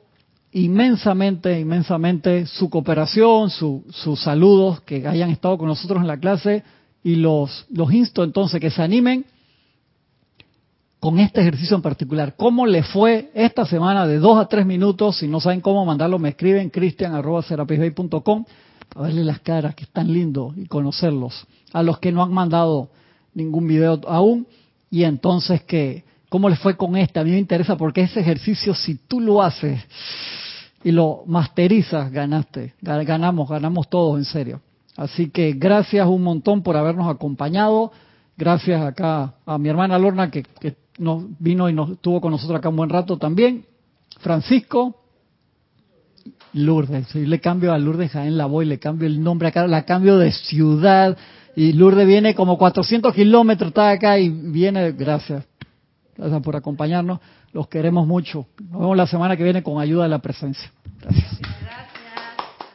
inmensamente, 0.52 1.61
inmensamente 1.61 2.47
su 2.47 2.69
cooperación, 2.69 3.51
su, 3.51 3.85
sus 3.90 4.20
saludos, 4.20 4.81
que 4.81 5.07
hayan 5.07 5.31
estado 5.31 5.57
con 5.57 5.69
nosotros 5.69 6.01
en 6.01 6.09
la 6.09 6.19
clase 6.19 6.65
y 7.05 7.15
los, 7.16 7.66
insto 7.90 8.24
entonces 8.24 8.61
que 8.61 8.70
se 8.70 8.82
animen 8.82 9.24
con 10.98 11.19
este 11.20 11.40
ejercicio 11.40 11.77
en 11.77 11.82
particular. 11.82 12.35
¿Cómo 12.36 12.66
le 12.66 12.82
fue 12.82 13.31
esta 13.32 13.65
semana 13.65 14.07
de 14.07 14.19
dos 14.19 14.39
a 14.39 14.47
tres 14.47 14.66
minutos? 14.66 15.19
Si 15.19 15.28
no 15.28 15.40
saben 15.40 15.61
cómo 15.61 15.85
mandarlo, 15.86 16.19
me 16.19 16.31
escriben 16.31 16.69
cristian.com 16.69 18.44
a 18.97 19.02
verle 19.02 19.23
las 19.23 19.39
caras, 19.39 19.77
que 19.77 19.85
están 19.85 20.12
lindos, 20.12 20.57
y 20.57 20.66
conocerlos. 20.66 21.47
A 21.73 21.85
los 21.85 22.01
que 22.01 22.11
no 22.11 22.24
han 22.24 22.32
mandado 22.32 22.90
ningún 23.35 23.69
video 23.69 24.01
aún, 24.09 24.48
y 24.90 25.05
entonces 25.05 25.62
que, 25.62 26.09
¿cómo 26.31 26.48
les 26.48 26.59
fue 26.59 26.78
con 26.78 26.97
este? 26.97 27.20
A 27.20 27.24
mí 27.24 27.32
me 27.32 27.39
interesa 27.39 27.77
porque 27.77 28.01
ese 28.01 28.20
ejercicio, 28.20 28.74
si 28.74 28.94
tú 28.94 29.20
lo 29.20 29.43
haces, 29.43 29.85
y 30.82 30.93
lo 30.93 31.24
masterizas, 31.27 32.11
ganaste. 32.11 32.74
Ganamos, 32.81 33.48
ganamos 33.48 33.89
todos, 33.89 34.19
en 34.19 34.24
serio. 34.24 34.61
Así 34.97 35.31
que 35.31 35.52
gracias 35.52 36.07
un 36.07 36.23
montón 36.23 36.62
por 36.62 36.77
habernos 36.77 37.09
acompañado. 37.09 37.93
Gracias 38.36 38.81
acá 38.82 39.35
a 39.44 39.59
mi 39.59 39.69
hermana 39.69 39.98
Lorna 39.98 40.31
que, 40.31 40.44
nos 40.98 41.24
vino 41.39 41.69
y 41.70 41.73
nos 41.73 41.90
estuvo 41.90 42.20
con 42.20 42.31
nosotros 42.32 42.59
acá 42.59 42.69
un 42.69 42.77
buen 42.77 42.90
rato 42.90 43.16
también. 43.16 43.65
Francisco, 44.19 44.97
Lourdes. 46.52 47.07
Si 47.09 47.24
le 47.24 47.40
cambio 47.40 47.73
a 47.73 47.78
Lourdes 47.78 48.11
Jaén 48.11 48.36
la 48.36 48.47
voy, 48.47 48.66
le 48.66 48.78
cambio 48.78 49.07
el 49.07 49.23
nombre 49.23 49.48
acá, 49.48 49.66
la 49.66 49.85
cambio 49.85 50.19
de 50.19 50.32
ciudad. 50.32 51.16
Y 51.57 51.73
Lourdes 51.73 52.07
viene 52.07 52.35
como 52.35 52.59
400 52.59 53.15
kilómetros, 53.15 53.69
está 53.69 53.90
acá 53.90 54.19
y 54.19 54.28
viene, 54.28 54.93
gracias. 54.93 55.49
Gracias 56.20 56.42
por 56.42 56.55
acompañarnos. 56.55 57.18
Los 57.52 57.68
queremos 57.68 58.06
mucho. 58.06 58.47
Nos 58.70 58.80
vemos 58.80 58.97
la 58.97 59.06
semana 59.06 59.36
que 59.38 59.42
viene 59.42 59.62
con 59.62 59.80
ayuda 59.80 60.02
de 60.02 60.10
la 60.10 60.18
presencia. 60.18 60.70
Gracias. 61.01 61.40